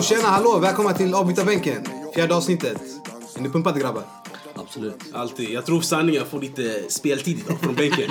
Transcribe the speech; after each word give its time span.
Jo, 0.00 0.04
tjena, 0.04 0.28
hallå, 0.28 0.58
välkomna 0.58 0.92
till 0.92 1.14
avbytarbänken. 1.14 1.84
Fjärde 2.14 2.34
avsnittet. 2.34 2.82
Är 3.36 3.40
ni 3.40 3.48
pumpade 3.48 3.80
grabbar? 3.80 4.02
Absolut. 4.54 4.94
Alltid. 5.12 5.50
Jag 5.50 5.66
tror 5.66 5.80
sanningen 5.80 6.26
får 6.26 6.40
lite 6.40 6.84
speltid 6.88 7.38
idag 7.38 7.60
från 7.60 7.74
bänken. 7.74 8.10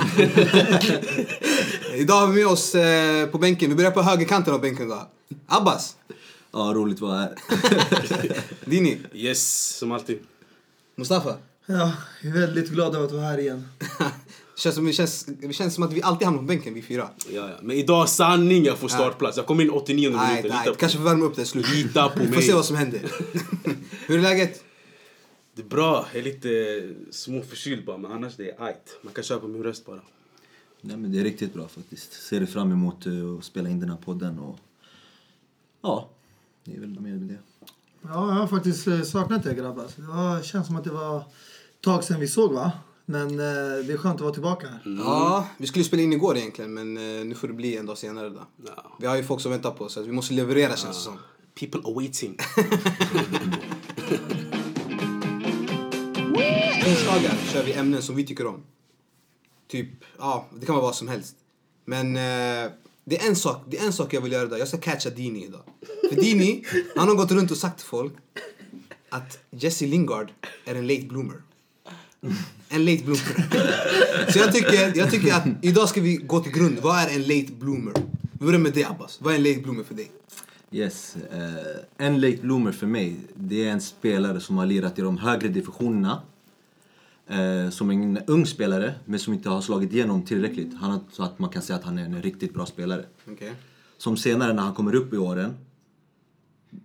Idag 1.94 2.14
har 2.14 2.26
vi 2.26 2.34
med 2.34 2.46
oss 2.46 2.74
eh, 2.74 3.26
på 3.26 3.38
bänken, 3.38 3.70
vi 3.70 3.76
börjar 3.76 3.90
på 3.90 4.02
högerkanten 4.02 4.54
av 4.54 4.60
bänken 4.60 4.88
då. 4.88 5.08
Abbas, 5.46 5.96
Ja, 6.52 6.72
roligt 6.74 6.96
att 6.96 7.00
vara 7.00 7.18
här. 7.18 7.34
Dini, 8.64 8.98
yes, 9.12 9.76
som 9.78 9.92
alltid. 9.92 10.18
Mustafa. 10.96 11.34
Ja, 11.66 11.92
jag 12.22 12.36
är 12.36 12.40
väldigt 12.40 12.70
glad 12.70 12.94
över 12.94 13.06
att 13.06 13.12
vara 13.12 13.24
här 13.24 13.38
igen. 13.38 13.68
känns 14.60 14.74
som, 14.74 14.84
det, 14.84 14.92
känns, 14.92 15.24
det 15.24 15.52
känns 15.52 15.74
som 15.74 15.84
att 15.84 15.92
vi 15.92 16.02
alltid 16.02 16.24
hamnar 16.24 16.42
på 16.42 16.46
bänken, 16.46 16.74
vi 16.74 16.82
fyra. 16.82 17.10
Ja, 17.28 17.48
ja. 17.48 17.56
Men 17.62 17.76
idag 17.76 18.08
sanning 18.08 18.64
jag 18.64 18.78
får 18.78 18.88
startplats. 18.88 19.36
Jag 19.36 19.46
kommer 19.46 19.64
in 19.64 19.70
89 19.70 20.10
Nej, 20.10 20.28
minuter. 20.36 20.48
nej, 20.48 20.68
på 20.68 20.74
kanske 20.74 20.98
får 20.98 21.04
värma 21.04 21.24
upp 21.24 21.36
det 21.36 21.44
slut. 21.44 21.68
Lita 21.74 22.08
på 22.08 22.20
Vi 22.20 22.26
får 22.26 22.34
mig. 22.34 22.42
se 22.42 22.52
vad 22.52 22.64
som 22.64 22.76
händer. 22.76 23.00
Hur 24.06 24.18
är 24.18 24.22
läget? 24.22 24.64
Det 25.54 25.62
är 25.62 25.66
bra. 25.66 26.06
Jag 26.12 26.20
är 26.20 26.24
lite 26.24 26.50
småförkyld 27.10 27.84
bara, 27.84 27.98
men 27.98 28.12
annars 28.12 28.36
det 28.36 28.50
är 28.50 28.64
ajt. 28.64 28.98
Man 29.02 29.12
kan 29.12 29.24
köpa 29.24 29.46
min 29.46 29.62
röst 29.62 29.86
bara. 29.86 30.00
Nej, 30.80 30.96
men 30.96 31.12
det 31.12 31.20
är 31.20 31.24
riktigt 31.24 31.54
bra 31.54 31.68
faktiskt. 31.68 32.12
Ser 32.12 32.46
fram 32.46 32.72
emot 32.72 33.06
eh, 33.06 33.12
att 33.38 33.44
spela 33.44 33.68
in 33.68 33.80
den 33.80 33.90
här 33.90 33.96
podden 33.96 34.38
och... 34.38 34.58
Ja, 35.82 36.08
det 36.64 36.76
är 36.76 36.80
väl 36.80 37.00
mer 37.00 37.10
med 37.12 37.28
det. 37.28 37.38
Ja, 38.02 38.08
jag 38.08 38.34
har 38.34 38.46
faktiskt 38.46 38.86
eh, 38.86 39.02
saknat 39.02 39.46
er 39.46 39.54
grabbar. 39.54 39.86
Det 39.96 40.02
var, 40.02 40.42
känns 40.42 40.66
som 40.66 40.76
att 40.76 40.84
det 40.84 40.90
var 40.90 41.18
ett 41.18 41.24
tag 41.80 42.04
sedan 42.04 42.20
vi 42.20 42.28
såg 42.28 42.52
va? 42.52 42.72
Men 43.10 43.30
eh, 43.30 43.36
det 43.86 43.92
är 43.92 43.96
skönt 43.96 44.14
att 44.14 44.20
vara 44.20 44.32
tillbaka 44.32 44.66
här. 44.66 44.80
Ja, 44.98 45.48
vi 45.56 45.66
skulle 45.66 45.84
spela 45.84 46.02
in 46.02 46.12
igår 46.12 46.36
egentligen, 46.36 46.74
men 46.74 46.96
eh, 46.96 47.24
nu 47.24 47.34
får 47.34 47.48
det 47.48 47.54
bli 47.54 47.76
en 47.76 47.86
dag 47.86 47.98
senare 47.98 48.28
då. 48.28 48.46
Ja. 48.66 48.96
Vi 49.00 49.06
har 49.06 49.16
ju 49.16 49.24
folk 49.24 49.40
som 49.40 49.50
väntar 49.50 49.70
på 49.70 49.84
oss, 49.84 49.92
så 49.92 50.02
vi 50.02 50.12
måste 50.12 50.34
leverera 50.34 50.76
känns 50.76 50.96
det 50.96 51.02
som. 51.02 51.18
People 51.54 51.80
are 51.84 51.94
waiting. 51.94 52.30
Onsdagar 56.86 57.36
kör 57.52 57.64
vi 57.64 57.72
ämnen 57.72 58.02
som 58.02 58.16
vi 58.16 58.26
tycker 58.26 58.46
om. 58.46 58.62
Typ, 59.68 59.88
ja, 60.18 60.48
det 60.60 60.66
kan 60.66 60.74
vara 60.74 60.84
vad 60.84 60.94
som 60.94 61.08
helst. 61.08 61.36
Men 61.84 62.16
eh, 62.16 62.70
det, 63.04 63.22
är 63.22 63.28
en 63.28 63.36
sak, 63.36 63.62
det 63.66 63.78
är 63.78 63.86
en 63.86 63.92
sak 63.92 64.14
jag 64.14 64.20
vill 64.20 64.32
göra 64.32 64.46
idag. 64.46 64.58
Jag 64.58 64.68
ska 64.68 64.78
catcha 64.78 65.10
Dini 65.10 65.44
idag. 65.44 65.62
För 66.08 66.16
Dini, 66.16 66.64
han 66.96 67.08
har 67.08 67.14
gått 67.14 67.30
runt 67.30 67.50
och 67.50 67.56
sagt 67.56 67.78
till 67.78 67.88
folk 67.88 68.12
att 69.08 69.38
Jesse 69.50 69.86
Lingard 69.86 70.32
är 70.64 70.74
en 70.74 70.86
late 70.86 71.06
bloomer. 71.06 71.42
En 72.72 72.84
late 72.84 73.04
bloomer. 73.04 74.30
Så 74.32 74.38
jag 74.38 74.52
tycker, 74.54 74.98
jag 74.98 75.10
tycker 75.10 75.34
att 75.34 75.46
idag 75.62 75.88
ska 75.88 76.00
vi 76.00 76.16
gå 76.16 76.40
till 76.40 76.52
grund. 76.52 76.78
Vad 76.82 76.98
är 76.98 77.08
en 77.14 77.22
late 77.22 77.52
bloomer? 77.58 77.92
Vi 78.32 78.46
börjar 78.46 78.58
med 78.60 78.72
dig 78.72 78.84
Abbas. 78.84 79.18
Vad 79.20 79.32
är 79.34 79.36
en 79.38 79.42
late 79.44 79.60
bloomer 79.60 79.84
för 79.84 79.94
dig? 79.94 80.10
Yes, 80.72 81.16
eh, 81.16 82.06
en 82.06 82.20
late 82.20 82.36
bloomer 82.42 82.72
för 82.72 82.86
mig, 82.86 83.16
det 83.34 83.64
är 83.68 83.72
en 83.72 83.80
spelare 83.80 84.40
som 84.40 84.58
har 84.58 84.66
lirat 84.66 84.98
i 84.98 85.02
de 85.02 85.18
högre 85.18 85.48
divisionerna. 85.48 86.22
Eh, 87.26 87.70
som 87.70 87.90
en 87.90 88.18
ung 88.26 88.46
spelare, 88.46 88.94
men 89.04 89.18
som 89.18 89.34
inte 89.34 89.48
har 89.48 89.60
slagit 89.60 89.92
igenom 89.92 90.22
tillräckligt. 90.22 90.74
Han, 90.80 90.90
har- 90.90 91.00
så 91.12 91.22
att 91.22 91.38
man 91.38 91.50
kan 91.50 91.62
säga 91.62 91.76
att 91.78 91.84
han 91.84 91.98
är 91.98 92.04
en 92.04 92.22
riktigt 92.22 92.54
bra 92.54 92.66
spelare. 92.66 93.04
Okej. 93.32 93.52
Som 93.98 94.16
senare 94.16 94.52
när 94.52 94.62
han 94.62 94.74
kommer 94.74 94.94
upp 94.94 95.14
i 95.14 95.16
åren 95.16 95.54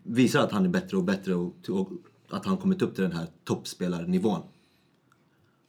visar 0.03 0.39
att 0.39 0.51
han 0.51 0.65
är 0.65 0.69
bättre 0.69 0.97
och 0.97 1.03
bättre 1.03 1.35
och, 1.35 1.55
och 1.69 1.89
att 2.29 2.45
han 2.45 2.57
kommit 2.57 2.81
upp 2.81 2.95
till 2.95 3.03
den 3.03 3.11
här 3.13 3.27
toppspelarnivån. 3.43 4.41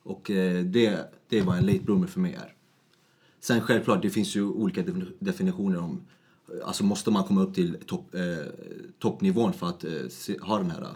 Och 0.06 0.30
eh, 0.30 0.64
det, 0.64 1.12
det 1.28 1.38
är 1.38 1.42
vad 1.42 1.58
en 1.58 1.66
late 1.66 1.84
bloomer 1.84 2.06
för 2.06 2.20
mig 2.20 2.34
är. 2.34 2.54
Sen 3.40 3.60
självklart, 3.60 4.02
det 4.02 4.10
finns 4.10 4.36
ju 4.36 4.42
olika 4.42 4.84
definitioner 5.18 5.78
om 5.78 6.00
Alltså 6.64 6.84
måste 6.84 7.10
man 7.10 7.24
komma 7.24 7.42
upp 7.42 7.54
till 7.54 7.76
topp, 7.86 8.14
eh, 8.14 8.46
toppnivån 8.98 9.52
för 9.52 9.66
att 9.66 9.84
eh, 9.84 10.08
se, 10.08 10.38
ha 10.38 10.58
den 10.58 10.70
här 10.70 10.82
eh, 10.82 10.88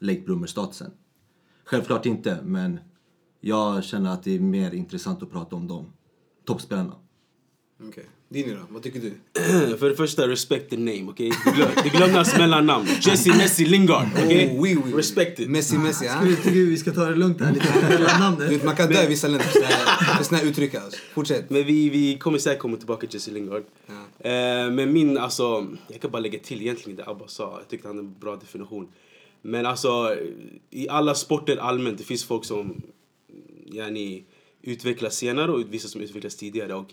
late 0.00 0.20
bloomer-statusen? 0.20 0.90
Självklart 1.64 2.06
inte, 2.06 2.38
men 2.44 2.80
jag 3.40 3.84
känner 3.84 4.10
att 4.10 4.22
det 4.22 4.34
är 4.34 4.40
mer 4.40 4.74
intressant 4.74 5.22
att 5.22 5.30
prata 5.30 5.56
om 5.56 5.68
de 5.68 5.92
toppspelarna. 6.44 6.94
Okej. 7.88 8.04
Dini 8.28 8.52
då? 8.52 8.60
Vad 8.70 8.82
tycker 8.82 9.00
du? 9.00 9.12
För 9.76 9.88
det 9.88 9.96
första, 9.96 10.28
respect 10.28 10.70
the 10.70 10.76
name, 10.76 11.06
okej? 11.08 11.32
Du, 11.44 11.50
glöm, 11.52 11.68
du 11.84 11.88
glömde 11.90 12.16
hans 12.16 12.36
mellannamn. 12.38 12.86
Jesse 13.00 13.28
Messi 13.36 13.64
Lingard, 13.64 14.06
okej? 14.24 14.46
Oh, 14.48 14.60
oui, 14.62 14.78
oui. 14.84 14.92
Respect 14.92 15.40
it. 15.40 15.48
Messi, 15.50 15.78
Messi, 15.78 15.94
Ska 15.94 16.14
ja? 16.14 16.20
vi, 16.24 16.36
tycker 16.36 16.50
vi 16.50 16.76
ska 16.76 16.92
ta 16.92 17.04
det 17.04 17.14
lugnt 17.16 17.40
här 17.40 17.52
lite 17.52 17.66
med 17.74 17.90
hela 17.90 18.12
Du 18.14 18.18
namnet. 18.20 18.50
vet, 18.50 18.64
man 18.64 18.76
kan 18.76 18.88
dö 18.88 19.02
i 19.02 19.06
vissa 19.06 19.28
länder 19.28 19.44
för 20.16 20.24
såna 20.24 20.38
här 20.38 20.46
uttryck. 20.46 20.74
Alltså. 20.74 20.98
Fortsätt. 21.14 21.50
Men 21.50 21.64
vi, 21.64 21.88
vi 21.90 22.18
kommer 22.18 22.38
säkert 22.38 22.60
komma 22.62 22.76
tillbaka 22.76 23.06
till 23.06 23.14
Jesse 23.16 23.30
Lingard. 23.30 23.62
Ja. 23.86 24.30
Eh, 24.30 24.70
men 24.70 24.92
min, 24.92 25.18
alltså, 25.18 25.66
jag 25.88 26.00
kan 26.00 26.10
bara 26.10 26.20
lägga 26.20 26.38
till 26.38 26.62
egentligen 26.62 26.96
det 26.96 27.06
Abba 27.06 27.28
sa. 27.28 27.58
Jag 27.58 27.68
tyckte 27.68 27.88
han 27.88 27.96
hade 27.96 28.08
en 28.08 28.14
bra 28.20 28.36
definition. 28.36 28.88
Men 29.42 29.66
alltså, 29.66 30.16
i 30.70 30.88
alla 30.88 31.14
sporter 31.14 31.56
allmänt, 31.56 31.98
det 31.98 32.04
finns 32.04 32.24
folk 32.24 32.44
som 32.44 32.82
yani, 33.72 34.24
utvecklas 34.62 35.16
senare 35.16 35.52
och 35.52 35.62
vissa 35.70 35.88
som 35.88 36.00
utvecklas 36.00 36.36
tidigare. 36.36 36.74
Och 36.74 36.86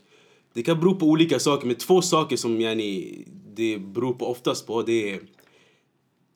det 0.54 0.64
kan 0.64 0.80
bero 0.80 0.96
på 0.96 1.06
olika 1.06 1.40
saker, 1.40 1.68
men 1.68 1.76
två 1.76 2.02
saker 2.02 2.38
som 2.38 2.62
yani, 2.62 3.24
det 3.56 3.78
beror 3.78 4.14
på 4.14 4.28
oftast 4.28 4.68
på, 4.68 4.82
det 4.82 5.14
är 5.14 5.20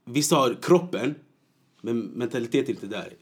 Vissa 0.06 0.36
har 0.36 0.58
kroppen, 0.62 1.16
men 1.82 2.00
mentaliteten 2.00 2.66
är 2.66 2.70
inte 2.70 2.88
där. 2.88 3.14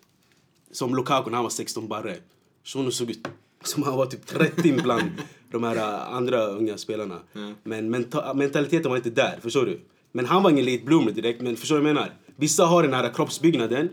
Som 0.71 0.95
Lukaku 0.95 1.29
när 1.29 1.35
han 1.35 1.43
var 1.43 1.49
16 1.49 1.87
barre. 1.87 2.15
Shunon 2.63 2.91
såg 2.91 3.09
ut 3.09 3.27
som 3.63 3.83
han 3.83 3.97
var 3.97 4.05
typ 4.05 4.25
30 4.25 4.73
bland 4.83 5.11
de 5.51 5.63
här 5.63 5.75
äh, 5.75 6.13
andra 6.13 6.45
unga 6.45 6.77
spelarna. 6.77 7.19
Men 7.63 7.89
menta 7.89 8.33
mentaliteten 8.33 8.89
var 8.89 8.97
inte 8.97 9.09
där, 9.09 9.39
förstår 9.41 9.65
du? 9.65 9.79
Men 10.11 10.25
han 10.25 10.43
var 10.43 10.49
ingen 10.51 10.65
late 10.65 10.83
bloomer 10.83 11.11
direkt, 11.11 11.41
men 11.41 11.57
förstår 11.57 11.75
du 11.75 11.81
vad 11.81 11.89
jag 11.89 11.95
menar? 11.95 12.13
Vissa 12.35 12.65
har 12.65 12.83
den 12.83 12.93
här 12.93 13.13
kroppsbyggnaden, 13.13 13.89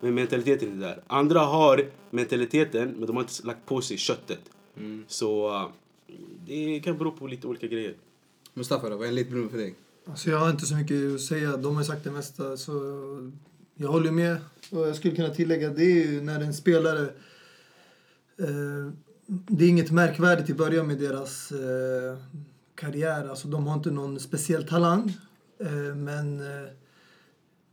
men 0.00 0.14
mentaliteten 0.14 0.68
är 0.68 0.72
inte 0.72 0.86
där. 0.86 1.02
Andra 1.06 1.40
har 1.40 1.84
mentaliteten, 2.10 2.88
men 2.88 3.06
de 3.06 3.16
har 3.16 3.22
inte 3.22 3.46
lagt 3.46 3.66
på 3.66 3.80
sig 3.80 3.96
köttet. 3.96 4.40
Så 5.06 5.54
äh, 5.54 5.68
det 6.46 6.80
kan 6.80 6.98
bero 6.98 7.12
på 7.12 7.26
lite 7.26 7.46
olika 7.46 7.66
grejer. 7.66 7.94
Mustafa 8.54 8.88
då? 8.88 8.96
Vad 8.96 9.08
är 9.08 9.18
en 9.18 9.30
bloomer 9.30 9.48
för 9.48 9.58
dig? 9.58 9.74
Alltså 10.06 10.30
jag 10.30 10.38
har 10.38 10.50
inte 10.50 10.66
så 10.66 10.74
mycket 10.74 11.14
att 11.14 11.20
säga. 11.20 11.56
De 11.56 11.76
har 11.76 11.82
sagt 11.82 12.04
det 12.04 12.10
mesta. 12.10 12.56
Så 12.56 12.72
jag 13.74 13.88
håller 13.88 14.10
med. 14.10 14.36
Och 14.70 14.88
jag 14.88 14.96
skulle 14.96 15.16
kunna 15.16 15.30
tillägga 15.30 15.70
det 15.70 15.84
är 15.84 16.06
ju 16.06 16.20
när 16.20 16.40
en 16.40 16.54
spelare... 16.54 17.02
Eh, 18.38 18.92
det 19.26 19.64
är 19.64 19.68
inget 19.68 19.90
märkvärdigt 19.90 20.50
i 20.50 20.54
början 20.54 20.86
med 20.86 20.98
deras 20.98 21.52
eh, 21.52 22.18
karriär. 22.74 23.28
Alltså 23.28 23.48
de 23.48 23.66
har 23.66 23.74
inte 23.74 23.90
någon 23.90 24.20
speciell 24.20 24.68
talang. 24.68 25.16
Eh, 25.60 25.94
men 25.94 26.40
eh, 26.40 26.68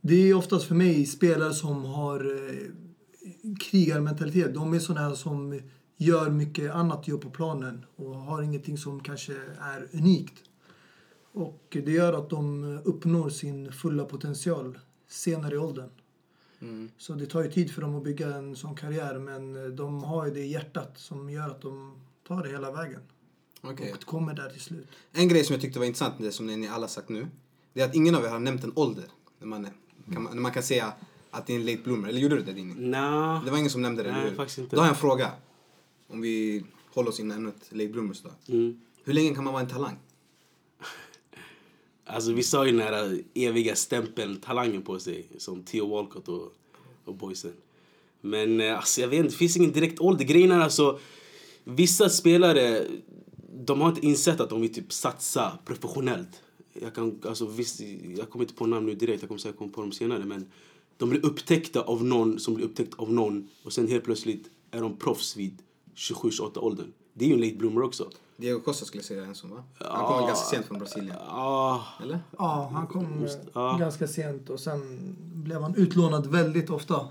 det 0.00 0.14
är 0.14 0.34
oftast 0.34 0.64
för 0.64 0.74
mig 0.74 1.06
spelare 1.06 1.54
som 1.54 1.84
har 1.84 2.20
eh, 2.24 2.70
krigarmentalitet. 3.60 4.54
De 4.54 4.74
är 4.74 4.78
sådana 4.78 5.08
här 5.08 5.14
som 5.14 5.60
gör 5.96 6.30
mycket 6.30 6.74
annat 6.74 7.08
jobb 7.08 7.22
på 7.22 7.30
planen 7.30 7.86
och 7.96 8.14
har 8.14 8.42
ingenting 8.42 8.78
som 8.78 9.02
kanske 9.02 9.32
är 9.60 9.88
unikt. 9.92 10.42
Och 11.32 11.66
det 11.70 11.92
gör 11.92 12.12
att 12.12 12.30
de 12.30 12.64
uppnår 12.84 13.28
sin 13.30 13.72
fulla 13.72 14.04
potential 14.04 14.78
senare 15.08 15.54
i 15.54 15.58
åldern. 15.58 15.90
Så 16.98 17.14
det 17.14 17.26
tar 17.26 17.42
ju 17.42 17.50
tid 17.50 17.70
för 17.70 17.82
dem 17.82 17.94
att 17.94 18.04
bygga 18.04 18.34
en 18.34 18.56
sån 18.56 18.74
karriär 18.74 19.18
men 19.18 19.76
de 19.76 20.04
har 20.04 20.26
ju 20.26 20.34
det 20.34 20.40
i 20.40 20.52
hjärtat 20.52 20.98
som 20.98 21.30
gör 21.30 21.48
att 21.48 21.60
de 21.60 21.94
tar 22.28 22.42
det 22.42 22.48
hela 22.48 22.72
vägen. 22.72 23.00
Okej. 23.60 23.92
Och 23.92 24.04
kommer 24.04 24.34
där 24.34 24.50
till 24.50 24.60
slut. 24.60 24.88
En 25.12 25.28
grej 25.28 25.44
som 25.44 25.54
jag 25.54 25.60
tyckte 25.60 25.78
var 25.78 25.86
intressant, 25.86 26.14
det 26.18 26.32
som 26.32 26.46
ni 26.46 26.68
alla 26.68 26.88
sagt 26.88 27.08
nu, 27.08 27.28
det 27.72 27.80
är 27.80 27.84
att 27.84 27.94
ingen 27.94 28.14
av 28.14 28.24
er 28.24 28.28
har 28.28 28.38
nämnt 28.38 28.64
en 28.64 28.72
ålder. 28.74 29.04
När 29.38 29.46
man, 29.46 29.66
kan 30.12 30.22
man, 30.22 30.34
när 30.34 30.42
man 30.42 30.52
kan 30.52 30.62
säga 30.62 30.92
att 31.30 31.46
det 31.46 31.52
är 31.52 31.56
en 31.56 31.66
late 31.66 31.82
bloomer. 31.84 32.08
Eller 32.08 32.20
gjorde 32.20 32.36
du 32.36 32.42
det 32.42 32.52
Dini? 32.52 32.74
Nja, 32.74 33.42
Det 33.44 33.50
var 33.50 33.58
ingen 33.58 33.70
som 33.70 33.82
nämnde 33.82 34.02
det, 34.02 34.12
Nej, 34.12 34.34
faktiskt 34.34 34.58
inte. 34.58 34.76
Då 34.76 34.82
har 34.82 34.86
jag 34.86 34.94
en 34.94 35.00
fråga. 35.00 35.32
Om 36.08 36.20
vi 36.20 36.64
håller 36.90 37.08
oss 37.08 37.20
inom 37.20 37.36
ämnet 37.36 37.68
late 37.70 37.88
bloomers 37.88 38.22
då. 38.22 38.52
mm. 38.52 38.80
Hur 39.04 39.12
länge 39.12 39.34
kan 39.34 39.44
man 39.44 39.52
vara 39.52 39.62
en 39.62 39.70
talang? 39.70 39.96
Alltså 42.06 42.32
vissa 42.32 42.58
har 42.58 42.64
ju 42.64 42.72
den 42.72 42.80
här 42.80 43.22
eviga 43.34 43.76
stämpeln, 43.76 44.36
talangen 44.36 44.82
på 44.82 44.98
sig. 44.98 45.26
Som 45.38 45.62
Theo 45.62 45.88
Walcott 45.88 46.28
och, 46.28 46.52
och 47.04 47.14
boysen. 47.14 47.52
Men 48.20 48.60
eh, 48.60 48.76
alltså, 48.76 49.00
jag 49.00 49.08
vet 49.08 49.18
inte, 49.18 49.30
det 49.30 49.36
finns 49.36 49.56
ingen 49.56 49.72
direkt 49.72 50.00
ålder. 50.00 50.24
Grejen 50.24 50.50
är 50.50 50.60
alltså, 50.60 50.98
vissa 51.64 52.08
spelare, 52.08 52.86
de 53.54 53.80
har 53.80 53.88
inte 53.88 54.06
insett 54.06 54.40
att 54.40 54.50
de 54.50 54.60
vill 54.60 54.74
typ 54.74 54.92
satsa 54.92 55.58
professionellt. 55.64 56.42
Jag, 56.72 56.94
kan, 56.94 57.20
alltså, 57.26 57.46
visst, 57.46 57.80
jag 58.16 58.30
kommer 58.30 58.44
inte 58.44 58.54
på 58.54 58.66
namn 58.66 58.86
nu 58.86 58.94
direkt, 58.94 59.22
jag 59.22 59.28
kommer 59.28 59.38
säkert 59.38 59.58
komma 59.58 59.72
på 59.72 59.80
dem 59.80 59.92
senare. 59.92 60.24
Men 60.24 60.50
de 60.96 61.10
blir 61.10 61.24
upptäckta 61.24 61.80
av 61.80 62.04
någon 62.04 62.38
som 62.38 62.54
blir 62.54 62.64
upptäckt 62.64 62.94
av 62.94 63.12
någon. 63.12 63.48
Och 63.62 63.72
sen 63.72 63.88
helt 63.88 64.04
plötsligt 64.04 64.50
är 64.70 64.80
de 64.80 64.96
proffs 64.96 65.36
vid 65.36 65.62
27-28 65.94 66.58
åldern. 66.58 66.92
Det 67.12 67.24
är 67.24 67.28
ju 67.28 67.34
en 67.34 67.40
late 67.40 67.54
bloomer 67.54 67.82
också. 67.82 68.10
Diego 68.36 68.60
Costa 68.60 68.84
skulle 68.84 68.98
jag 68.98 69.06
säga 69.06 69.24
en 69.24 69.34
sån 69.34 69.50
va? 69.50 69.64
Han 69.78 70.06
kom 70.06 70.16
väl 70.16 70.26
ganska 70.26 70.56
sent 70.56 70.66
från 70.66 70.78
Brasilien? 70.78 71.16
Ah, 71.28 71.80
Eller? 72.02 72.20
Ja, 72.38 72.70
han 72.72 72.86
kom 72.86 73.24
eh, 73.24 73.30
ja. 73.54 73.76
ganska 73.80 74.06
sent 74.06 74.50
och 74.50 74.60
sen 74.60 75.14
blev 75.32 75.62
han 75.62 75.74
utlånad 75.74 76.26
väldigt 76.26 76.70
ofta 76.70 77.08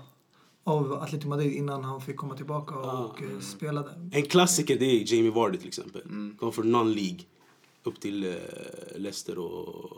av 0.64 0.92
Atletico 0.92 1.28
Madrid 1.28 1.52
innan 1.52 1.84
han 1.84 2.00
fick 2.00 2.16
komma 2.16 2.36
tillbaka 2.36 2.74
och 2.74 3.22
eh, 3.22 3.40
spela 3.40 3.82
där. 3.82 4.10
En 4.12 4.22
klassiker 4.22 4.78
det 4.78 4.84
är 4.84 5.14
Jamie 5.14 5.30
Vardy 5.30 5.58
till 5.58 5.68
exempel. 5.68 6.02
Kom 6.38 6.52
från 6.52 6.76
non-League 6.76 7.20
upp 7.82 8.00
till 8.00 8.24
uh, 8.24 8.34
Leicester 8.96 9.38
och 9.38 9.92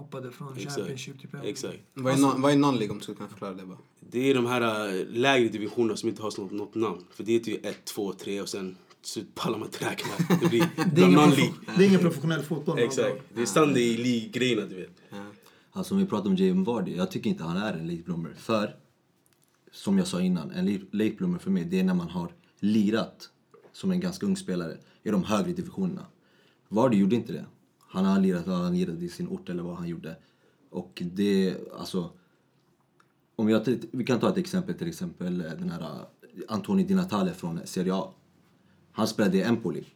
hoppade 0.00 0.30
från 0.30 0.56
Exakt. 0.56 0.76
Championship 0.76 1.20
till 1.20 1.28
Premier 1.28 1.42
League. 1.44 1.50
Exakt. 1.50 1.78
Vad 1.94 2.12
är 2.12 2.16
non- 2.16 2.42
vad 2.42 2.52
är 2.52 2.56
non-league 2.56 2.90
om 2.90 2.96
du 2.98 3.02
skulle 3.02 3.16
kunna 3.16 3.28
förklara 3.28 3.54
det 3.54 3.66
bara? 3.66 3.78
Det 4.00 4.30
är 4.30 4.34
de 4.34 4.46
här 4.46 4.88
äh, 4.88 5.06
lägre 5.06 5.48
divisionerna 5.48 5.96
som 5.96 6.08
inte 6.08 6.22
har 6.22 6.40
något, 6.40 6.52
något 6.52 6.74
namn. 6.74 7.04
För 7.10 7.24
det 7.24 7.32
heter 7.32 7.50
ju 7.50 7.56
1, 7.56 7.84
2, 7.84 8.12
3 8.12 8.40
och 8.40 8.48
sen 8.48 8.76
så 9.02 9.20
pallar 9.34 9.58
man 9.58 9.68
inte 9.68 9.90
räkna. 9.90 10.38
Det 10.40 10.48
blir 10.48 10.60
Det 10.94 11.02
är, 11.02 11.06
ingen 11.06 11.30
det 11.76 11.84
är 11.84 11.88
ingen 11.88 12.00
professionell 12.00 12.42
fotboll. 12.42 12.78
Exakt. 12.78 13.16
Det 13.34 13.42
är 13.42 13.46
Sunday 13.46 13.96
League-grejerna 13.96 14.66
du 14.66 14.74
vet. 14.76 14.96
Ja. 15.10 15.16
Alltså 15.72 15.94
om 15.94 16.00
vi 16.00 16.06
pratar 16.06 16.30
om 16.30 16.36
Jamie 16.36 16.64
Vardy, 16.64 16.96
jag 16.96 17.10
tycker 17.10 17.30
inte 17.30 17.44
han 17.44 17.56
är 17.56 17.72
en 17.72 17.86
late 17.86 18.02
bloomer. 18.02 18.34
För, 18.38 18.76
som 19.72 19.98
jag 19.98 20.06
sa 20.06 20.20
innan, 20.20 20.50
en 20.50 20.88
late 20.90 21.14
bloomer 21.16 21.38
för 21.38 21.50
mig 21.50 21.64
det 21.64 21.80
är 21.80 21.84
när 21.84 21.94
man 21.94 22.08
har 22.08 22.32
lirat 22.60 23.30
som 23.72 23.90
en 23.90 24.00
ganska 24.00 24.26
ung 24.26 24.36
spelare 24.36 24.76
i 25.02 25.10
de 25.10 25.24
högre 25.24 25.52
divisionerna. 25.52 26.06
Vardy 26.68 26.96
gjorde 26.96 27.16
inte 27.16 27.32
det. 27.32 27.44
Han 27.92 28.04
har 28.04 28.20
lirat, 28.20 28.46
han 28.46 28.74
lirade 28.74 29.04
i 29.04 29.08
sin 29.08 29.28
ort 29.28 29.48
eller 29.48 29.62
vad 29.62 29.76
han 29.76 29.88
gjorde. 29.88 30.16
Och 30.70 31.02
det, 31.12 31.56
alltså... 31.78 32.10
Om 33.36 33.48
jag, 33.48 33.78
vi 33.90 34.04
kan 34.04 34.20
ta 34.20 34.28
ett 34.28 34.36
exempel, 34.36 34.74
till 34.74 34.88
exempel 34.88 35.40
eh, 35.40 35.52
den 35.52 35.70
här 35.70 35.80
eh, 35.80 35.96
Antoni 36.48 36.84
Di 36.84 36.94
Natale 36.94 37.32
från 37.34 37.60
Serie 37.64 37.94
A. 37.94 38.10
Han 38.92 39.06
spelade 39.06 39.36
i 39.36 39.42
Empoli 39.42 39.86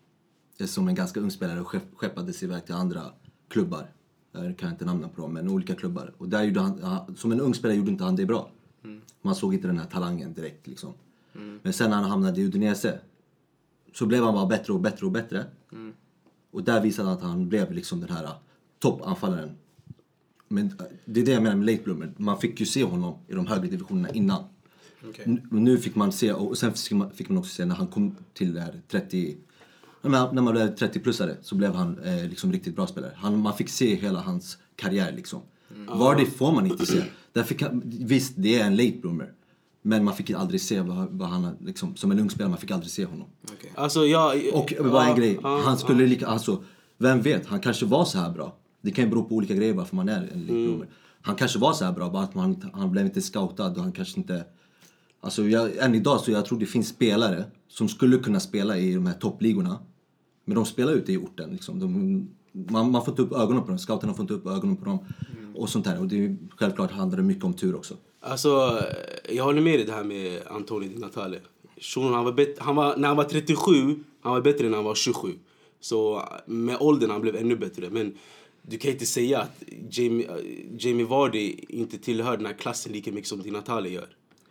eh, 0.59 0.67
som 0.67 0.89
en 0.89 0.95
ganska 0.95 1.21
ung 1.21 1.31
spelare 1.31 1.61
och 1.61 1.67
skepp- 1.67 1.95
skeppades 1.97 2.43
iväg 2.43 2.65
till 2.67 2.75
andra 2.75 3.03
klubbar. 3.49 3.91
Jag 4.33 4.57
kan 4.59 4.71
inte 4.71 4.85
namnen 4.85 5.11
på 5.11 5.23
dem, 5.23 5.33
men 5.33 5.49
olika 5.49 5.75
klubbar. 5.75 6.13
Och 6.19 6.29
där 6.29 6.43
gjorde 6.43 6.61
han, 6.61 7.17
som 7.17 7.33
en 7.33 7.41
ung 7.41 7.55
spelare 7.55 7.77
gjorde 7.77 7.91
inte 7.91 8.05
han 8.05 8.17
det 8.17 8.27
bra. 8.27 8.51
Man 9.23 9.35
såg 9.35 9.55
inte 9.55 9.67
den 9.67 9.79
här 9.79 9.87
talangen 9.87 10.33
direkt 10.35 10.67
liksom. 10.67 10.93
Men 11.63 11.73
sen 11.73 11.91
när 11.91 11.97
han 11.97 12.11
hamnade 12.11 12.41
i 12.41 12.45
Udinese 12.45 13.01
så 13.95 14.07
blev 14.07 14.25
han 14.25 14.35
bara 14.35 14.47
bättre 14.47 14.73
och 14.73 14.81
bättre 14.81 15.07
och 15.07 15.13
bättre. 15.13 15.45
Och 16.55 16.63
där 16.65 16.81
visade 16.81 17.09
han 17.09 17.17
att 17.19 17.23
han 17.25 17.49
blev 17.49 17.73
liksom 17.73 18.01
den 18.01 18.11
här 18.11 18.29
toppanfallaren. 18.79 19.51
Men 20.49 20.67
eh, 20.67 20.73
det 21.05 21.21
är 21.21 21.25
det 21.27 21.33
jag 21.33 21.43
menar 21.43 21.57
med 21.57 21.67
late 21.67 21.83
bloomer. 21.85 22.13
Man 22.17 22.41
fick 22.41 22.61
ju 22.61 22.67
se 22.67 22.85
honom 22.85 23.15
i 23.29 23.35
de 23.35 23.47
högre 23.47 23.67
divisionerna 23.69 24.11
innan. 24.11 24.45
N- 25.25 25.47
Nu 25.51 25.79
fick 25.79 25.95
man 25.95 26.13
se, 26.13 26.33
och 26.33 26.59
sen 26.59 26.73
fick 26.73 26.93
man, 26.93 27.11
fick 27.11 27.29
man 27.29 27.39
också 27.39 27.51
se 27.55 27.65
när 27.65 27.75
han 27.75 27.87
kom 27.87 28.17
till 28.35 28.55
det 28.55 28.61
här 28.61 28.81
30... 28.89 29.37
När 30.03 30.11
man, 30.43 30.53
blev 30.53 30.75
30-plussare 30.75 31.37
så 31.43 31.55
blev 31.55 31.75
han 31.75 31.99
eh, 31.99 32.29
liksom 32.29 32.53
riktigt 32.53 32.77
bra 32.77 32.87
spelare. 32.87 33.13
Han, 33.17 33.39
man 33.39 33.57
fick 33.57 33.69
se 33.69 33.95
hela 33.95 34.21
hans 34.21 34.59
karriär 34.77 35.13
liksom. 35.17 35.41
Vardy 35.89 36.25
får 36.27 36.53
man 36.53 36.67
inte 36.67 36.87
se. 36.87 37.03
Där 37.33 37.43
fick 37.43 37.63
han, 37.63 37.83
visst, 37.85 38.33
det 38.37 38.61
är 38.61 38.67
en 38.67 38.77
late 38.77 38.99
bloomer. 39.01 39.33
Men 39.87 40.05
man 40.05 40.15
fick 40.15 40.31
aldrig 40.31 40.61
se 40.61 40.81
vad, 40.81 41.09
vad 41.11 41.29
han, 41.29 41.57
liksom, 41.61 41.97
som 41.97 42.11
en 42.11 42.19
ung 42.19 42.31
spelare, 42.31 42.51
man 42.51 42.59
fick 42.59 42.71
aldrig 42.71 42.91
se 42.91 43.05
honom. 43.05 43.29
Okej. 43.43 43.73
Alltså 43.75 44.07
jag... 44.07 44.43
Och 44.53 44.73
bara 44.79 45.03
en 45.03 45.09
ja, 45.09 45.15
grej, 45.17 45.39
ja, 45.43 45.61
han 45.65 45.79
skulle 45.79 46.07
lika, 46.07 46.27
alltså, 46.27 46.63
vem 46.99 47.23
vet, 47.23 47.47
han 47.47 47.61
kanske 47.61 47.87
var 47.87 48.05
så 48.05 48.19
här 48.19 48.31
bra. 48.31 48.57
Det 48.81 48.91
kan 48.91 49.05
ju 49.05 49.11
bero 49.11 49.25
på 49.25 49.35
olika 49.35 49.55
grejer 49.55 49.75
varför 49.75 49.97
man 49.97 50.09
är 50.09 50.31
en 50.33 50.47
bloomer. 50.47 50.89
Han 51.21 51.37
kanske 51.37 51.59
var 51.59 51.73
så 51.73 51.85
här 51.85 51.93
bra, 51.93 52.11
bara 52.11 52.23
att 52.23 52.35
man, 52.35 52.71
han 52.73 52.91
blev 52.91 53.07
inte 53.07 53.21
scoutad 53.21 53.71
och 53.71 53.83
han 53.83 53.93
kanske 53.93 54.21
inte... 54.21 54.45
Alltså 55.21 55.49
jag, 55.49 55.77
än 55.77 55.95
idag 55.95 56.21
så 56.21 56.31
jag 56.31 56.45
tror 56.45 56.59
det 56.59 56.67
finns 56.67 56.89
spelare 56.89 57.45
som 57.69 57.89
skulle 57.89 58.19
kunna 58.19 58.41
spela 58.41 58.79
i 58.79 58.95
de 58.95 59.07
här 59.07 59.15
toppligorna. 59.15 59.79
Men 60.45 60.55
de 60.55 60.65
spelar 60.65 60.93
ute 60.93 61.13
i 61.13 61.17
orten 61.17 61.51
liksom. 61.51 61.81
De, 61.81 62.29
man, 62.53 62.91
man 62.91 63.05
får 63.05 63.13
inte 63.13 63.23
upp 63.23 63.33
ögonen 63.33 63.63
på 63.63 63.69
dem, 63.69 63.79
scouterna 63.79 64.15
får 64.15 64.23
inte 64.23 64.35
upp 64.35 64.47
ögonen 64.47 64.77
på 64.77 64.85
dem. 64.85 64.99
Och 65.55 65.69
sånt 65.69 65.85
där. 65.85 66.01
Och 66.01 66.09
det 66.09 66.25
är, 66.25 66.37
självklart 66.57 66.91
handlar 66.91 67.17
det 67.17 67.25
mycket 67.25 67.45
om 67.45 67.53
tur 67.53 67.75
också. 67.75 67.95
Alltså, 68.27 68.83
jag 69.29 69.45
håller 69.45 69.61
med 69.61 69.79
dig 69.79 69.87
det 69.87 69.93
här 69.93 70.05
med 70.05 70.43
Antonio. 70.47 70.89
Di 70.89 70.99
Natale. 70.99 71.41
Shunon, 71.81 72.15
han 72.15 72.25
var 72.25 72.33
bet- 72.33 72.59
han 72.59 72.77
var, 72.77 72.97
när 72.97 73.09
han 73.09 73.17
var 73.17 73.25
37, 73.25 73.97
han 74.21 74.33
var 74.33 74.41
bättre 74.41 74.65
än 74.65 74.71
när 74.71 74.79
han 74.79 74.85
var 74.85 74.95
27. 74.95 75.33
Så 75.81 76.23
med 76.47 76.77
åldern 76.81 77.11
han 77.11 77.21
blev 77.21 77.37
ännu 77.37 77.57
bättre. 77.57 77.91
Men 77.91 78.15
du 78.63 78.79
kan 78.79 78.91
inte 78.91 79.07
säga 79.07 79.39
att 79.41 79.63
Jamie, 79.91 80.27
eh, 80.29 80.35
Jamie 80.79 81.07
Vardy 81.07 81.55
inte 81.69 81.99
tillhör 81.99 82.37
den 82.37 82.47
här 82.47 82.53
klassen 82.55 82.93
lika 82.93 83.13
mycket 83.13 83.29
som 83.29 83.43
Di 83.43 83.51
Natale 83.51 83.89
gör. 83.89 84.09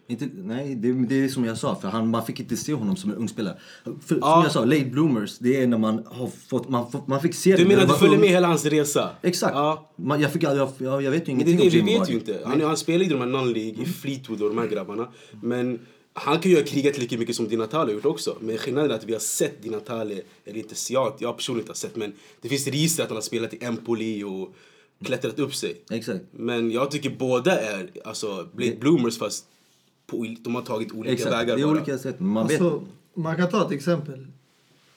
Inte, 0.08 0.30
nej, 0.36 0.76
det, 0.76 0.94
det 1.06 1.24
är 1.24 1.28
som 1.30 1.46
jag 1.46 1.58
sa, 1.58 1.76
för 1.76 1.88
han, 1.88 2.08
man 2.10 2.26
fick 2.26 2.40
inte 2.40 2.58
se 2.58 2.74
honom 2.74 2.96
som 2.96 3.10
en 3.12 3.16
ung 3.18 3.30
spelare. 3.30 3.58
För, 3.84 4.16
Ja. 4.22 4.34
Som 4.36 4.44
jag 4.44 4.52
sa, 4.52 4.66
late 4.66 4.86
bloomers, 4.86 5.38
det 5.40 5.62
är 5.62 5.68
när 5.68 5.78
man 5.78 6.04
har 6.06 6.28
fått, 6.28 6.70
man, 6.70 6.86
man 7.08 7.22
fick 7.22 7.34
se 7.36 7.52
Du 7.52 7.58
det 7.64 7.68
menar 7.70 7.82
att 7.84 7.90
du 7.90 7.96
följer 7.96 8.14
ung. 8.16 8.22
med 8.22 8.30
hela 8.30 8.48
hans 8.48 8.66
resa? 8.66 9.10
Exakt. 9.22 9.56
Ja. 9.56 9.92
Man, 9.96 10.22
jag, 10.22 10.32
fick, 10.34 10.44
jag, 10.44 10.70
jag, 10.78 11.02
jag 11.04 11.12
vet 11.12 11.22
ju 11.22 11.26
det 11.26 11.32
ingenting 11.32 11.58
det, 11.58 11.70
vi 11.70 11.82
om 11.82 11.88
Jamie 11.88 12.00
vet 12.00 12.10
ju 12.10 12.14
Vardy. 12.20 12.32
inte. 12.32 12.48
Han, 12.50 12.62
han 12.62 12.78
spelar 12.78 13.06
i 13.06 13.08
de 13.10 13.20
här 13.20 13.28
non-League, 13.28 13.82
i 13.84 13.86
Fleetwood 13.86 14.42
och 14.42 14.50
de 14.50 14.58
här 14.58 14.68
grabbarna. 14.68 15.08
Men 15.42 15.80
han 16.14 16.40
kan 16.40 16.52
ju 16.52 16.58
ha 16.58 16.64
krigat 16.66 16.98
lika 16.98 17.18
mycket 17.18 17.36
som 17.36 17.48
Di 17.48 17.58
Natale 17.58 17.86
har 17.90 17.94
gjort 17.94 18.06
också. 18.06 18.38
Men 18.40 18.58
skillnaden 18.58 18.92
är 18.92 18.96
att 18.96 19.06
vi 19.06 19.14
har 19.14 19.20
sett 19.20 19.64
Di 19.64 19.70
Natale, 19.70 20.22
eller 20.46 20.58
inte 20.60 20.76
jag, 20.90 21.14
jag 21.20 21.38
personligen 21.38 21.64
inte 21.64 21.70
har 21.72 21.76
sett, 21.76 21.96
men 21.96 22.14
det 22.42 22.50
finns 22.50 22.68
register 22.68 23.04
att 23.04 23.10
han 23.10 23.18
har 23.18 23.22
spelat 23.22 23.54
i 23.54 23.58
Empoli 23.64 24.24
och 24.24 24.54
klättrat 25.06 25.40
upp 25.40 25.56
sig. 25.56 25.76
Exakt. 25.92 26.20
Men 26.32 26.72
jag 26.72 26.92
tycker 26.92 27.10
båda 27.10 27.60
är 27.60 27.90
alltså 28.06 28.48
Blade 28.54 28.76
Bloomers 28.76 29.18
fast 29.18 29.46
på, 30.08 30.36
de 30.42 30.56
har 30.56 30.62
tagit 30.62 30.92
olika 30.92 31.14
Exakt, 31.14 31.34
vägar 31.34 31.56
det 31.56 31.62
är 31.62 31.66
bara. 31.66 31.72
olika 31.78 31.98
sätt. 31.98 32.20
Man. 32.20 32.44
Alltså, 32.44 32.84
man 33.14 33.36
kan 33.38 33.50
ta 33.50 33.66
ett 33.66 33.72
exempel. 33.72 34.28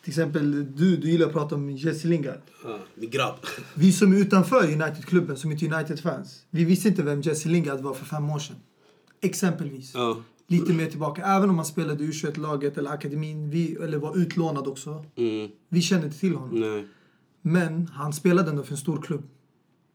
Till 0.03 0.11
exempel, 0.11 0.75
du, 0.77 0.97
du 0.97 1.11
gillar 1.11 1.27
att 1.27 1.33
prata 1.33 1.55
om 1.55 1.71
Jesse 1.71 2.09
Lingard. 2.09 2.41
Ja, 2.65 2.79
min 2.95 3.11
grabb. 3.11 3.35
Vi 3.75 3.93
som 3.93 4.13
är 4.13 4.17
utanför 4.17 4.63
United-klubben, 4.65 5.37
som 5.37 5.53
inte 5.53 5.67
är 5.67 5.75
United-fans, 5.75 6.45
vi 6.51 6.65
visste 6.65 6.89
inte 6.89 7.03
vem 7.03 7.21
Jesse 7.21 7.49
Lingard 7.49 7.81
var 7.81 7.95
för 7.95 8.05
fem 8.05 8.31
år 8.31 8.39
sedan. 8.39 8.57
Exempelvis. 9.21 9.93
Ja. 9.95 10.17
Lite 10.49 10.73
mer 10.73 10.87
tillbaka. 10.87 11.23
Även 11.25 11.51
om 11.51 11.57
han 11.57 11.65
spelade 11.65 12.05
i 12.05 12.07
U21-laget 12.11 12.79
eller 12.79 12.91
akademin, 12.91 13.51
vi, 13.51 13.75
eller 13.75 13.99
var 13.99 14.17
utlånad 14.19 14.67
också. 14.67 15.05
Mm, 15.17 15.51
Vi 15.69 15.83
kände 15.83 16.07
inte 16.07 16.19
till 16.19 16.35
honom. 16.35 16.61
nej. 16.61 16.87
Men 17.43 17.87
han 17.93 18.13
spelade 18.13 18.51
ändå 18.51 18.63
för 18.63 18.73
en 18.73 18.77
stor 18.79 19.03
klubb. 19.03 19.23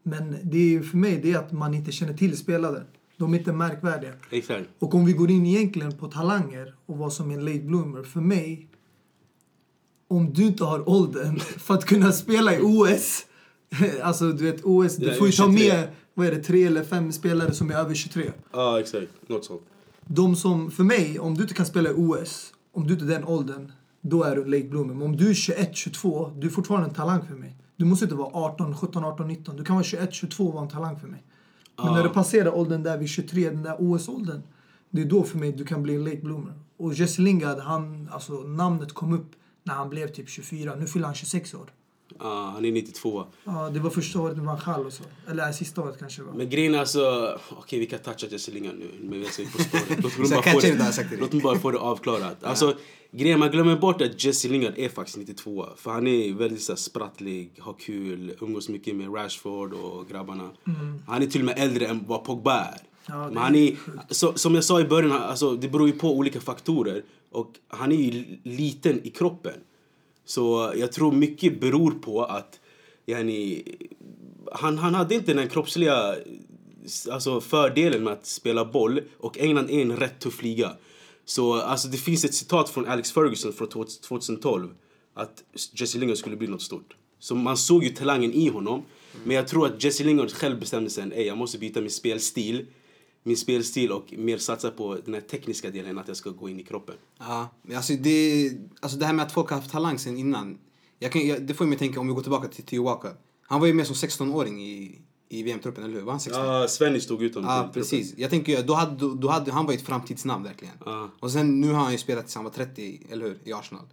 Men 0.02 0.36
det 0.42 0.58
är 0.58 0.68
ju 0.68 0.82
för 0.82 0.96
mig 0.96 1.20
det 1.22 1.32
är 1.32 1.38
att 1.38 1.52
man 1.52 1.74
inte 1.74 1.92
känner 1.92 2.14
till 2.14 2.36
spelare. 2.36 2.82
De 3.16 3.34
är 3.34 3.38
inte 3.38 3.52
märkvärdiga. 3.52 4.12
Exakt. 4.30 4.68
Och 4.78 4.94
om 4.94 5.04
vi 5.04 5.12
går 5.12 5.30
in 5.30 5.46
egentligen 5.46 5.98
på 5.98 6.08
talanger 6.08 6.74
och 6.86 6.98
vad 6.98 7.12
som 7.12 7.30
är 7.30 7.34
en 7.34 7.44
late 7.44 7.58
bloomer. 7.58 8.02
För 8.02 8.20
mig, 8.20 8.68
om 10.08 10.32
du 10.32 10.42
inte 10.42 10.64
har 10.64 10.88
åldern 10.88 11.38
för 11.40 11.74
att 11.74 11.84
kunna 11.84 12.12
spela 12.12 12.54
i 12.54 12.60
OS. 12.62 13.26
Alltså 14.02 14.32
du 14.32 14.44
vet 14.44 14.64
OS, 14.64 14.96
du 14.96 15.14
får 15.14 15.26
ju 15.26 15.32
ta 15.32 15.46
U23. 15.46 15.52
med, 15.52 15.88
vad 16.14 16.26
är 16.26 16.30
det, 16.30 16.42
tre 16.42 16.64
eller 16.64 16.84
fem 16.84 17.12
spelare 17.12 17.54
som 17.54 17.70
är 17.70 17.74
över 17.74 17.94
23. 17.94 18.32
Ja, 18.52 18.80
exakt. 18.80 19.06
Något 19.26 19.44
sånt. 19.44 19.62
De 20.06 20.36
som, 20.36 20.70
för 20.70 20.84
mig, 20.84 21.18
om 21.18 21.34
du 21.34 21.42
inte 21.42 21.54
kan 21.54 21.66
spela 21.66 21.90
i 21.90 21.92
OS, 21.92 22.52
om 22.72 22.86
du 22.86 22.92
inte 22.92 23.04
är 23.04 23.08
den 23.08 23.24
åldern, 23.24 23.72
då 24.00 24.22
är 24.24 24.36
du 24.36 24.42
en 24.42 24.50
late 24.50 24.68
bloomer. 24.68 24.94
Men 24.94 25.02
om 25.02 25.16
du 25.16 25.30
är 25.30 25.34
21, 25.34 25.76
22, 25.76 26.30
du 26.36 26.46
är 26.46 26.50
fortfarande 26.50 26.88
en 26.88 26.94
talang 26.94 27.26
för 27.26 27.34
mig. 27.34 27.56
Du 27.76 27.84
måste 27.84 28.04
inte 28.04 28.14
vara 28.14 28.30
18, 28.32 28.76
17, 28.76 29.04
18, 29.04 29.28
19. 29.28 29.56
Du 29.56 29.64
kan 29.64 29.76
vara 29.76 29.84
21, 29.84 30.14
22 30.14 30.46
och 30.46 30.52
vara 30.52 30.64
en 30.64 30.70
talang 30.70 31.00
för 31.00 31.08
mig. 31.08 31.22
Men 31.76 31.92
när 31.94 32.02
du 32.02 32.08
passerar 32.08 32.54
åldern 32.54 32.82
där 32.82 32.98
vid 32.98 33.08
23, 33.08 33.50
den 33.50 33.62
där 33.62 33.76
OS-åldern, 33.78 34.42
det 34.90 35.00
är 35.02 35.06
då 35.06 35.22
för 35.22 35.38
mig 35.38 35.52
du 35.52 35.64
kan 35.64 35.82
bli 35.82 35.94
en 35.94 36.04
late 36.04 36.16
bloomer. 36.16 36.52
Och 36.76 36.94
Jesse 36.94 37.22
Lingard, 37.22 37.58
han, 37.58 38.08
alltså 38.12 38.32
namnet 38.32 38.92
kom 38.92 39.12
upp 39.12 39.30
när 39.64 39.74
han 39.74 39.88
blev 39.90 40.08
typ 40.08 40.28
24. 40.28 40.74
Nu 40.74 40.86
fyller 40.86 41.06
han 41.06 41.14
26 41.14 41.54
år. 41.54 41.70
Ja, 42.18 42.50
han 42.54 42.64
är 42.64 42.72
92. 42.72 43.24
Ja, 43.44 43.70
det 43.70 43.80
var 43.80 43.90
första 43.90 44.20
året 44.20 44.36
med 44.36 44.46
Van 44.46 44.58
Gaal 44.66 44.86
och 44.86 44.92
så. 44.92 45.02
Eller 45.30 45.52
sista 45.52 45.80
året 45.82 45.98
kanske 45.98 46.22
var. 46.22 46.32
Men 46.32 46.50
grejen 46.50 46.74
är 46.74 46.78
alltså, 46.78 47.38
okej 47.50 47.78
vi 47.78 47.86
kan 47.86 47.98
toucha 47.98 48.26
Jesse 48.26 48.50
Lingard 48.50 48.74
nu, 48.78 48.90
men 49.00 49.10
vi 49.20 49.24
är 49.26 49.52
på 49.52 49.62
spåret. 49.62 50.02
Låt 50.02 50.18
mig 50.18 50.28
Så 50.28 50.34
bara 50.34 50.42
jag 50.46 50.54
få 50.54 51.02
det- 51.10 51.16
Låt 51.20 51.32
mig 51.32 51.42
bara 51.42 51.58
få 51.58 51.70
det 51.70 51.78
avklarat. 51.78 52.44
Alltså, 52.44 52.74
grejen 53.12 53.38
man 53.38 53.50
glömmer 53.50 53.76
bort 53.76 54.02
att 54.02 54.24
Jesse 54.24 54.48
Lingard 54.48 54.74
är 54.76 54.88
faktiskt 54.88 55.18
92 55.18 55.66
För 55.76 55.90
han 55.90 56.06
är 56.06 56.32
väldigt 56.32 56.62
så 56.62 56.76
sprattlig, 56.76 57.50
har 57.58 57.72
kul, 57.72 58.34
umgås 58.40 58.68
mycket 58.68 58.96
med 58.96 59.14
Rashford 59.14 59.72
och 59.72 60.08
grabbarna. 60.08 60.50
Han 61.06 61.22
är 61.22 61.26
till 61.26 61.40
och 61.40 61.46
med 61.46 61.58
äldre 61.58 61.86
än 61.86 62.04
vad 62.06 62.24
Pogba 62.24 62.60
är. 62.60 62.78
Ja, 63.06 63.28
Men 63.28 63.36
han 63.36 63.54
är, 63.54 63.76
så, 64.10 64.32
som 64.34 64.54
jag 64.54 64.64
sa 64.64 64.80
i 64.80 64.84
början, 64.84 65.12
alltså, 65.12 65.56
det 65.56 65.68
beror 65.68 65.86
ju 65.86 65.92
på 65.92 66.16
olika 66.16 66.40
faktorer. 66.40 67.02
Och 67.30 67.52
han 67.68 67.92
är 67.92 67.96
ju 67.96 68.24
liten 68.42 69.06
i 69.06 69.10
kroppen. 69.10 69.54
Så 70.24 70.72
jag 70.76 70.92
tror 70.92 71.12
mycket 71.12 71.60
beror 71.60 71.90
på 71.90 72.24
att 72.24 72.60
yani, 73.06 73.62
han, 74.52 74.78
han 74.78 74.94
hade 74.94 75.14
inte 75.14 75.34
den 75.34 75.48
kroppsliga 75.48 76.14
alltså, 77.10 77.40
fördelen 77.40 78.04
med 78.04 78.12
att 78.12 78.26
spela 78.26 78.64
boll 78.64 79.00
och 79.18 79.38
England 79.38 79.70
är 79.70 79.82
en 79.82 79.96
rätt 79.96 80.20
tuff 80.20 80.42
liga. 80.42 80.72
Så 81.32 81.54
alltså, 81.54 81.88
det 81.88 81.96
finns 81.96 82.24
ett 82.24 82.34
citat 82.34 82.68
från 82.68 82.86
Alex 82.86 83.12
Ferguson 83.12 83.52
från 83.52 83.68
2012 83.68 84.74
att 85.14 85.42
Jesse 85.72 85.98
Lingard 85.98 86.16
skulle 86.16 86.36
bli 86.36 86.48
något 86.48 86.62
stort. 86.62 86.96
Så 87.18 87.34
man 87.34 87.56
såg 87.56 87.84
ju 87.84 87.90
talangen 87.90 88.32
i 88.32 88.48
honom. 88.48 88.74
Mm. 88.74 89.26
Men 89.26 89.36
jag 89.36 89.48
tror 89.48 89.66
att 89.66 89.84
Jesse 89.84 90.04
Lingard 90.04 90.30
själv 90.30 90.60
bestämde 90.60 90.90
sig 90.90 91.20
att 91.20 91.26
jag 91.26 91.38
måste 91.38 91.58
byta 91.58 91.80
min 91.80 91.90
spelstil. 91.90 92.66
Min 93.22 93.36
spelstil 93.36 93.92
och 93.92 94.14
mer 94.18 94.38
satsa 94.38 94.70
på 94.70 94.98
den 95.04 95.14
här 95.14 95.20
tekniska 95.20 95.70
delen 95.70 95.98
att 95.98 96.08
jag 96.08 96.16
ska 96.16 96.30
gå 96.30 96.48
in 96.48 96.60
i 96.60 96.64
kroppen. 96.64 96.94
Ja, 97.18 97.48
alltså 97.74 97.92
det, 97.92 98.50
alltså 98.80 98.98
det 98.98 99.06
här 99.06 99.12
med 99.12 99.26
att 99.26 99.32
folk 99.32 99.50
har 99.50 99.56
haft 99.56 99.70
talang 99.70 99.98
sen 99.98 100.18
innan. 100.18 100.58
Jag 100.98 101.12
kan, 101.12 101.26
jag, 101.26 101.42
det 101.42 101.54
får 101.54 101.64
mig 101.64 101.78
tänka 101.78 102.00
om 102.00 102.06
vi 102.06 102.14
går 102.14 102.22
tillbaka 102.22 102.48
till 102.48 102.64
Theo 102.64 102.84
Walker. 102.84 103.12
Han 103.42 103.60
var 103.60 103.66
ju 103.66 103.74
med 103.74 103.86
som 103.86 103.96
16-åring 103.96 104.62
i, 104.62 104.98
i 105.32 105.42
VM-truppen, 105.42 105.84
eller 105.84 105.94
hur? 105.94 106.02
Var 106.02 106.12
han 106.12 106.20
16? 106.20 106.44
Ja, 106.46 106.68
Svenny 106.68 107.00
stod 107.00 107.22
ut 107.22 107.34
honom 107.34 107.50
Ja, 107.50 107.56
till 107.56 107.82
truppen. 107.82 107.82
precis. 107.98 108.14
Jag 108.18 108.30
tänker, 108.30 108.62
då 108.62 108.74
hade, 108.74 109.14
då, 109.14 109.28
hade 109.28 109.52
han 109.52 109.66
var 109.66 109.72
ett 109.74 109.82
framtidsnamn 109.86 110.44
verkligen. 110.44 110.74
Ja. 110.84 111.10
Och 111.20 111.30
sen 111.30 111.60
nu 111.60 111.72
har 111.72 111.82
han 111.82 111.92
ju 111.92 111.98
spelat 111.98 112.24
tills 112.24 112.34
han 112.34 112.44
var 112.44 112.50
30, 112.50 113.00
eller 113.10 113.24
hur? 113.24 113.38
I 113.44 113.52
Arsenal. 113.52 113.84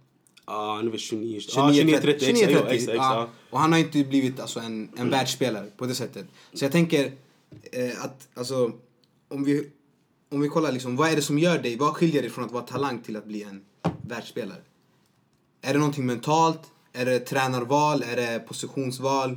Ja, 0.46 0.74
han 0.76 0.86
är 0.86 0.90
väl 0.90 1.00
29. 1.00 1.40
29, 1.40 1.52
Ja, 1.56 1.72
29 1.74 1.98
30. 2.00 2.24
29, 2.26 2.44
exakt, 2.44 2.52
30. 2.52 2.66
ja, 2.68 2.74
exakt, 2.74 2.96
ja. 2.96 3.14
ja. 3.14 3.28
Och 3.50 3.58
han 3.60 3.72
har 3.72 3.78
inte 3.78 4.04
blivit 4.04 4.40
alltså, 4.40 4.60
en, 4.60 4.88
en 4.96 5.10
världsspelare 5.10 5.66
på 5.76 5.86
det 5.86 5.94
sättet. 5.94 6.26
Så 6.52 6.64
jag 6.64 6.72
tänker 6.72 7.12
eh, 7.72 8.04
att 8.04 8.28
alltså, 8.34 8.72
om 9.28 9.44
vi, 9.44 9.70
om 10.30 10.40
vi 10.40 10.48
kollar 10.48 10.72
liksom, 10.72 10.96
vad 10.96 11.10
är 11.10 11.16
det 11.16 11.22
som 11.22 11.38
gör 11.38 11.58
dig, 11.58 11.76
vad 11.76 11.94
skiljer 11.96 12.22
dig 12.22 12.30
från 12.30 12.44
att 12.44 12.52
vara 12.52 12.62
talang 12.62 12.98
till 13.02 13.16
att 13.16 13.26
bli 13.26 13.42
en 13.42 13.62
världsspelare? 14.02 14.58
Är 15.62 15.72
det 15.72 15.78
någonting 15.78 16.06
mentalt? 16.06 16.60
Är 16.92 17.04
det 17.04 17.18
tränarval? 17.18 18.02
Är 18.02 18.16
det 18.16 18.38
positionsval? 18.48 19.36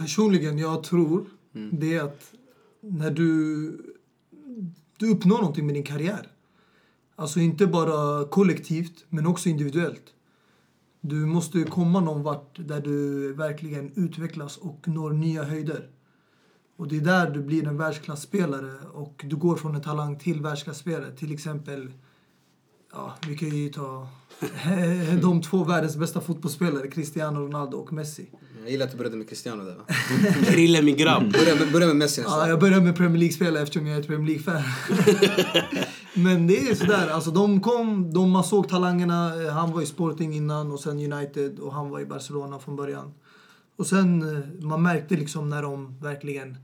Personligen, 0.00 0.58
jag 0.58 0.82
tror 0.82 1.26
det 1.72 1.94
är 1.94 2.02
att 2.02 2.32
när 2.80 3.10
du, 3.10 3.94
du 4.96 5.10
uppnår 5.10 5.38
någonting 5.38 5.66
med 5.66 5.74
din 5.74 5.84
karriär. 5.84 6.28
Alltså 7.16 7.40
inte 7.40 7.66
bara 7.66 8.24
kollektivt, 8.24 9.04
men 9.08 9.26
också 9.26 9.48
individuellt. 9.48 10.02
Du 11.00 11.14
måste 11.14 11.62
komma 11.62 12.00
någon 12.00 12.22
vart 12.22 12.68
där 12.68 12.80
du 12.80 13.32
verkligen 13.32 13.92
utvecklas 13.94 14.56
och 14.56 14.88
når 14.88 15.10
nya 15.10 15.44
höjder. 15.44 15.90
Och 16.76 16.88
det 16.88 16.96
är 16.96 17.00
där 17.00 17.30
du 17.30 17.42
blir 17.42 17.68
en 17.68 17.76
världsklasspelare 17.76 18.72
och 18.92 19.24
du 19.28 19.36
går 19.36 19.56
från 19.56 19.74
en 19.74 19.82
talang 19.82 20.18
till 20.18 20.42
världsklasspelare. 20.42 21.16
Till 21.16 21.32
exempel, 21.32 21.92
ja, 22.92 23.14
vi 23.28 23.36
kan 23.36 23.48
ju 23.48 23.68
ta 23.68 24.08
de 25.22 25.42
två 25.42 25.64
världens 25.64 25.96
bästa 25.96 26.20
fotbollsspelare, 26.20 26.88
Cristiano 26.88 27.40
Ronaldo 27.40 27.76
och 27.76 27.92
Messi. 27.92 28.30
Jag 28.62 28.70
gillar 28.70 28.86
att 28.86 28.92
du 28.92 28.98
började 28.98 29.16
med 29.16 29.28
Cristiano 29.28 29.64
där 29.64 29.76
va? 29.76 29.84
Krille 30.44 30.82
min 30.82 30.96
grabb. 30.96 31.32
Börja 31.32 31.54
med, 31.54 31.72
börja 31.72 31.86
med 31.86 31.96
Messi 31.96 32.20
nästan. 32.20 32.40
Ja, 32.40 32.48
jag 32.48 32.60
började 32.60 32.84
med 32.84 32.96
Premier 32.96 33.18
League-spelare 33.18 33.62
eftersom 33.62 33.86
jag 33.86 33.96
är 33.96 34.00
ett 34.00 34.06
Premier 34.06 34.26
League-fan. 34.26 34.62
Men 36.14 36.46
det 36.46 36.68
är 36.68 36.74
sådär, 36.74 37.08
alltså 37.08 37.30
de 37.30 37.60
kom, 37.60 38.12
de, 38.12 38.30
man 38.30 38.44
såg 38.44 38.68
talangerna. 38.68 39.50
Han 39.50 39.72
var 39.72 39.82
i 39.82 39.86
Sporting 39.86 40.34
innan 40.34 40.72
och 40.72 40.80
sen 40.80 41.12
United 41.12 41.58
och 41.58 41.74
han 41.74 41.90
var 41.90 42.00
i 42.00 42.06
Barcelona 42.06 42.58
från 42.58 42.76
början. 42.76 43.12
Och 43.76 43.86
sen, 43.86 44.36
eh, 44.36 44.64
man 44.64 44.82
märkte 44.82 45.14
liksom 45.16 45.48
när 45.48 45.62
de 45.62 45.98
verkligen 46.00 46.56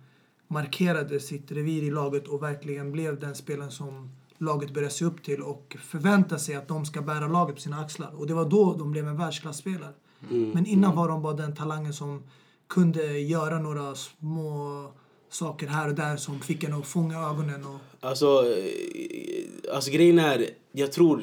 markerade 0.48 1.20
sitt 1.20 1.52
revir 1.52 1.82
i 1.82 1.90
laget 1.90 2.28
och 2.28 2.42
verkligen 2.42 2.92
blev 2.92 3.20
den 3.20 3.34
spelaren 3.34 3.70
som 3.70 4.10
laget 4.38 4.74
började 4.74 4.94
se 4.94 5.04
upp 5.04 5.22
till 5.22 5.42
och 5.42 5.76
förvänta 5.84 6.38
sig 6.38 6.54
att 6.54 6.68
de 6.68 6.84
ska 6.86 7.02
bära 7.02 7.28
laget 7.28 7.54
på 7.54 7.60
sina 7.60 7.80
axlar. 7.80 8.12
Och 8.16 8.26
det 8.26 8.34
var 8.34 8.44
då 8.44 8.74
de 8.74 8.90
blev 8.90 9.08
en 9.08 9.16
världsklasspelare. 9.16 9.92
Men 10.28 10.66
innan 10.66 10.96
var 10.96 11.08
de 11.08 11.22
bara 11.22 11.34
den 11.34 11.54
talangen 11.54 11.92
som 11.92 12.22
kunde 12.68 13.18
göra 13.18 13.58
några 13.58 13.94
små 13.94 14.84
saker 15.28 15.66
här 15.66 15.88
och 15.88 15.94
där 15.94 16.16
som 16.16 16.40
fick 16.40 16.64
en 16.64 16.72
att 16.72 16.86
fånga 16.86 17.18
ögonen. 17.18 17.64
Och, 17.64 17.78
Alltså, 18.00 18.26
eh, 18.26 19.74
alltså 19.74 19.90
grejen 19.90 20.18
är, 20.18 20.50
jag 20.72 20.92
tror, 20.92 21.22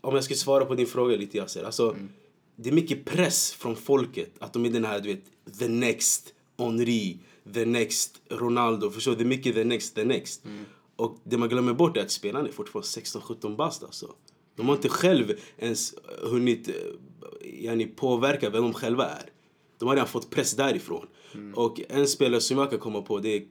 om 0.00 0.14
jag 0.14 0.24
ska 0.24 0.34
svara 0.34 0.64
på 0.64 0.74
din 0.74 0.86
fråga 0.86 1.16
lite 1.16 1.36
Yasser. 1.38 1.64
Alltså, 1.64 1.96
det 2.56 2.68
är 2.68 2.72
mycket 2.74 3.04
press 3.04 3.52
från 3.52 3.76
folket 3.76 4.30
att 4.38 4.52
de 4.52 4.64
är 4.66 4.70
den 4.70 4.84
här, 4.84 5.00
du 5.00 5.08
vet, 5.08 5.24
the 5.58 5.68
next 5.68 6.32
Henri, 6.58 7.18
the 7.54 7.64
next 7.64 8.20
Ronaldo. 8.30 8.90
Förstår 8.90 9.12
du? 9.12 9.18
Det 9.18 9.24
är 9.24 9.28
mycket 9.28 9.54
the 9.54 9.64
next, 9.64 9.94
the 9.94 10.04
next. 10.04 10.42
Och 11.02 11.18
det 11.24 11.38
man 11.38 11.48
glömmer 11.48 11.72
bort 11.72 11.96
är 11.96 12.00
att 12.00 12.10
spelarna 12.10 12.48
är 12.48 12.52
fortfarande 12.52 12.88
16-17 12.88 13.56
bast 13.56 13.82
alltså. 13.82 14.06
De 14.56 14.68
har 14.68 14.74
inte 14.74 14.88
själv 14.88 15.32
ens 15.58 15.94
hunnit 16.22 16.68
eh, 16.68 16.74
yani, 17.64 17.86
påverka 17.86 18.50
vem 18.50 18.62
de 18.62 18.74
själva 18.74 19.04
är. 19.04 19.24
De 19.78 19.88
har 19.88 19.94
redan 19.94 20.08
fått 20.08 20.30
press 20.30 20.52
därifrån. 20.52 21.06
Och 21.54 21.80
en 21.88 22.08
spelare 22.08 22.40
som 22.40 22.58
jag 22.58 22.70
kan 22.70 22.78
komma 22.78 23.02
på 23.02 23.18
det 23.18 23.36
är 23.36 23.42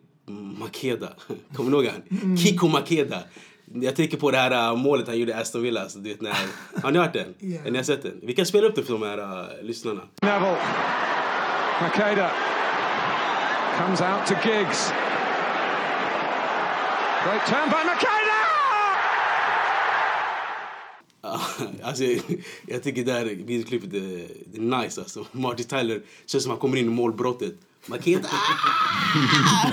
Makeda. 0.59 1.13
Kommer 1.53 1.71
du 1.71 1.77
ihåg 1.77 1.85
han? 1.85 2.37
Kiko 2.37 2.67
Makeda. 2.67 3.23
Jag 3.73 3.95
tänker 3.95 4.17
på 4.17 4.31
det 4.31 4.37
här 4.37 4.71
äh, 4.71 4.77
målet 4.77 5.07
han 5.07 5.19
gjorde 5.19 5.31
i 5.31 5.35
Aston 5.35 5.61
Villa. 5.61 5.89
Så, 5.89 5.99
du 5.99 6.09
vet, 6.09 6.21
när, 6.21 6.35
har 6.83 6.91
ni 6.91 6.99
hört 6.99 7.13
den? 7.13 7.33
Har 7.63 7.71
ni 7.71 7.83
sett 7.83 8.03
den? 8.03 8.19
Vi 8.23 8.33
kan 8.33 8.45
spela 8.45 8.67
upp 8.67 8.75
den 8.75 8.83
för 8.83 8.93
de 8.93 9.01
här 9.01 9.17
äh, 9.17 9.65
lyssnarna. 9.65 10.01
Neville. 10.21 10.57
Makeda 11.81 12.31
comes 13.77 14.01
out 14.01 14.25
to 14.27 14.49
Giggs. 14.49 14.93
Great 17.23 17.45
turn 17.47 17.69
by 17.69 17.85
Makeda! 17.85 18.41
alltså, 21.83 22.03
jag 22.03 22.21
jag 22.67 22.83
tycker 22.83 23.03
det 23.03 23.11
här 23.11 23.25
videoklippet 23.25 23.93
är, 23.93 24.27
det 24.45 24.57
är 24.57 24.81
nice. 24.83 25.01
Alltså. 25.01 25.25
Marty 25.31 25.63
Tyler 25.63 26.01
känns 26.25 26.43
som 26.43 26.49
han 26.49 26.59
kommer 26.59 26.77
in 26.77 26.85
i 26.85 26.89
målbrottet. 26.89 27.53
Makeda! 27.85 28.27
Ah! 28.31 29.71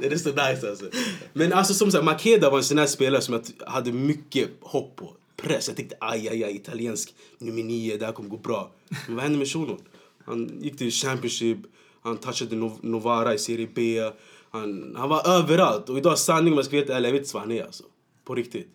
det 0.00 0.06
är 0.06 0.16
så 0.16 0.28
nice 0.28 0.70
alltså. 0.70 0.90
Men 1.32 1.52
alltså 1.52 1.74
som 1.74 1.90
sagt, 1.90 2.04
Makeda 2.04 2.50
var 2.50 2.58
en 2.58 2.64
sån 2.64 2.78
här 2.78 2.86
spelare 2.86 3.22
som 3.22 3.34
jag 3.34 3.66
hade 3.66 3.92
mycket 3.92 4.50
hopp 4.60 4.96
på. 4.96 5.12
Press. 5.36 5.68
Jag 5.68 5.76
tänkte 5.76 5.96
aj, 6.00 6.28
aj, 6.28 6.44
aj, 6.44 6.56
italiensk 6.56 7.14
nummer 7.38 7.62
nio, 7.62 7.96
det 7.96 8.06
här 8.06 8.12
kommer 8.12 8.28
gå 8.28 8.36
bra. 8.36 8.70
Men 9.06 9.16
vad 9.16 9.22
hände 9.22 9.38
med 9.38 9.48
shunon? 9.48 9.80
Han 10.24 10.50
gick 10.60 10.78
till 10.78 10.90
Championship, 10.90 11.58
han 12.02 12.16
touchade 12.16 12.56
Novara 12.82 13.34
i 13.34 13.38
Serie 13.38 13.68
B. 13.74 14.00
Han, 14.52 14.94
han 14.96 15.08
var 15.08 15.28
överallt. 15.28 15.88
Och 15.88 15.98
idag 15.98 16.18
sanning 16.18 16.52
om 16.52 16.56
jag 16.56 16.66
ska 16.66 16.76
veta 16.76 16.96
ärligt, 16.96 17.06
jag 17.06 17.12
vet 17.12 17.22
inte 17.22 17.34
vad 17.34 17.42
han 17.42 17.52
är 17.52 17.64
alltså. 17.64 17.84
På 18.24 18.34
riktigt. 18.34 18.68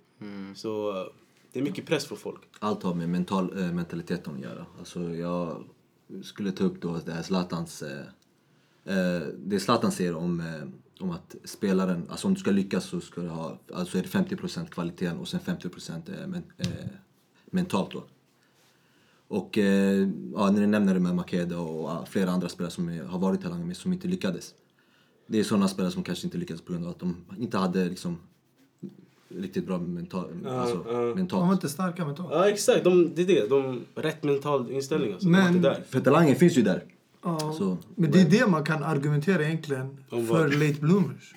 Så 0.55 0.89
eh, 0.89 1.05
det 1.51 1.59
är 1.59 1.63
mycket 1.63 1.85
press 1.85 2.05
från 2.05 2.17
folk. 2.17 2.41
Allt 2.59 2.83
har 2.83 2.93
med 2.93 3.09
mental, 3.09 3.57
eh, 3.57 3.71
mentaliteten 3.73 4.35
att 4.35 4.41
göra. 4.41 4.65
Alltså 4.79 4.99
jag 4.99 5.63
skulle 6.23 6.51
ta 6.51 6.63
upp 6.63 6.81
då 6.81 6.99
det 7.05 7.11
här 7.11 7.23
Zlatans... 7.23 7.83
Eh, 8.87 9.21
det 9.37 9.59
Zlatan 9.59 9.91
säger 9.91 10.15
om, 10.15 10.39
eh, 10.39 11.03
om 11.03 11.11
att 11.11 11.35
spelaren, 11.43 12.05
alltså 12.09 12.27
om 12.27 12.33
du 12.33 12.39
ska 12.39 12.51
lyckas 12.51 12.85
så 12.85 13.01
ska 13.01 13.21
du 13.21 13.27
ha, 13.27 13.59
alltså 13.73 13.97
är 13.97 14.01
det 14.01 14.07
50% 14.07 14.69
kvaliteten 14.69 15.17
och 15.17 15.27
sen 15.27 15.39
50% 15.39 16.21
eh, 16.21 16.27
men, 16.27 16.43
mentalt 17.45 17.91
då. 17.91 18.03
Och 19.29 19.57
ja, 19.57 20.51
när 20.51 20.59
du 20.59 20.67
nämner 20.67 20.93
det 20.93 20.99
med 20.99 21.15
Makeda 21.15 21.59
och 21.59 21.89
ja, 21.89 22.05
flera 22.09 22.31
andra 22.31 22.49
spelare 22.49 22.71
som 22.71 22.99
har 23.07 23.19
varit 23.19 23.41
talanger 23.41 23.65
med 23.65 23.77
som 23.77 23.93
inte 23.93 24.07
lyckades. 24.07 24.53
Det 25.27 25.39
är 25.39 25.43
sådana 25.43 25.67
spelare 25.67 25.91
som 25.91 26.03
kanske 26.03 26.27
inte 26.27 26.37
lyckades 26.37 26.61
på 26.61 26.71
grund 26.71 26.85
av 26.85 26.91
att 26.91 26.99
de 26.99 27.15
inte 27.39 27.57
hade 27.57 27.85
liksom 27.85 28.17
riktigt 29.29 29.65
bra 29.67 29.77
mental, 29.77 30.25
alltså, 30.47 30.77
mentalt. 31.15 31.29
de 31.29 31.47
var 31.47 31.53
inte 31.53 31.69
starka 31.69 32.05
mentalt. 32.05 32.29
Ja 32.31 32.49
exakt, 32.49 32.83
de, 32.83 33.11
det 33.15 33.21
är 33.21 33.25
det. 33.25 33.49
De, 33.49 33.81
rätt 33.95 34.23
mental 34.23 34.71
inställning 34.71 35.13
alltså. 35.13 35.27
Men- 35.27 35.61
där. 35.61 35.83
För 35.89 35.99
talangen 35.99 36.35
finns 36.35 36.57
ju 36.57 36.61
där. 36.61 36.83
Ja, 37.23 37.53
Så- 37.57 37.77
men 37.95 38.11
det 38.11 38.21
är 38.21 38.29
det 38.29 38.47
man 38.47 38.63
kan 38.63 38.83
argumentera 38.83 39.43
egentligen 39.45 39.97
för 40.09 40.47
late 40.49 40.81
bloomers. 40.81 41.33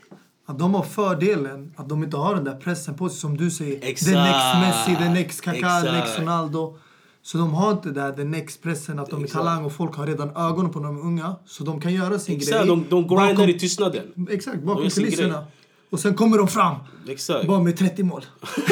Att 0.47 0.59
de 0.59 0.75
har 0.75 0.83
fördelen 0.83 1.73
att 1.77 1.89
de 1.89 2.05
inte 2.05 2.17
har 2.17 2.35
den 2.35 2.45
där 2.45 2.57
pressen 2.57 2.95
på 2.95 3.09
sig 3.09 3.19
som 3.19 3.37
du 3.37 3.51
säger. 3.51 3.79
Exakt. 3.85 4.13
The 4.13 4.19
next 4.23 4.57
Messi, 4.89 5.05
the 5.05 5.09
next 5.11 5.41
Kaká, 5.41 5.83
the 5.83 5.93
next 5.93 6.19
Ronaldo. 6.19 6.79
Så 7.23 7.39
de 7.39 7.55
har 7.55 7.73
inte 7.73 7.91
där 7.91 8.13
the 8.13 8.25
next 8.25 8.63
pressen 8.63 8.99
att 8.99 9.11
de 9.11 9.23
är 9.25 9.29
talang 9.29 9.65
och 9.65 9.73
folk 9.73 9.95
har 9.95 10.07
redan 10.07 10.37
ögonen 10.37 10.73
på 10.73 10.81
de 10.81 10.99
unga. 11.01 11.37
Så 11.47 11.65
de 11.65 11.81
kan 11.81 11.95
göra 11.95 12.19
sin 12.19 12.37
Exakt, 12.37 12.57
grej. 12.57 12.67
de, 12.67 12.87
de 12.91 13.07
går 13.07 13.17
bakom- 13.17 13.27
grindar 13.29 13.49
i 13.49 13.59
tystnaden. 13.59 14.27
Exakt, 14.31 14.63
bakom 14.63 14.91
kulisserna. 14.91 15.45
Och 15.91 16.01
sen 16.01 16.15
kommer 16.15 16.39
de 16.39 16.49
fram. 16.49 16.77
Exakt. 17.09 17.47
Bara 17.47 17.63
med 17.63 17.77
30 17.77 18.03
mål. 18.03 18.25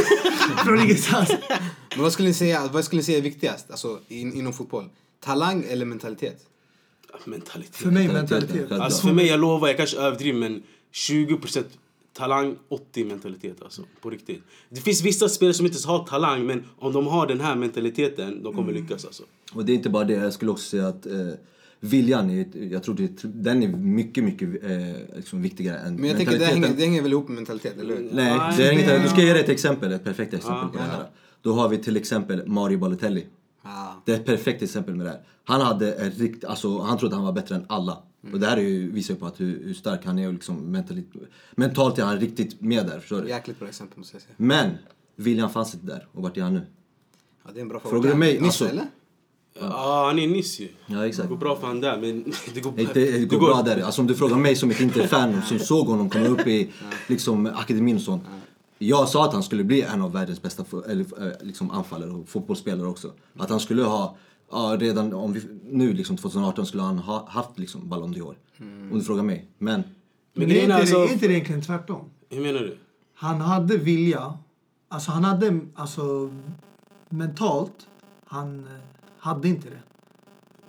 Från 0.64 0.81
ingenstans. 0.81 1.31
Men 1.95 2.02
vad 2.02 2.12
skulle 2.12 2.28
ni 2.28 2.35
säga, 2.35 2.69
vad 2.73 2.85
skulle 2.85 2.99
ni 2.99 3.05
säga 3.05 3.19
är 3.19 3.23
viktigast 3.23 3.71
alltså, 3.71 3.99
in, 4.09 4.33
inom 4.33 4.52
fotboll? 4.52 4.85
Talang 5.21 5.64
eller 5.69 5.87
mentalitet? 5.87 6.38
Mentalitet. 7.25 7.76
För 7.76 7.90
mig 7.90 8.09
mentalitet. 8.09 8.57
självklart. 8.57 8.81
Alltså 8.81 9.07
för 9.07 9.14
mig, 9.14 9.26
jag 9.26 9.40
lovar, 9.40 9.69
jag 9.69 9.76
kanske 9.76 9.97
överdriver 9.99 10.38
men 10.38 10.62
20% 10.93 11.64
talang, 12.19 12.57
80 12.69 13.05
mentalitet 13.05 13.63
alltså. 13.63 13.83
På 14.01 14.11
riktigt. 14.11 14.43
Det 14.71 14.81
finns 14.81 15.03
vissa 15.03 15.29
spelare 15.29 15.55
som 15.55 15.67
inte 15.67 15.89
har 15.89 16.05
talang 16.05 16.47
men 16.47 16.65
om 16.79 16.93
de 16.93 17.07
har 17.07 17.27
den 17.27 17.41
här 17.41 17.57
mentaliteten, 17.57 18.43
de 18.43 18.55
kommer 18.55 18.73
lyckas 18.73 19.05
alltså. 19.05 19.23
Och 19.55 19.65
det 19.65 19.73
är 19.73 19.75
inte 19.75 19.91
bara 19.91 20.05
det, 20.05 20.13
jag 20.15 20.33
skulle 20.33 20.51
också 20.51 20.65
säga 20.71 20.89
att 20.89 21.07
eh, 21.07 21.13
viljan, 21.81 22.31
är, 22.31 22.73
jag 22.73 22.83
tror 22.83 22.95
det, 22.95 23.23
den 23.23 23.63
är 23.63 23.69
mycket, 23.69 24.25
mycket 24.25 24.65
eh, 24.65 25.17
liksom 25.17 25.43
viktigare 25.43 25.79
än 25.79 25.95
Men 25.95 26.05
jag 26.05 26.17
tänker 26.17 26.39
det 26.39 26.45
hänger, 26.45 26.69
det 26.77 26.83
hänger 26.85 27.03
väl 27.03 27.13
ihop 27.13 27.29
med 27.29 27.35
mentalitet, 27.35 27.79
eller 27.79 27.97
hur? 27.97 28.03
Nej, 28.13 28.37
Nej, 28.39 28.55
det 28.57 28.69
är 28.69 28.73
inget, 28.73 28.87
det- 28.87 29.03
du 29.03 29.09
ska 29.09 29.23
ge 29.23 29.33
dig 29.33 29.43
ett 29.43 29.49
exempel, 29.49 29.93
ett 29.93 30.05
perfekt 30.05 30.35
exempel 30.35 30.63
Ja, 30.63 30.69
på 30.73 30.79
det 30.79 30.85
här. 30.91 31.07
Då 31.43 31.53
har 31.53 31.69
vi 31.69 31.79
till 31.79 31.97
exempel 31.97 32.47
Mario 32.47 32.79
Balotelli. 32.79 33.27
Ah. 33.63 33.93
Det 34.05 34.13
är 34.13 34.17
ett 34.17 34.27
perfekt 34.27 34.63
exempel 34.63 34.95
med 34.95 35.07
det 35.07 35.11
här. 35.11 35.21
Han 35.45 35.61
hade 35.61 35.93
en 35.93 36.11
rikt, 36.11 36.45
alltså 36.45 36.79
han 36.79 36.99
trodde 36.99 37.15
han 37.17 37.25
var 37.25 37.33
bättre 37.33 37.55
än 37.55 37.65
alla. 37.69 37.99
Och 38.33 38.41
det 38.41 38.47
här 38.47 38.57
är 38.57 38.61
ju, 38.61 38.91
visar 38.91 39.15
ju 39.15 39.21
på 39.21 39.27
att 39.27 39.41
hur, 39.41 39.65
hur 39.65 39.75
stark 39.75 40.05
han 40.05 40.19
är 40.19 40.27
och 40.27 40.33
liksom 40.33 40.57
mentalt, 40.57 41.07
mentalt 41.55 41.99
är 41.99 42.05
han 42.05 42.21
riktigt 42.21 42.61
med 42.61 42.87
där, 42.87 43.01
förstår 43.01 43.23
du? 43.23 43.29
Jäkligt 43.29 43.59
bra 43.59 43.69
exempel 43.69 43.99
måste 43.99 44.15
jag 44.15 44.23
säga. 44.23 44.35
Men, 44.37 44.71
viljan 45.17 45.51
fanns 45.51 45.75
inte 45.75 45.87
där. 45.87 46.07
Och 46.13 46.23
vart 46.23 46.37
är 46.37 46.43
han 46.43 46.55
nu? 46.55 46.67
Ja, 47.45 47.51
det 47.55 47.61
är 47.61 47.63
en 47.63 47.69
bra 47.69 47.81
fråga. 47.81 47.91
Frågar 47.91 48.11
du 48.11 48.17
mig, 48.17 48.33
Nisse, 48.33 48.47
alltså- 48.47 48.69
eller? 48.69 48.87
Ja, 49.61 50.05
han 50.07 50.19
är 50.19 50.29
nyss 50.29 50.61
ju. 50.61 50.69
Ja, 50.87 51.07
exakt. 51.07 51.29
Det 51.29 51.35
går 51.35 51.41
bra 51.41 51.57
för 51.57 51.67
han 51.67 51.81
där 51.81 51.99
men 51.99 52.25
det 52.55 52.61
går, 52.61 52.81
Inte, 52.81 53.01
det 53.01 53.25
går 53.25 53.39
bra 53.39 53.63
där. 53.63 53.83
Alltså 53.83 54.01
om 54.01 54.07
du 54.07 54.15
frågar 54.15 54.37
mig 54.37 54.57
som 54.57 54.71
ett 54.71 54.81
inte-fan 54.81 55.43
som 55.43 55.59
såg 55.59 55.87
honom 55.87 56.11
komma 56.11 56.27
upp 56.27 56.47
i 56.47 56.71
liksom, 57.07 57.47
akademin 57.47 57.97
och 57.97 58.03
sånt. 58.03 58.23
Jag 58.79 59.09
sa 59.09 59.25
att 59.25 59.33
han 59.33 59.43
skulle 59.43 59.65
bli 59.65 59.83
en 59.83 60.03
av 60.03 60.13
världens 60.13 60.43
bästa 60.43 60.65
eller, 60.89 61.27
eh, 61.27 61.33
liksom, 61.41 61.71
anfallare 61.71 62.11
och 62.11 62.29
fotbollsspelare 62.29 62.87
också. 62.89 63.13
Att 63.37 63.51
han 63.51 63.61
skulle 63.61 63.83
ha, 63.83 64.17
ja, 64.50 64.76
redan 64.81 65.12
om 65.12 65.33
vi, 65.33 65.43
nu 65.64 65.93
liksom 65.93 66.17
2018 66.17 66.67
skulle 66.67 66.83
han 66.83 66.99
ha 66.99 67.28
haft 67.28 67.59
liksom 67.59 67.88
Ballon 67.88 68.14
d'Or. 68.14 68.35
Om 68.61 68.99
du 68.99 69.05
frågar 69.05 69.23
mig. 69.23 69.49
Men, 69.59 69.83
Men 70.35 70.50
är 70.50 70.62
inte, 70.62 70.75
alltså- 70.75 70.97
är 70.97 71.12
inte 71.12 71.26
det 71.26 71.33
egentligen 71.33 71.62
tvärtom? 71.62 72.05
Hur 72.31 72.40
menar 72.40 72.61
du? 72.61 72.78
Han 73.14 73.40
hade 73.40 73.76
vilja. 73.76 74.38
Alltså 74.88 75.11
han 75.11 75.25
hade 75.25 75.61
alltså 75.75 76.31
mentalt, 77.09 77.73
han 78.25 78.59
eh, 78.59 78.73
hade 79.19 79.49
inte 79.49 79.71
det. 79.71 79.78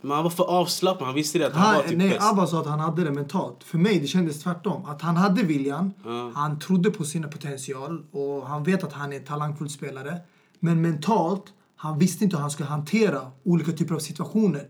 Men 0.02 0.12
han 0.12 0.24
var 0.24 0.32
för 0.32 0.44
avslappnad. 0.44 1.06
Han 1.08 1.16
visste 1.16 1.38
det 1.40 1.48
att 1.48 1.54
han, 1.54 1.76
var 1.76 1.82
Han, 1.82 1.90
typ 1.90 1.98
nej, 1.98 2.10
bäst. 2.10 2.32
Abba 2.32 2.48
sa 2.48 2.60
att 2.62 2.68
han 2.68 2.80
hade 2.80 3.04
det 3.04 3.12
mentalt. 3.12 3.64
För 3.64 3.78
mig 3.78 4.00
det 4.00 4.08
kändes 4.08 4.44
tvärtom. 4.44 4.86
Att 4.86 5.02
han 5.02 5.18
hade 5.18 5.44
viljan, 5.44 5.94
han 6.36 6.60
trodde 6.60 6.92
på 6.92 7.04
sin 7.04 7.30
potential 7.30 8.06
och 8.12 8.48
han 8.48 8.64
vet 8.64 8.84
att 8.84 8.94
han 8.94 9.14
är 9.14 9.18
en 9.18 9.26
talangfull 9.26 9.70
spelare. 9.70 10.18
Men 10.60 10.82
mentalt, 10.82 11.44
han 11.82 12.00
visste 12.00 12.24
inte 12.24 12.36
hur 12.36 12.42
han 12.42 12.52
skulle 12.52 12.70
hantera 12.70 13.22
olika 13.44 13.72
typer 13.72 13.96
av 13.96 14.00
situationer. 14.00 14.68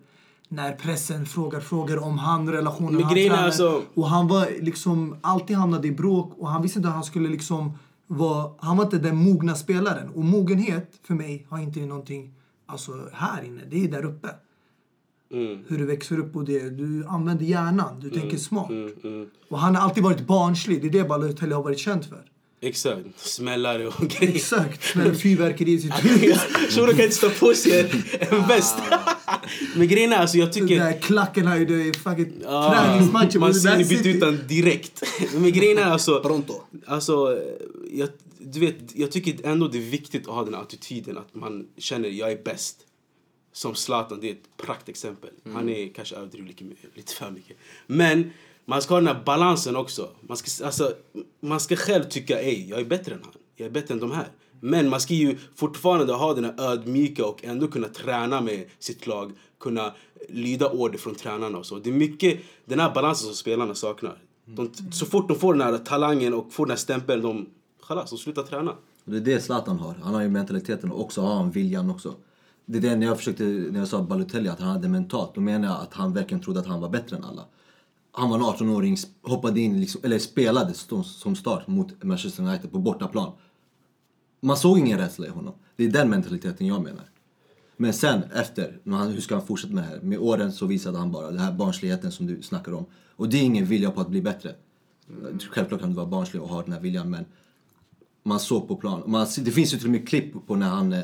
När 0.49 0.71
pressen 0.73 1.25
frågar 1.25 1.59
frågor 1.59 2.03
om 2.03 2.17
han, 2.17 2.49
relationen 2.51 2.93
Men 2.93 3.03
han 3.03 3.13
grejen 3.13 3.31
är 3.31 3.35
tränar. 3.35 3.45
alltså- 3.47 3.81
Och 3.93 4.09
han 4.09 4.27
var 4.27 4.47
liksom 4.61 5.15
alltid 5.21 5.55
hamnade 5.57 5.87
i 5.87 5.91
bråk 5.91 6.33
och 6.37 6.49
han 6.49 6.61
visste 6.61 6.79
inte 6.79 6.87
hur 6.89 6.95
han 6.95 7.03
skulle 7.03 7.29
liksom 7.29 7.71
vara, 8.07 8.51
han 8.59 8.77
var 8.77 8.83
inte 8.83 8.97
den 8.97 9.15
mogna 9.15 9.55
spelaren. 9.55 10.09
Och 10.09 10.23
mogenhet 10.23 10.99
för 11.03 11.13
mig 11.13 11.45
har 11.49 11.59
inte 11.59 11.79
någonting, 11.79 12.33
alltså 12.65 12.91
här 13.13 13.43
inne, 13.43 13.61
det 13.69 13.83
är 13.83 13.87
där 13.91 14.05
uppe. 14.05 14.27
Mm. 15.33 15.63
Hur 15.67 15.77
du 15.77 15.85
växer 15.85 16.19
upp 16.19 16.35
och 16.35 16.45
det, 16.45 16.69
du 16.69 17.05
använder 17.07 17.45
hjärnan, 17.45 17.99
du 17.99 18.09
tänker 18.09 18.37
smart. 18.37 18.69
mm. 18.69 19.29
Och 19.49 19.59
han 19.59 19.75
har 19.75 19.83
alltid 19.83 20.03
varit 20.03 20.27
barnslig, 20.27 20.81
det 20.81 20.87
är 20.87 21.03
det 21.03 21.09
Balotelli 21.09 21.53
har 21.53 21.63
varit 21.63 21.79
känd 21.79 22.05
för. 22.05 22.23
Exakt. 22.61 23.05
Smällare 23.15 23.87
och 23.87 24.07
grejer. 24.07 24.35
Exakt, 24.35 24.95
med 24.95 25.21
fyrverkeri 25.21 25.71
i 25.71 25.79
sitt 25.79 25.93
hus. 26.05 26.37
Shunon 26.69 26.89
kan 26.95 27.01
inte 27.03 27.15
stå 27.15 27.29
på 27.29 27.53
sig 27.53 27.79
en, 28.19 28.47
väst. 28.47 28.75
Men 29.75 29.87
grejen 29.87 30.13
är 30.13 30.17
alltså 30.17 30.37
jag 30.37 30.45
Den 30.53 30.53
tycker... 30.67 30.79
där 30.83 30.99
klacken 31.01 31.47
här, 31.47 31.59
det 31.59 31.73
är 31.73 31.93
fucking 31.93 32.43
Ah, 32.47 32.73
träningsmatcher. 32.85 33.39
man 33.39 33.53
ser 33.53 33.77
ni 33.77 33.83
byta 33.85 33.97
City. 34.03 34.09
ut 34.09 34.19
den 34.21 34.47
direkt. 34.47 35.03
Men 35.33 35.51
grejen 35.51 35.77
är 35.77 35.83
alltså... 35.83 36.19
Pronto. 36.19 36.53
Alltså, 36.85 37.39
jag, 37.91 38.09
du 38.39 38.59
vet, 38.59 38.75
jag 38.95 39.11
tycker 39.11 39.45
ändå 39.47 39.67
det 39.67 39.77
är 39.77 39.89
viktigt 39.91 40.27
att 40.27 40.33
ha 40.33 40.45
den 40.45 40.55
attityden 40.55 41.17
att 41.17 41.35
man 41.35 41.67
känner 41.77 42.09
jag 42.09 42.31
är 42.31 42.43
bäst. 42.43 42.77
Som 43.53 43.75
Zlatan, 43.75 44.19
det 44.21 44.27
är 44.27 44.31
ett 44.31 44.57
praktexempel. 44.57 45.29
Han 45.53 45.69
är 45.69 45.93
kanske 45.93 46.15
överdriver 46.15 46.47
lite, 46.47 46.63
lite 46.93 47.13
för 47.13 47.31
mycket. 47.31 47.57
Men 47.87 48.31
man 48.69 48.81
ska 48.81 48.93
ha 48.93 49.01
den 49.01 49.07
här 49.07 49.23
balansen 49.25 49.75
också. 49.75 50.09
Man 50.21 50.37
ska, 50.37 50.65
alltså, 50.65 50.93
man 51.39 51.59
ska 51.59 51.75
själv 51.75 52.03
tycka 52.03 52.41
ej, 52.41 52.69
jag 52.69 52.79
är 52.79 52.85
bättre 52.85 53.13
än 53.13 53.19
han. 53.23 53.33
Jag 53.55 53.65
är 53.65 53.71
bättre 53.71 53.93
än 53.93 53.99
de 53.99 54.11
här. 54.11 54.27
Men 54.59 54.89
man 54.89 55.01
ska 55.01 55.13
ju 55.13 55.37
fortfarande 55.55 56.13
ha 56.13 56.33
den 56.33 56.43
här 56.43 56.53
ödmjuka 56.57 57.25
och 57.25 57.43
ändå 57.43 57.67
kunna 57.67 57.87
träna 57.87 58.41
med 58.41 58.65
sitt 58.79 59.07
lag. 59.07 59.31
Kunna 59.59 59.93
lyda 60.29 60.69
order 60.69 60.97
från 60.97 61.15
tränarna 61.15 61.57
och 61.57 61.65
så. 61.65 61.79
Det 61.79 61.89
är 61.89 61.93
mycket 61.93 62.39
den 62.65 62.79
här 62.79 62.93
balansen 62.93 63.25
som 63.25 63.35
spelarna 63.35 63.75
saknar. 63.75 64.17
De, 64.45 64.71
så 64.91 65.05
fort 65.05 65.27
de 65.27 65.39
får 65.39 65.53
den 65.53 65.61
här 65.61 65.77
talangen 65.77 66.33
och 66.33 66.53
får 66.53 66.65
den 66.65 66.71
här 66.71 66.77
stämpeln, 66.77 67.21
de, 67.21 67.49
chalas, 67.81 68.09
de 68.09 68.17
slutar 68.17 68.43
träna. 68.43 68.75
Det 69.05 69.17
är 69.17 69.21
det 69.21 69.41
Zlatan 69.41 69.79
har. 69.79 69.95
Han 70.03 70.13
har 70.13 70.21
ju 70.21 70.29
mentaliteten 70.29 70.91
och 70.91 71.01
också 71.01 71.21
har 71.21 71.35
han 71.35 71.51
viljan 71.51 71.89
också. 71.89 72.15
Det 72.65 72.77
är 72.77 72.81
det 72.81 72.95
när 72.95 73.07
jag 73.07 73.17
försökte, 73.17 73.43
när 73.43 73.79
jag 73.79 73.87
sa 73.87 74.01
Balotelli 74.01 74.49
att 74.49 74.59
han 74.59 74.69
hade 74.69 74.87
mentalt, 74.87 75.35
då 75.35 75.41
menar 75.41 75.67
jag 75.67 75.77
att 75.81 75.93
han 75.93 76.13
verkligen 76.13 76.43
trodde 76.43 76.59
att 76.59 76.67
han 76.67 76.81
var 76.81 76.89
bättre 76.89 77.17
än 77.17 77.23
alla. 77.23 77.45
Han 78.11 78.29
var 78.29 78.37
en 78.37 78.43
18-åring, 78.43 78.97
hoppade 79.21 79.59
in, 79.59 79.79
liksom, 79.79 80.01
eller 80.03 80.19
spelade 80.19 80.73
som, 80.73 81.35
start 81.35 81.67
mot 81.67 82.03
Manchester 82.03 82.43
United 82.43 82.71
på 82.71 82.79
bortaplan. 82.79 83.31
Man 84.41 84.57
såg 84.57 84.79
ingen 84.79 84.97
rädsla 84.97 85.27
i 85.27 85.29
honom. 85.29 85.53
Det 85.75 85.85
är 85.85 85.89
den 85.89 86.09
mentaliteten 86.09 86.67
jag 86.67 86.83
menar. 86.83 87.05
Men 87.77 87.93
sen 87.93 88.23
efter, 88.33 88.79
när 88.83 88.97
han, 88.97 89.11
hur 89.11 89.21
ska 89.21 89.35
han 89.35 89.45
fortsätta 89.45 89.73
med 89.73 89.83
det 89.83 89.87
här? 89.87 90.01
Med 90.01 90.19
åren 90.19 90.51
så 90.51 90.65
visade 90.65 90.97
han 90.97 91.11
bara 91.11 91.31
den 91.31 91.39
här 91.39 91.51
barnsligheten 91.51 92.11
som 92.11 92.27
du 92.27 92.41
snackar 92.41 92.73
om. 92.73 92.85
Och 93.15 93.29
det 93.29 93.37
är 93.37 93.41
ingen 93.41 93.65
vilja 93.65 93.91
på 93.91 94.01
att 94.01 94.09
bli 94.09 94.21
bättre. 94.21 94.55
Självklart 95.51 95.79
kan 95.79 95.89
du 95.89 95.95
vara 95.95 96.05
barnslig 96.05 96.41
och 96.41 96.49
ha 96.49 96.61
den 96.61 96.73
här 96.73 96.79
viljan 96.79 97.09
men 97.09 97.25
man 98.23 98.39
såg 98.39 98.67
på 98.67 98.75
plan. 98.75 99.03
Man, 99.05 99.27
det 99.39 99.51
finns 99.51 99.73
ju 99.73 99.77
till 99.77 99.87
och 99.87 99.91
med 99.91 100.07
klipp 100.07 100.47
på 100.47 100.55
när 100.55 100.69
han, 100.69 100.93
eh, 100.93 101.03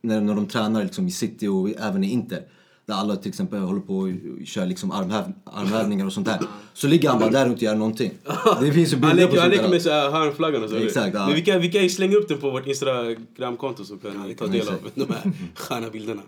när, 0.00 0.20
när 0.20 0.34
de 0.34 0.46
tränar 0.46 0.82
liksom 0.82 1.08
i 1.08 1.10
City 1.10 1.48
och 1.48 1.70
även 1.70 2.04
i 2.04 2.10
Inter. 2.10 2.48
Där 2.86 2.94
alla 2.94 3.16
till 3.16 3.28
exempel 3.28 3.58
håller 3.58 3.80
på 3.80 3.96
och 3.96 4.10
kör 4.46 4.66
liksom 4.66 4.90
armhäv, 4.90 5.32
armhävningar 5.44 6.06
och 6.06 6.12
sånt 6.12 6.26
där. 6.26 6.40
Så 6.74 6.86
ligger 6.86 7.08
han 7.08 7.18
bara 7.18 7.30
där 7.30 7.46
och 7.46 7.52
inte 7.52 7.64
gör 7.64 7.74
någonting. 7.74 8.12
Det 8.60 8.72
finns 8.72 8.92
ju 8.92 8.96
Han 9.02 9.16
bilder 9.16 9.26
på 9.26 9.32
leker, 9.32 9.40
han 9.40 9.50
sånt 9.50 9.54
leker 9.56 9.68
med 9.68 9.82
så 9.82 9.90
här 9.90 10.10
hörnflaggan 10.10 10.64
och 10.64 10.70
så. 10.70 10.76
Exakt, 10.76 11.14
ja. 11.14 11.26
Men 11.26 11.34
vi 11.34 11.42
kan, 11.42 11.60
vi 11.60 11.72
kan 11.72 11.82
ju 11.82 11.88
slänga 11.88 12.16
upp 12.16 12.28
den 12.28 12.40
på 12.40 12.50
vårt 12.50 12.66
Instagramkonto 12.66 13.84
så 13.84 13.96
kan 13.96 14.28
ni 14.28 14.34
ta 14.34 14.46
del 14.46 14.68
av 14.68 14.74
de 14.94 15.04
här 15.04 15.32
sköna 15.54 15.90
bilderna. 15.90 16.22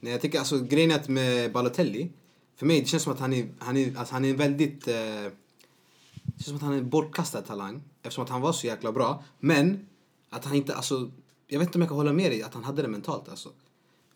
Nej, 0.00 0.12
jag 0.12 0.20
tycker 0.20 0.38
alltså 0.38 0.58
grejen 0.58 0.90
är 0.90 0.94
att 0.94 1.08
med 1.08 1.52
Balotelli, 1.52 2.10
för 2.56 2.66
mig 2.66 2.80
det 2.80 2.86
känns 2.86 3.02
som 3.02 3.12
att 3.12 3.20
han 3.20 3.32
är, 3.32 3.46
han 3.58 3.76
är, 3.76 3.92
att 3.96 4.10
han 4.10 4.24
är 4.24 4.30
en 4.30 4.36
väldigt... 4.36 4.88
Eh, 4.88 4.94
det 4.94 6.44
känns 6.44 6.46
som 6.46 6.56
att 6.56 6.62
han 6.62 6.72
är 6.72 6.78
en 6.78 6.88
bortkastad 6.88 7.40
talang 7.40 7.82
eftersom 8.02 8.24
att 8.24 8.30
han 8.30 8.40
var 8.40 8.52
så 8.52 8.66
jäkla 8.66 8.92
bra. 8.92 9.22
Men 9.38 9.86
att 10.30 10.44
han 10.44 10.54
inte, 10.54 10.74
alltså, 10.74 11.10
jag 11.46 11.58
vet 11.58 11.68
inte 11.68 11.78
om 11.78 11.82
jag 11.82 11.88
kan 11.88 11.96
hålla 11.96 12.12
med 12.12 12.30
dig 12.30 12.42
att 12.42 12.54
han 12.54 12.64
hade 12.64 12.82
det 12.82 12.88
mentalt 12.88 13.28
alltså. 13.28 13.48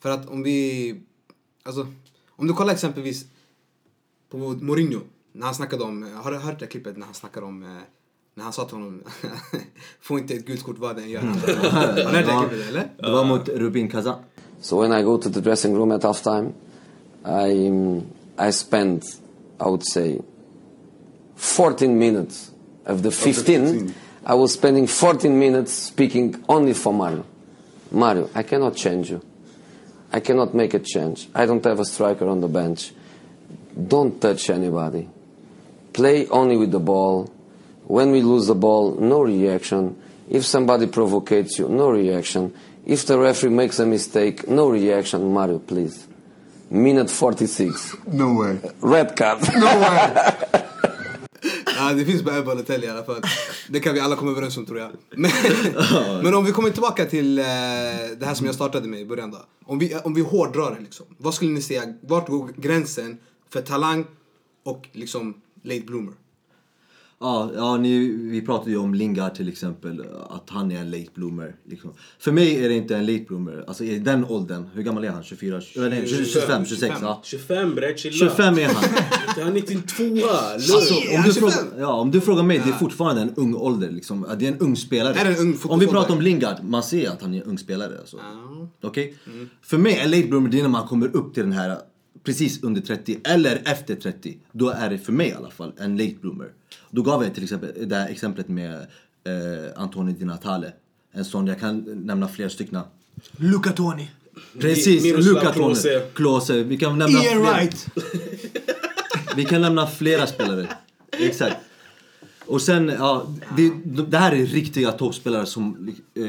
För 0.02 0.10
att 0.10 0.28
om 0.28 0.42
vi, 0.42 0.96
alltså, 1.62 1.86
om 2.30 2.46
du 2.46 2.54
kollar 2.54 2.72
exempelvis 2.72 3.24
på 4.30 4.36
Mourinho, 4.38 5.00
när 5.32 5.46
han 5.46 5.54
snackade 5.54 5.84
om, 5.84 6.06
har 6.22 6.30
du 6.30 6.36
hört 6.36 6.58
det 6.58 6.66
klippet 6.66 6.96
när 6.96 7.06
han 7.06 7.14
snackade 7.14 7.46
om, 7.46 7.62
eh, 7.62 7.68
när 8.34 8.44
han 8.44 8.52
sa 8.52 8.64
till 8.64 8.74
honom, 8.74 9.02
få 10.00 10.18
inte 10.18 10.34
ett 10.34 10.46
gult 10.46 10.62
kort 10.62 10.78
vad 10.78 10.96
den 10.96 11.10
gör. 11.10 11.20
Har 11.20 11.46
du 11.46 12.02
hört 12.02 12.26
det 12.26 12.48
klippet 12.48 12.68
eller? 12.68 12.90
Det 12.96 13.10
var 13.10 13.24
mot 13.24 13.48
Rubin 13.48 13.88
Kazan. 13.90 14.18
So 14.60 14.80
when 14.82 15.00
I 15.00 15.02
go 15.02 15.18
to 15.18 15.30
the 15.30 15.40
dressing 15.40 15.76
room 15.76 15.90
at 15.90 16.02
halftime, 16.02 16.52
I 17.24 17.70
I 18.48 18.52
spend, 18.52 19.02
I 19.60 19.64
would 19.64 19.82
say, 19.92 20.20
14 21.36 21.98
minutes 21.98 22.50
of 22.86 23.02
the 23.02 23.10
15. 23.10 23.94
I 24.26 24.34
was 24.34 24.52
spending 24.52 24.86
14 24.86 25.38
minutes 25.38 25.72
speaking 25.72 26.44
only 26.48 26.74
for 26.74 26.92
Mario. 26.92 27.24
Mario, 27.90 28.28
I 28.34 28.42
cannot 28.42 28.76
change 28.76 29.10
you. 29.10 29.20
I 30.12 30.20
cannot 30.20 30.54
make 30.54 30.74
a 30.74 30.78
change. 30.78 31.28
I 31.34 31.46
don't 31.46 31.64
have 31.64 31.80
a 31.80 31.84
striker 31.84 32.28
on 32.28 32.40
the 32.40 32.48
bench. 32.48 32.92
Don't 33.88 34.20
touch 34.20 34.50
anybody. 34.50 35.08
Play 35.92 36.28
only 36.28 36.56
with 36.56 36.70
the 36.70 36.80
ball. 36.80 37.32
When 37.84 38.10
we 38.12 38.22
lose 38.22 38.46
the 38.46 38.54
ball, 38.54 38.94
no 38.96 39.22
reaction. 39.22 40.00
If 40.28 40.44
somebody 40.44 40.86
provocates 40.86 41.58
you, 41.58 41.68
no 41.68 41.90
reaction. 41.90 42.54
If 42.84 43.06
the 43.06 43.18
referee 43.18 43.50
makes 43.50 43.78
a 43.78 43.86
mistake, 43.86 44.48
no 44.48 44.68
reaction. 44.68 45.32
Mario, 45.32 45.58
please. 45.58 46.06
Minute 46.70 47.10
46. 47.10 47.96
No 48.06 48.34
way. 48.34 48.60
Red 48.80 49.16
card. 49.16 49.40
Ja, 51.82 51.92
det 51.92 52.04
finns 52.04 52.22
bara 52.22 52.42
Balotelli 52.42 52.86
i 52.86 52.90
alla 52.90 53.04
fall. 53.04 53.22
Det 53.68 53.80
kan 53.80 53.94
vi 53.94 54.00
alla 54.00 54.16
komma 54.16 54.30
överens 54.30 54.56
om 54.56 54.66
tror 54.66 54.78
jag. 54.78 54.90
Men, 55.10 55.30
men 56.22 56.34
om 56.34 56.44
vi 56.44 56.52
kommer 56.52 56.70
tillbaka 56.70 57.06
till 57.06 57.38
eh, 57.38 57.44
det 58.16 58.22
här 58.22 58.34
som 58.34 58.46
jag 58.46 58.54
startade 58.54 58.88
med 58.88 59.00
i 59.00 59.06
början 59.06 59.30
då. 59.30 59.38
Om 59.64 59.78
vi, 59.78 59.94
om 60.04 60.14
vi 60.14 60.20
hårdrar 60.20 60.74
det 60.74 60.80
liksom. 60.80 61.06
Vad 61.18 61.34
skulle 61.34 61.50
ni 61.50 61.62
säga, 61.62 61.82
vart 62.00 62.28
går 62.28 62.48
gränsen 62.56 63.18
för 63.52 63.60
talang 63.60 64.04
och 64.64 64.88
liksom 64.92 65.34
late 65.62 65.80
bloomer? 65.80 66.14
Ja, 67.22 67.50
ja 67.54 67.76
ni, 67.76 67.98
vi 68.08 68.42
pratade 68.42 68.70
ju 68.70 68.76
om 68.76 68.94
Lingard 68.94 69.34
till 69.34 69.48
exempel, 69.48 70.04
att 70.30 70.50
han 70.50 70.72
är 70.72 70.80
en 70.80 70.90
late 70.90 71.10
bloomer. 71.14 71.54
Liksom. 71.68 71.90
För 72.18 72.32
mig 72.32 72.64
är 72.64 72.68
det 72.68 72.74
inte 72.74 72.96
en 72.96 73.06
late 73.06 73.24
bloomer. 73.28 73.64
Alltså 73.66 73.84
i 73.84 73.98
den 73.98 74.24
åldern, 74.24 74.68
hur 74.74 74.82
gammal 74.82 75.04
är 75.04 75.10
han? 75.10 75.22
24? 75.22 75.60
Eller 75.76 75.90
nej, 75.90 76.08
25, 76.08 76.66
26? 76.66 76.94
Ja. 77.00 77.20
25 77.24 77.74
bre, 77.74 77.96
chilla. 77.96 78.16
25 78.16 78.58
är 78.58 78.64
han. 78.64 78.84
Han 79.42 79.56
är 79.56 79.60
till 79.60 79.82
tvåa. 79.82 80.30
Alltså, 80.30 80.94
Lugn. 80.94 81.16
om, 81.16 81.22
du 81.22 81.32
25. 81.32 81.50
frågar, 81.50 81.80
ja, 81.80 81.92
om 81.92 82.10
du 82.10 82.20
frågar 82.20 82.42
mig, 82.42 82.58
det 82.64 82.70
är 82.70 82.78
fortfarande 82.78 83.22
en 83.22 83.34
ung 83.34 83.54
ålder. 83.54 83.90
Liksom. 83.90 84.26
Det 84.38 84.46
är 84.46 84.52
en 84.52 84.58
ung 84.58 84.76
spelare. 84.76 85.14
Är 85.14 85.30
en 85.30 85.36
ung 85.36 85.58
om 85.64 85.78
vi 85.78 85.86
pratar 85.86 86.14
om 86.14 86.20
Lingard, 86.20 86.56
man 86.64 86.82
ser 86.82 87.10
att 87.10 87.22
han 87.22 87.34
är 87.34 87.38
en 87.38 87.44
ung 87.44 87.58
spelare. 87.58 87.98
Alltså. 87.98 88.16
Okej? 88.82 89.14
För 89.62 89.78
mig, 89.78 89.98
en 89.98 90.10
late 90.10 90.26
bloomer, 90.28 90.48
det 90.48 90.58
är 90.58 90.62
när 90.62 90.68
man 90.68 90.88
kommer 90.88 91.16
upp 91.16 91.34
till 91.34 91.42
den 91.42 91.52
här 91.52 91.78
precis 92.24 92.62
under 92.62 92.80
30 92.80 93.20
eller 93.24 93.62
efter 93.64 93.94
30. 93.94 94.38
Då 94.52 94.70
är 94.70 94.90
det 94.90 94.98
för 94.98 95.12
mig 95.12 95.28
i 95.28 95.32
alla 95.32 95.50
fall 95.50 95.72
en 95.78 95.96
late 95.96 96.14
bloomer. 96.20 96.52
Då 96.90 97.02
gav 97.02 97.24
jag 97.24 97.34
till 97.34 97.42
exempel 97.42 97.88
det 97.88 97.96
här 97.96 98.08
exemplet 98.08 98.48
med 98.48 98.74
eh, 99.24 99.82
Antonio 99.82 100.14
Di 100.14 100.24
Natale. 100.24 100.72
En 101.12 101.24
sån, 101.24 101.46
jag 101.46 101.60
kan 101.60 101.78
nämna 102.04 102.28
flera 102.28 102.50
stycken. 102.50 102.80
Luca 103.36 103.72
Toni. 103.72 104.10
Precis, 104.58 105.02
Klose. 105.02 105.52
Klose. 105.52 106.02
Klose. 106.14 106.62
Vi 106.62 106.76
kan 106.76 106.98
nämna 106.98 107.22
Ian 107.22 107.22
flera. 107.22 107.54
Wright. 107.54 107.86
Vi 109.36 109.44
kan 109.44 109.60
nämna 109.60 109.86
flera 109.86 110.26
spelare. 110.26 110.68
Exakt. 111.18 111.56
Och 112.46 112.62
sen, 112.62 112.88
ja, 112.88 113.26
det, 113.56 113.72
det 113.84 114.18
här 114.18 114.32
är 114.32 114.46
riktiga 114.46 114.92
toppspelare 114.92 115.46
som 115.46 115.94
eh, 116.14 116.24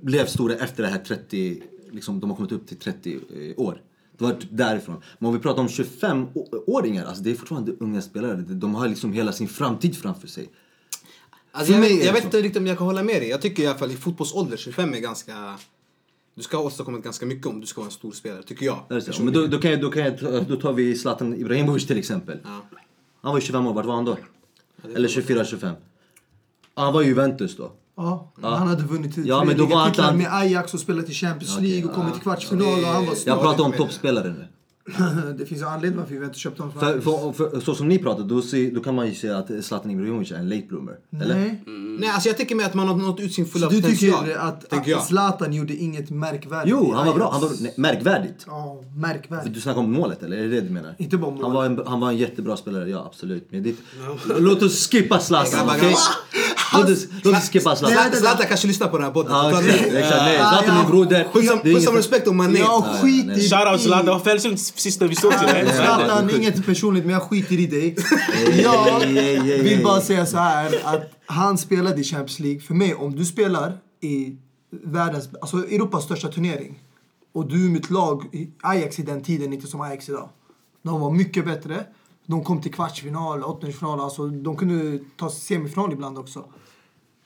blev 0.00 0.26
stora 0.26 0.54
efter 0.54 0.82
det 0.82 0.88
här 0.88 0.98
30, 0.98 1.62
liksom, 1.90 2.20
de 2.20 2.30
har 2.30 2.36
kommit 2.36 2.52
upp 2.52 2.68
till 2.68 2.76
30 2.76 3.14
eh, 3.14 3.64
år. 3.64 3.80
Det 4.20 4.26
var 4.26 4.36
därifrån. 4.50 5.02
Men 5.18 5.26
om 5.28 5.34
vi 5.34 5.40
pratar 5.40 5.62
om 5.62 5.68
25-åringar, 5.68 7.04
alltså 7.04 7.22
det 7.22 7.30
är 7.30 7.34
fortfarande 7.34 7.72
unga 7.80 8.02
spelare. 8.02 8.34
De 8.36 8.74
har 8.74 8.88
liksom 8.88 9.12
hela 9.12 9.32
sin 9.32 9.48
framtid 9.48 9.96
framför 9.96 10.28
sig. 10.28 10.50
Alltså, 11.52 11.72
jag 11.72 11.80
vet, 11.80 12.04
jag 12.04 12.12
vet 12.12 12.24
inte 12.24 12.42
riktigt 12.42 12.56
om 12.56 12.66
jag 12.66 12.78
kan 12.78 12.86
hålla 12.86 13.02
med 13.02 13.22
dig. 13.22 13.28
Jag 13.28 13.42
tycker 13.42 13.62
i 13.62 13.66
alla 13.66 13.78
fall 13.78 13.90
i 13.90 13.96
fotbollsålder 13.96 14.56
25 14.56 14.94
är 14.94 14.98
ganska... 14.98 15.58
Du 16.34 16.42
ska 16.42 16.56
ha 16.56 16.64
åstadkommit 16.64 17.04
ganska 17.04 17.26
mycket 17.26 17.46
om 17.46 17.60
du 17.60 17.66
ska 17.66 17.80
vara 17.80 17.86
en 17.86 17.92
stor 17.92 18.12
spelare, 18.12 18.42
tycker 18.42 18.66
jag. 18.66 18.84
Men 19.20 19.32
då, 19.32 19.46
då, 19.46 19.58
kan 19.58 19.70
jag, 19.70 19.80
då, 19.80 19.90
kan 19.90 20.02
jag, 20.02 20.46
då 20.48 20.56
tar 20.56 20.72
vi 20.72 20.94
Zlatan 20.94 21.34
Ibrahimovic 21.34 21.86
till 21.86 21.98
exempel. 21.98 22.38
Ja. 22.44 22.60
Han 23.20 23.32
var 23.32 23.38
ju 23.38 23.46
25 23.46 23.66
år, 23.66 23.74
vart 23.74 23.86
var 23.86 23.94
han 23.94 24.04
då? 24.04 24.16
Eller 24.94 25.08
24-25? 25.08 25.72
Han 26.74 26.92
var 26.92 27.02
i 27.02 27.06
Juventus 27.06 27.56
då. 27.56 27.72
Ja, 28.02 28.32
han 28.42 28.68
hade 28.68 28.82
vunnit 28.82 29.16
Ja, 29.16 29.44
men 29.44 29.56
då 29.56 29.66
var 29.66 29.76
ligatitlar 29.76 30.04
Atlant- 30.12 30.16
med 30.16 30.34
Ajax 30.34 30.74
och 30.74 30.80
spelat 30.80 31.08
i 31.08 31.12
Champions 31.12 31.60
League 31.60 31.84
och 31.84 31.94
kommit 31.94 32.12
till 32.14 32.22
kvartsfinal 32.22 32.66
och 32.84 32.88
han 32.88 33.06
var 33.06 33.14
Jag 33.26 33.40
pratar 33.40 33.64
om 33.64 33.72
toppspelare 33.72 34.28
nu. 34.28 34.46
Det 35.38 35.46
finns 35.46 35.60
ju 35.60 35.66
anledning 35.66 36.00
varför 36.00 36.14
vi 36.14 36.24
inte 36.24 36.38
köpt 36.38 36.58
honom 36.58 36.80
För, 36.80 37.00
för, 37.00 37.32
för, 37.32 37.60
så 37.60 37.74
som 37.74 37.88
ni 37.88 37.98
pratar, 37.98 38.24
då, 38.24 38.42
ser, 38.42 38.70
då 38.70 38.80
kan 38.80 38.94
man 38.94 39.06
ju 39.06 39.14
säga 39.14 39.38
att 39.38 39.64
Zlatan 39.64 39.90
Ibrahimovic 39.90 40.32
är 40.32 40.36
en 40.36 40.48
late 40.48 40.66
bloomer. 40.68 40.96
Eller? 41.22 41.34
Nej. 41.34 41.62
Nej, 42.00 42.08
alltså 42.10 42.28
jag 42.28 42.36
tycker 42.38 42.54
mer 42.54 42.64
att 42.64 42.74
man 42.74 42.88
har 42.88 42.96
nått 42.96 43.20
ut 43.20 43.34
sin 43.34 43.44
Så 43.46 43.50
fulla 43.50 43.68
du 43.68 43.82
potential. 43.82 44.24
tycker 44.24 44.38
att, 44.38 44.64
jag. 44.86 44.92
att 44.98 45.06
Zlatan 45.06 45.52
gjorde 45.52 45.74
inget 45.74 46.10
märkvärdigt 46.10 46.70
Jo, 46.70 46.92
han 46.94 47.06
var 47.06 47.14
bra. 47.14 47.30
Han 47.32 47.40
var 47.40 47.50
nej, 47.60 47.74
märkvärdigt. 47.76 48.44
Ja, 48.46 48.80
märkvärdigt. 48.96 49.54
Du 49.54 49.60
snackar 49.60 49.80
om 49.80 49.92
målet 49.92 50.22
eller? 50.22 50.36
Är 50.36 50.42
det 50.42 50.48
det 50.48 50.60
du 50.60 50.70
menar? 50.70 50.94
Inte 50.98 51.16
bara 51.16 51.30
mål. 51.30 51.42
Han 51.42 51.52
var 51.52 51.66
en, 51.66 51.82
han 51.86 52.00
var 52.00 52.08
en 52.08 52.16
jättebra 52.16 52.56
spelare, 52.56 52.90
ja 52.90 53.04
absolut. 53.06 53.46
Men 53.50 53.62
det, 53.62 53.74
låt 54.38 54.62
oss 54.62 54.88
skippa 54.90 55.18
Zlatan, 55.18 55.68
okej? 55.76 55.92
Oss, 55.92 56.08
låt 56.72 57.36
oss 57.36 57.50
skippa 57.50 57.76
Zlatan. 57.76 58.12
Zlatan 58.12 58.46
kanske 58.48 58.66
lyssnar 58.66 58.88
på 58.88 58.96
den 58.96 59.04
här 59.06 59.12
podden. 59.12 59.32
Ja, 59.32 59.50
Ta 59.50 59.60
exakt. 59.62 59.92
Nej, 59.92 60.36
Zlatan 60.38 60.84
är 60.84 60.88
broder. 60.88 61.28
Puss 61.32 61.48
är 61.50 61.52
om- 61.52 61.60
Puss 61.60 61.86
om 61.86 61.94
respekt 61.96 62.28
och 62.28 62.34
mané. 62.34 62.58
Jag 62.58 62.84
skiter 62.84 63.26
nej. 63.36 63.48
Shoutout 63.48 63.80
i... 63.80 63.84
Zlatan, 63.84 64.04
det 64.06 64.10
var 64.12 64.20
Fällsund 64.20 64.60
sista 64.60 65.06
vi 65.06 65.16
såg 65.16 65.32
till. 65.38 65.48
Zlatan, 65.74 66.30
inget 66.36 66.66
personligt 66.66 67.04
men 67.04 67.12
jag 67.12 67.22
skiter 67.22 67.54
i 67.60 67.66
dig. 67.66 67.96
Jag 68.62 69.00
vill 69.62 69.82
bara 69.84 70.00
säga 70.00 70.26
så 70.26 70.36
här 70.36 70.80
att 70.84 71.02
han 71.26 71.58
spelade 71.58 72.00
i 72.00 72.04
Champions 72.04 72.38
League. 72.40 72.60
För 72.60 72.74
mig, 72.74 72.94
om 72.94 73.16
du 73.16 73.24
spelar 73.24 73.78
i 74.00 74.36
världens, 74.84 75.28
alltså 75.40 75.56
Europas 75.56 76.04
största 76.04 76.28
turnering 76.28 76.78
och 77.34 77.48
du 77.48 77.64
är 77.66 77.70
mitt 77.70 77.90
lag, 77.90 78.24
i 78.32 78.48
Ajax 78.62 78.98
i 78.98 79.02
den 79.02 79.22
tiden, 79.22 79.52
inte 79.52 79.66
som 79.66 79.80
Ajax 79.80 80.08
idag. 80.08 80.28
De 80.82 81.00
var 81.00 81.10
mycket 81.10 81.44
bättre. 81.44 81.84
De 82.30 82.44
kom 82.44 82.60
till 82.60 82.72
kvartsfinal, 82.72 83.42
åttondelsfinal, 83.42 84.00
alltså 84.00 84.26
de 84.26 84.56
kunde 84.56 85.04
ta 85.16 85.30
semifinal 85.30 85.92
ibland 85.92 86.18
också. 86.18 86.44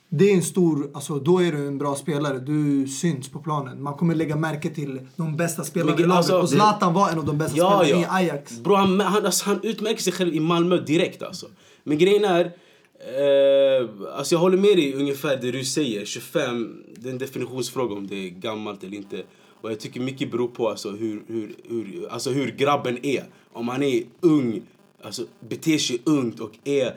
Det 0.09 0.31
är 0.31 0.35
en 0.35 0.43
stor, 0.43 0.91
alltså 0.95 1.19
då 1.19 1.43
är 1.43 1.53
du 1.53 1.67
en 1.67 1.79
bra 1.79 1.95
spelare. 1.95 2.39
Du 2.39 2.89
syns 2.89 3.29
på 3.29 3.39
planen. 3.39 3.83
Man 3.83 3.95
kommer 3.95 4.15
lägga 4.15 4.37
märke 4.37 4.71
till 4.71 5.01
de 5.17 5.37
bästa 5.37 5.65
spelarna 5.65 5.99
i 5.99 6.03
laget. 6.03 6.17
alltså, 6.17 6.41
och 6.41 6.49
Zlatan 6.49 6.95
var 6.95 7.11
en 7.11 7.19
av 7.19 7.25
de 7.25 7.39
bästa 7.39 7.57
Ja, 7.57 7.83
spelarna 7.85 8.07
ja. 8.11 8.23
i 8.23 8.25
Ajax. 8.25 8.59
Bro, 8.61 8.75
han, 8.75 9.01
han, 9.01 9.27
alltså, 9.27 9.45
han 9.47 9.61
utmärker 9.63 10.03
sig 10.03 10.13
själv 10.13 10.35
i 10.35 10.41
Malmö 10.41 10.81
direkt 10.81 11.23
alltså. 11.23 11.47
Men 11.83 11.99
grejen 11.99 12.25
är, 12.25 12.45
eh, 12.45 13.89
alltså 14.19 14.35
jag 14.35 14.41
håller 14.41 14.59
med 14.59 14.77
dig 14.77 14.95
ungefär 14.95 15.37
det 15.37 15.51
du 15.51 15.65
säger. 15.65 16.05
25, 16.05 16.83
det 16.97 17.09
är 17.09 17.13
en 17.13 17.19
definitionsfråga 17.19 17.95
om 17.95 18.07
det 18.07 18.27
är 18.27 18.31
gammalt 18.31 18.85
eller 18.85 18.97
inte. 18.97 19.23
Och 19.61 19.71
jag 19.71 19.81
tycker 19.81 20.01
mycket 20.01 20.31
beror 20.31 20.49
på 20.49 20.69
alltså, 20.69 20.91
hur, 20.91 21.23
hur, 21.27 21.55
hur, 21.69 22.09
alltså, 22.11 22.31
hur 22.31 22.51
grabben 22.51 22.99
är. 23.07 23.25
Om 23.53 23.69
han 23.69 23.83
är 23.83 24.03
ung, 24.21 24.63
alltså 25.05 25.27
beter 25.49 25.79
sig 25.79 26.03
ungt 26.05 26.41
och 26.41 26.53
är 26.65 26.97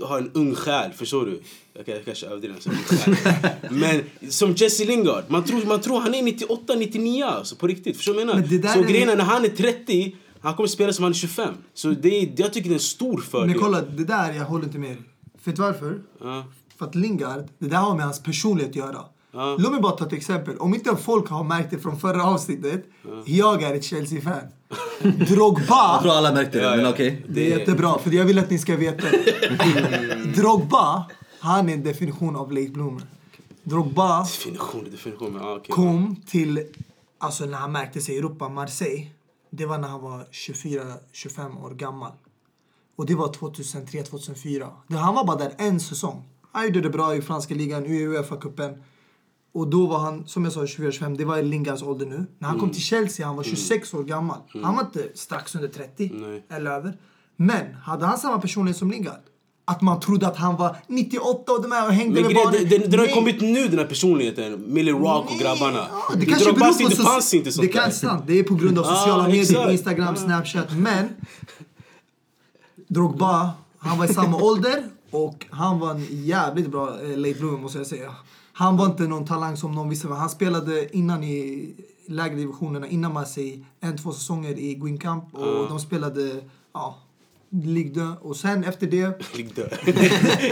har 0.00 0.18
en 0.18 0.30
ung 0.34 0.54
själ, 0.54 0.92
förstår 0.92 1.26
du? 1.26 1.42
Jag, 1.74 1.86
kan, 1.86 1.94
jag 1.94 2.04
kanske 2.04 2.26
själ. 2.96 3.16
Men 3.70 4.30
som 4.30 4.52
Jesse 4.52 4.84
Lingard, 4.84 5.24
man 5.28 5.44
tror, 5.44 5.64
man 5.64 5.80
tror 5.80 6.00
han 6.00 6.14
är 6.14 6.22
98, 6.22 6.74
99 6.74 7.24
alltså, 7.24 7.56
på 7.56 7.66
riktigt. 7.66 7.96
Förstår 7.96 8.12
du 8.14 8.24
vad 8.24 8.28
jag 8.28 8.36
Så 8.72 8.78
är- 8.84 8.88
grejen 8.88 9.08
är 9.08 9.16
när 9.16 9.24
han 9.24 9.44
är 9.44 9.48
30, 9.48 10.16
han 10.40 10.54
kommer 10.54 10.66
spela 10.68 10.92
som 10.92 11.02
han 11.02 11.12
är 11.12 11.16
25. 11.16 11.54
Så 11.74 11.90
det 11.90 12.08
är, 12.22 12.32
jag 12.36 12.52
tycker 12.52 12.68
det 12.68 12.72
är 12.72 12.78
en 12.78 12.80
stor 12.80 13.20
fördel. 13.20 13.48
Men 13.50 13.58
kolla, 13.58 13.80
det 13.82 14.04
där, 14.04 14.32
jag 14.32 14.44
håller 14.44 14.64
inte 14.64 14.78
med. 14.78 14.96
Vet 15.44 15.56
du 15.56 15.62
varför? 15.62 16.00
Ja. 16.20 16.44
För 16.78 16.86
att 16.86 16.94
Lingard, 16.94 17.48
det 17.58 17.68
där 17.68 17.76
har 17.76 17.96
med 17.96 18.04
hans 18.04 18.22
personlighet 18.22 18.70
att 18.70 18.76
göra. 18.76 19.04
Ja. 19.34 19.56
Låt 19.58 19.72
mig 19.72 19.80
bara 19.80 19.92
ta 19.92 20.06
ett 20.06 20.12
exempel. 20.12 20.56
Om 20.58 20.74
inte 20.74 20.96
folk 20.96 21.28
har 21.28 21.44
märkt 21.44 21.70
det 21.70 21.78
från 21.78 22.00
förra 22.00 22.24
avsnittet. 22.24 22.84
Jag 23.24 23.62
är 23.62 23.74
ett 23.74 23.84
Chelsea-fan. 23.84 24.46
Drogba. 25.28 25.92
Jag 25.94 26.02
tror 26.02 26.12
alla 26.12 26.32
märkte 26.32 26.58
det, 26.58 26.64
Ja, 26.64 26.70
men 26.70 26.84
ja. 26.84 26.90
okej. 26.90 27.24
Det 27.28 27.52
är 27.52 27.58
jättebra, 27.58 27.98
för 27.98 28.10
jag 28.10 28.24
vill 28.24 28.38
att 28.38 28.50
ni 28.50 28.58
ska 28.58 28.76
veta. 28.76 29.06
Drogba, 30.36 31.04
han 31.40 31.68
är 31.68 31.72
en 31.74 31.82
definition 31.82 32.36
av 32.36 32.52
late 32.52 32.68
bloomer. 32.70 33.02
Drogba 33.62 34.20
Definition, 34.22 34.90
definition. 34.90 35.38
Ja, 35.40 35.56
okej. 35.56 35.72
kom 35.72 36.16
till, 36.26 36.66
alltså 37.18 37.44
när 37.44 37.58
han 37.58 37.72
märkte 37.72 38.00
sig 38.00 38.14
i 38.14 38.18
Europa, 38.18 38.48
Marseille. 38.48 39.06
Det 39.50 39.66
var 39.66 39.78
när 39.78 39.88
han 39.88 40.00
var 40.02 40.26
24-25 40.32 41.64
år 41.64 41.70
gammal. 41.70 42.12
Och 42.96 43.06
det 43.06 43.14
var 43.14 43.28
2003-2004. 43.28 44.68
Han 44.88 45.14
var 45.14 45.24
bara 45.24 45.36
där 45.36 45.52
en 45.58 45.80
säsong. 45.80 46.24
Han 46.52 46.64
gjorde 46.66 46.80
det 46.80 46.90
bra 46.90 47.14
i 47.16 47.22
franska 47.22 47.54
ligan, 47.54 47.86
Uefa-cupen. 47.86 48.82
Och 49.54 49.68
då 49.68 49.86
var 49.86 49.98
han, 49.98 50.26
som 50.26 50.44
jag 50.44 50.52
sa, 50.52 50.64
24-25. 50.64 51.16
Det 51.16 51.24
var 51.24 51.38
i 51.38 51.42
Lingards 51.42 51.82
ålder 51.82 52.06
nu. 52.06 52.26
När 52.38 52.48
han 52.48 52.58
kom 52.58 52.70
till 52.70 52.82
Chelsea, 52.82 53.26
han 53.26 53.36
var 53.36 53.42
26 53.42 53.94
år 53.94 54.02
gammal. 54.02 54.38
Han 54.62 54.76
var 54.76 54.82
inte 54.82 55.08
strax 55.14 55.54
under 55.54 55.68
30 55.68 56.10
Nej. 56.14 56.46
eller 56.50 56.70
över. 56.70 56.96
Men 57.36 57.74
hade 57.74 58.06
han 58.06 58.18
samma 58.18 58.38
personlighet 58.38 58.76
som 58.76 58.90
Lingard? 58.90 59.20
Att 59.64 59.80
man 59.82 60.00
trodde 60.00 60.26
att 60.26 60.36
han 60.36 60.56
var 60.56 60.76
98 60.86 61.52
och 61.52 61.62
de 61.62 61.72
här 61.72 61.86
och 61.86 61.92
hängde 61.92 62.22
med 62.22 62.34
barnen. 62.34 62.68
den, 62.68 62.90
den, 62.90 63.00
har 63.00 63.06
ju 63.06 63.12
kommit 63.12 63.40
nu 63.40 63.68
den 63.68 63.78
här 63.78 63.86
personligheten. 63.86 64.64
Millie 64.66 64.92
Rock 64.92 65.30
och 65.30 65.38
grabbarna. 65.38 65.86
Ja, 65.90 66.14
det 66.16 66.26
kanske 66.26 66.52
beror 66.52 66.72
på... 66.72 66.88
det 66.88 66.96
fanns 66.96 67.34
inte 67.34 67.52
sånt 67.52 67.66
Det 67.66 67.72
kan 67.72 67.92
sant. 67.92 68.24
Det 68.26 68.38
är 68.38 68.42
på 68.42 68.54
grund 68.54 68.78
av 68.78 68.82
sociala 68.94 69.24
medier, 69.24 69.42
exakt. 69.42 69.72
Instagram, 69.72 70.16
Snapchat. 70.16 70.72
Men 70.76 71.08
Drogba, 72.88 73.50
han 73.78 73.98
var 73.98 74.04
i 74.04 74.14
samma 74.14 74.36
ålder 74.42 74.84
och 75.10 75.46
han 75.50 75.78
var 75.78 75.90
en 75.90 76.06
jävligt 76.10 76.70
bra 76.70 77.00
eh, 77.02 77.18
late 77.18 77.34
bloomer 77.38 77.58
måste 77.58 77.78
jag 77.78 77.86
säga. 77.86 78.14
Han 78.52 78.76
var 78.76 78.86
inte 78.86 79.02
någon 79.02 79.24
talang 79.24 79.56
som 79.56 79.72
någon 79.72 79.88
visste. 79.88 80.08
Han 80.08 80.30
spelade 80.30 80.96
innan 80.96 81.24
i 81.24 81.68
lägre 82.08 82.36
divisionerna, 82.36 82.86
innan 82.86 83.12
Marseille, 83.12 83.64
en, 83.80 83.98
två 83.98 84.12
säsonger 84.12 84.58
i 84.58 84.74
Guingamp 84.74 85.34
och 85.34 85.68
de 85.68 85.78
spelade, 85.80 86.40
ja, 86.72 86.98
Ligue 87.64 87.94
2. 87.94 88.28
Och 88.28 88.36
sen 88.36 88.64
efter 88.64 88.86
det 88.86 89.22
Ligg 89.36 89.54
död. 89.54 89.78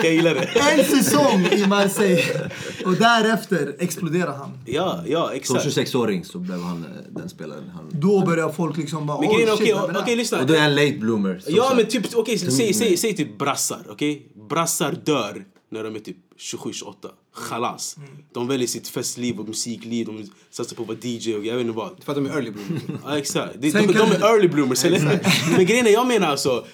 jag 0.02 0.14
gillar 0.14 0.34
det. 0.34 0.44
en 0.78 0.84
säsong 0.84 1.46
i 1.52 1.66
Marseille. 1.66 2.50
Och 2.84 2.94
därefter 2.94 3.76
exploderade 3.78 4.36
han. 4.36 4.58
Ja, 4.66 5.02
ja 5.06 5.26
Som 5.26 5.36
exakt. 5.36 5.66
26-åring 5.66 6.24
så 6.24 6.38
blev 6.38 6.60
han 6.60 6.84
eh, 6.84 6.90
den 7.10 7.28
spelaren. 7.28 7.70
Han... 7.74 7.86
Då 7.90 8.26
börjar 8.26 8.48
folk 8.48 8.76
liksom 8.76 9.06
bara... 9.06 9.20
Men 9.20 9.30
"Oj, 9.30 9.34
grejen 9.34 9.56
shit, 9.56 9.74
okej, 9.74 9.92
här?" 9.92 10.02
okej 10.02 10.16
lyssna. 10.16 10.40
Och 10.40 10.46
då 10.46 10.54
är 10.54 10.60
han 10.60 10.74
late 10.74 10.98
bloomer. 10.98 11.38
som 11.38 11.54
Ja 11.54 11.62
sagt. 11.64 11.76
men 11.76 11.86
typ, 11.86 12.14
okej 12.14 12.38
säg, 12.38 12.74
säg, 12.74 12.96
säg 12.96 13.16
typ 13.16 13.38
brassar, 13.38 13.86
okej? 13.90 14.32
Brassar 14.48 14.92
dör 15.04 15.44
när 15.70 15.84
de 15.84 15.96
är 15.96 16.00
typ 16.00 16.16
27-28. 16.38 16.94
Chalas. 17.32 17.96
De 18.32 18.48
väljer 18.48 18.66
sitt 18.68 18.88
festliv 18.88 19.40
och 19.40 19.48
musikliv, 19.48 20.06
de 20.06 20.30
satsar 20.50 20.76
på 20.76 20.82
att 20.82 20.88
vara 20.88 20.98
DJ 21.02 21.34
och 21.34 21.46
jag 21.46 21.54
vet 21.54 21.60
inte 21.66 21.76
vad. 21.76 21.96
För 22.04 22.12
att 22.12 22.16
de 22.16 22.26
är 22.26 22.30
early 22.30 22.50
bloomers. 22.50 22.82
Ja 23.04 23.18
exakt. 23.18 23.54
De, 23.60 23.70
de, 23.70 23.86
de 23.86 23.92
du- 23.92 24.02
är 24.02 24.34
early 24.34 24.48
bloomers? 24.48 24.84
Men 25.56 25.66
grejen 25.66 25.86
är, 25.86 25.90
jag 25.90 26.06
menar 26.06 26.26
alltså, 26.28 26.64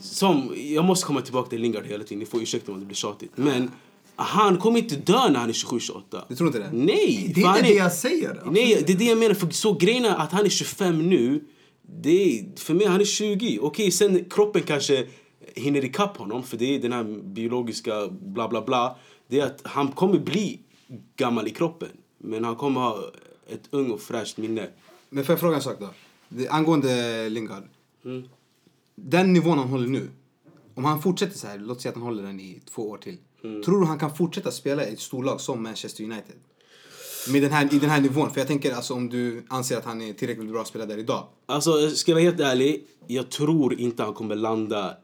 som, 0.00 0.54
jag 0.56 0.84
måste 0.84 1.06
komma 1.06 1.20
tillbaka 1.20 1.50
till 1.50 1.60
Lingard 1.60 1.86
hela 1.86 2.04
tiden, 2.04 2.18
ni 2.18 2.26
får 2.26 2.42
ursäkta 2.42 2.72
om 2.72 2.80
det 2.80 2.86
blir 2.86 2.96
tjatigt. 2.96 3.32
Men 3.34 3.70
han 4.16 4.56
kommer 4.56 4.78
inte 4.78 4.96
dö 4.96 5.28
när 5.30 5.40
han 5.40 5.48
är 5.48 5.52
27-28. 5.52 6.00
Du 6.28 6.36
tror 6.36 6.46
inte 6.46 6.58
det? 6.58 6.70
Nej! 6.72 7.32
Det 7.34 7.42
är 7.42 7.48
inte 7.56 7.62
det 7.62 7.74
jag 7.74 7.92
säger. 7.92 8.42
Nej, 8.50 8.82
det 8.86 8.92
är 8.92 8.96
det 8.96 9.04
jag 9.04 9.18
menar. 9.18 9.34
För 9.34 9.50
så 9.50 9.72
grejen 9.72 10.04
är 10.04 10.16
att 10.16 10.32
han 10.32 10.44
är 10.44 10.48
25 10.48 11.08
nu. 11.08 11.44
Det 12.02 12.10
är, 12.38 12.44
för 12.56 12.74
mig, 12.74 12.86
han 12.86 13.00
är 13.00 13.04
20. 13.04 13.58
Okej, 13.62 13.90
sen 13.90 14.24
kroppen 14.30 14.62
kanske 14.62 15.06
hinner 15.54 15.84
ikapp 15.84 16.16
honom. 16.16 16.42
För 16.42 16.56
det 16.56 16.74
är 16.74 16.78
den 16.78 16.92
här 16.92 17.04
biologiska 17.22 18.08
bla 18.08 18.48
bla 18.48 18.62
bla. 18.62 18.96
Det 19.28 19.40
är 19.40 19.46
att 19.46 19.60
han 19.64 19.88
kommer 19.88 20.18
bli 20.18 20.60
gammal 21.16 21.48
i 21.48 21.50
kroppen. 21.50 21.88
Men 22.18 22.44
han 22.44 22.56
kommer 22.56 22.80
ha 22.80 22.98
ett 23.48 23.68
ung 23.70 23.90
och 23.90 24.00
fräscht 24.00 24.36
minne. 24.36 24.68
Men 25.08 25.24
får 25.24 25.32
jag 25.32 25.40
fråga 25.40 25.56
en 25.56 25.62
sak 25.62 25.76
då? 25.80 25.88
Det, 26.28 26.48
angående 26.48 27.28
Lingard. 27.28 27.62
Den 28.94 29.32
nivån 29.32 29.58
han 29.58 29.68
håller 29.68 29.88
nu. 29.88 30.08
Om 30.74 30.84
han 30.84 31.02
fortsätter 31.02 31.38
så 31.38 31.46
här, 31.46 31.58
låt 31.58 31.80
säga 31.80 31.90
att 31.90 31.96
han 31.96 32.04
håller 32.04 32.22
den 32.22 32.40
i 32.40 32.60
två 32.74 32.90
år 32.90 32.98
till. 32.98 33.16
Tror 33.64 33.80
du 33.80 33.86
han 33.86 33.98
kan 33.98 34.14
fortsätta 34.14 34.50
spela 34.50 34.88
i 34.88 34.92
ett 34.92 35.00
storlag 35.00 35.40
som 35.40 35.62
Manchester 35.62 36.04
United? 36.04 36.36
Med 37.32 37.42
den 37.42 37.52
här, 37.52 37.74
I 37.74 37.78
den 37.78 37.90
här 37.90 38.00
nivån. 38.00 38.30
För 38.30 38.40
jag 38.40 38.48
tänker 38.48 38.74
alltså 38.74 38.94
om 38.94 39.08
du 39.08 39.44
anser 39.48 39.76
att 39.76 39.84
han 39.84 40.02
är 40.02 40.12
tillräckligt 40.12 40.52
bra 40.52 40.64
spelare 40.64 40.88
där 40.88 40.98
idag. 40.98 41.26
Alltså, 41.46 41.90
ska 41.90 42.10
jag 42.10 42.16
vara 42.16 42.24
helt 42.24 42.40
ärlig. 42.40 42.86
Jag 43.06 43.30
tror 43.30 43.80
inte 43.80 44.02
han 44.02 44.14
kommer 44.14 44.34
landa 44.36 44.96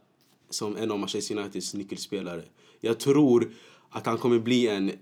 som 0.51 0.77
en 0.77 0.91
av 0.91 0.99
Manchester 0.99 1.37
Uniteds 1.39 1.75
nyckelspelare. 1.75 2.43
Jag 2.81 2.99
tror 3.01 3.53
att 3.91 4.07
han 4.07 4.19
kommer 4.19 4.39
bli 4.39 4.69
en... 4.69 4.93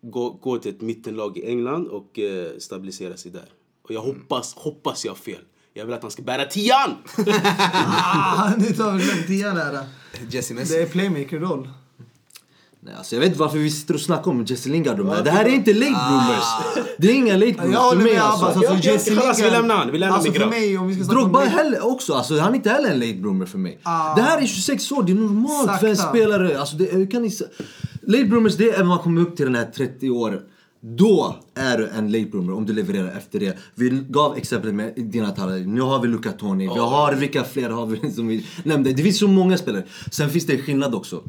Gå, 0.00 0.30
gå 0.30 0.58
till 0.58 0.74
ett 0.74 0.80
mittenlag 0.80 1.38
i 1.38 1.46
England 1.46 1.86
och 1.88 2.18
eh, 2.18 2.58
stabilisera 2.58 3.16
sig 3.16 3.30
där. 3.32 3.48
Och 3.82 3.90
jag 3.90 4.00
hoppas, 4.00 4.54
hoppas 4.54 5.04
jag 5.04 5.12
har 5.12 5.16
fel. 5.16 5.40
Jag 5.72 5.84
vill 5.84 5.94
att 5.94 6.02
han 6.02 6.10
ska 6.10 6.22
bära 6.22 6.44
tian! 6.44 6.90
Ah, 8.00 8.52
nu 8.58 8.64
tar 8.66 8.92
vi 9.28 9.34
igen 9.34 9.56
här. 9.56 9.86
Jesse 10.30 10.54
Det 10.54 10.60
Messi. 10.60 10.76
är 10.76 10.86
playmaker-roll. 10.86 11.68
Alltså 12.96 13.14
jag 13.14 13.20
vet 13.20 13.26
inte 13.28 13.40
varför 13.40 13.58
vi 13.58 13.70
sitter 13.70 13.94
och 13.94 14.00
snackar 14.00 14.30
om 14.30 14.44
Jesse 14.44 14.68
Lingard. 14.68 15.06
här. 15.06 15.24
Det 15.24 15.30
här 15.30 15.44
är 15.44 15.48
inte 15.48 15.72
late 15.74 15.90
bloomers. 16.08 16.86
Det 16.98 17.08
är 17.10 17.14
inga 17.14 17.36
late 17.36 17.52
bloomers 17.52 17.72
Jag 17.74 17.80
håller 17.80 17.96
för 18.00 18.04
mig 18.04 18.14
med 18.14 18.22
Abbas. 18.22 18.42
alltså. 18.42 18.62
Ja, 18.64 18.70
Alltså, 18.70 18.88
ja, 18.88 18.92
Jesse 18.92 19.10
vi 19.10 19.16
Lingard- 19.16 19.50
lämnar 19.52 19.74
han. 19.76 19.92
Vi 19.92 19.98
lämnar 19.98 20.16
alltså, 20.16 20.32
grabb. 20.32 20.50
mig, 20.50 20.78
om 20.78 20.88
vi 20.88 21.04
ska 21.04 21.12
Drogba 21.12 21.38
mig- 21.40 21.48
heller 21.48 21.86
också, 21.86 22.12
alltså, 22.14 22.38
han 22.38 22.52
är 22.52 22.56
inte 22.56 22.70
heller 22.70 22.90
en 22.90 22.98
late 23.00 23.14
bloomer 23.14 23.46
för 23.46 23.58
mig. 23.58 23.78
Det 24.16 24.22
här 24.22 24.38
är 24.42 24.46
26 24.46 24.92
år, 24.92 25.02
det 25.02 25.12
är 25.12 25.16
normalt 25.16 25.80
för 25.80 25.86
en 25.86 25.96
Sakta. 25.96 26.10
spelare. 26.12 26.58
Alltså, 26.60 26.76
det, 26.76 27.06
kan 27.12 27.22
ni, 27.22 27.30
late 28.02 28.24
bloomers 28.24 28.56
det 28.56 28.70
är 28.70 28.78
när 28.78 28.84
man 28.84 28.98
kommer 28.98 29.20
upp 29.20 29.36
till 29.36 29.46
den 29.46 29.54
här 29.54 29.64
30 29.76 30.10
åren. 30.10 30.40
Då 30.80 31.36
är 31.54 31.78
du 31.78 31.88
en 31.98 32.12
late 32.12 32.24
bloomer 32.30 32.52
om 32.52 32.66
du 32.66 32.72
levererar 32.72 33.08
efter 33.18 33.40
det. 33.40 33.58
Vi 33.74 34.04
gav 34.08 34.36
exemplet 34.36 34.74
med 34.74 34.92
dina 34.96 35.30
talanger. 35.30 35.66
Nu 35.66 35.80
har 35.80 36.00
vi 36.02 36.08
Luca 36.08 36.32
Toni. 36.32 36.64
Vi 36.74 36.80
har, 36.80 37.14
vilka 37.14 37.44
fler 37.44 37.70
har 37.70 37.86
vi 37.86 38.12
som 38.12 38.26
vi 38.28 38.46
nämnde? 38.64 38.92
Det 38.92 39.02
finns 39.02 39.18
så 39.18 39.28
många 39.28 39.58
spelare. 39.58 39.84
Sen 40.12 40.30
finns 40.30 40.46
det 40.46 40.52
en 40.52 40.62
skillnad 40.62 40.94
också. 40.94 41.22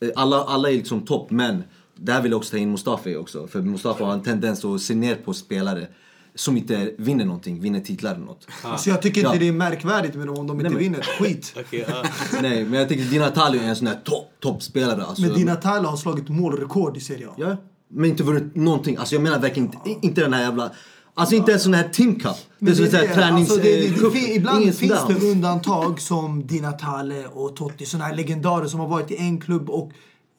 Eh, 0.00 0.08
Alla, 0.16 0.36
alla 0.44 0.70
är 0.70 0.74
liksom 0.74 1.00
topp, 1.00 1.30
men 1.30 1.62
där 1.96 2.22
vill 2.22 2.30
jag 2.32 2.38
också 2.38 2.50
ta 2.50 2.56
in 2.58 2.70
Mustafi 2.70 3.16
också. 3.16 3.46
För 3.46 3.62
Mustafa 3.62 4.04
har 4.04 4.12
en 4.12 4.22
tendens 4.22 4.64
att 4.64 4.80
se 4.80 4.94
ner 4.94 5.14
på 5.14 5.34
spelare 5.34 5.86
som 6.34 6.56
inte 6.56 6.94
vinner 6.98 7.24
någonting, 7.24 7.60
vinner 7.60 7.80
titlar 7.80 8.14
eller 8.14 8.24
något. 8.24 8.46
Så 8.78 8.90
jag 8.90 9.02
tycker 9.02 9.20
inte 9.20 9.32
Ja. 9.34 9.40
det 9.40 9.48
är 9.48 9.52
märkvärdigt 9.52 10.14
med 10.14 10.26
dem 10.26 10.38
om 10.38 10.46
de 10.46 10.58
inte 10.60 10.70
men- 10.70 10.78
vinner. 10.78 11.00
Skit. 11.02 11.54
Okej, 11.60 11.84
ja. 11.88 12.02
Nej, 12.42 12.64
men 12.64 12.78
jag 12.80 12.88
tycker 12.88 13.04
Di 13.04 13.18
Natale 13.18 13.58
är 13.58 13.68
en 13.68 13.76
sån 13.76 13.86
här 13.86 13.98
topp, 14.04 14.30
toppspelare. 14.40 15.04
Alltså. 15.04 15.22
Men 15.22 15.34
Dina 15.34 15.56
Tala 15.56 15.88
har 15.88 15.96
slagit 15.96 16.28
målrekord 16.28 16.96
i 16.96 17.00
Serie 17.00 17.28
A. 17.28 17.32
Ja, 17.36 17.56
men 17.88 18.10
inte 18.10 18.22
vunnit 18.22 18.54
någonting. 18.56 18.96
Alltså 18.96 19.14
jag 19.14 19.22
menar 19.22 19.38
verkligen 19.38 19.66
inte, 19.86 20.06
inte 20.06 20.20
den 20.20 20.32
här 20.32 20.42
jävla... 20.42 20.70
Alltså 21.18 21.34
inte 21.34 21.52
en 21.52 21.60
sån 21.60 21.74
här 21.74 21.88
Team 21.88 22.14
Cup. 22.14 22.36
Det 22.58 22.70
är 22.70 22.74
som 22.74 22.84
en 22.84 22.90
tränings... 22.90 23.50
alltså 23.50 23.56
det, 23.56 23.88
det, 23.88 24.10
det, 24.10 24.34
ibland 24.34 24.62
Ingen 24.62 24.74
finns 24.74 25.06
det 25.08 25.30
undantag 25.30 26.00
som 26.00 26.46
Di 26.46 26.60
Natale 26.60 27.26
och 27.26 27.56
Totti. 27.56 27.86
Såna 27.86 28.04
här 28.04 28.16
legendarer 28.16 28.66
som 28.66 28.80
har 28.80 28.88
varit 28.88 29.10
i 29.10 29.16
en 29.16 29.40
klubb 29.40 29.70
och 29.70 29.92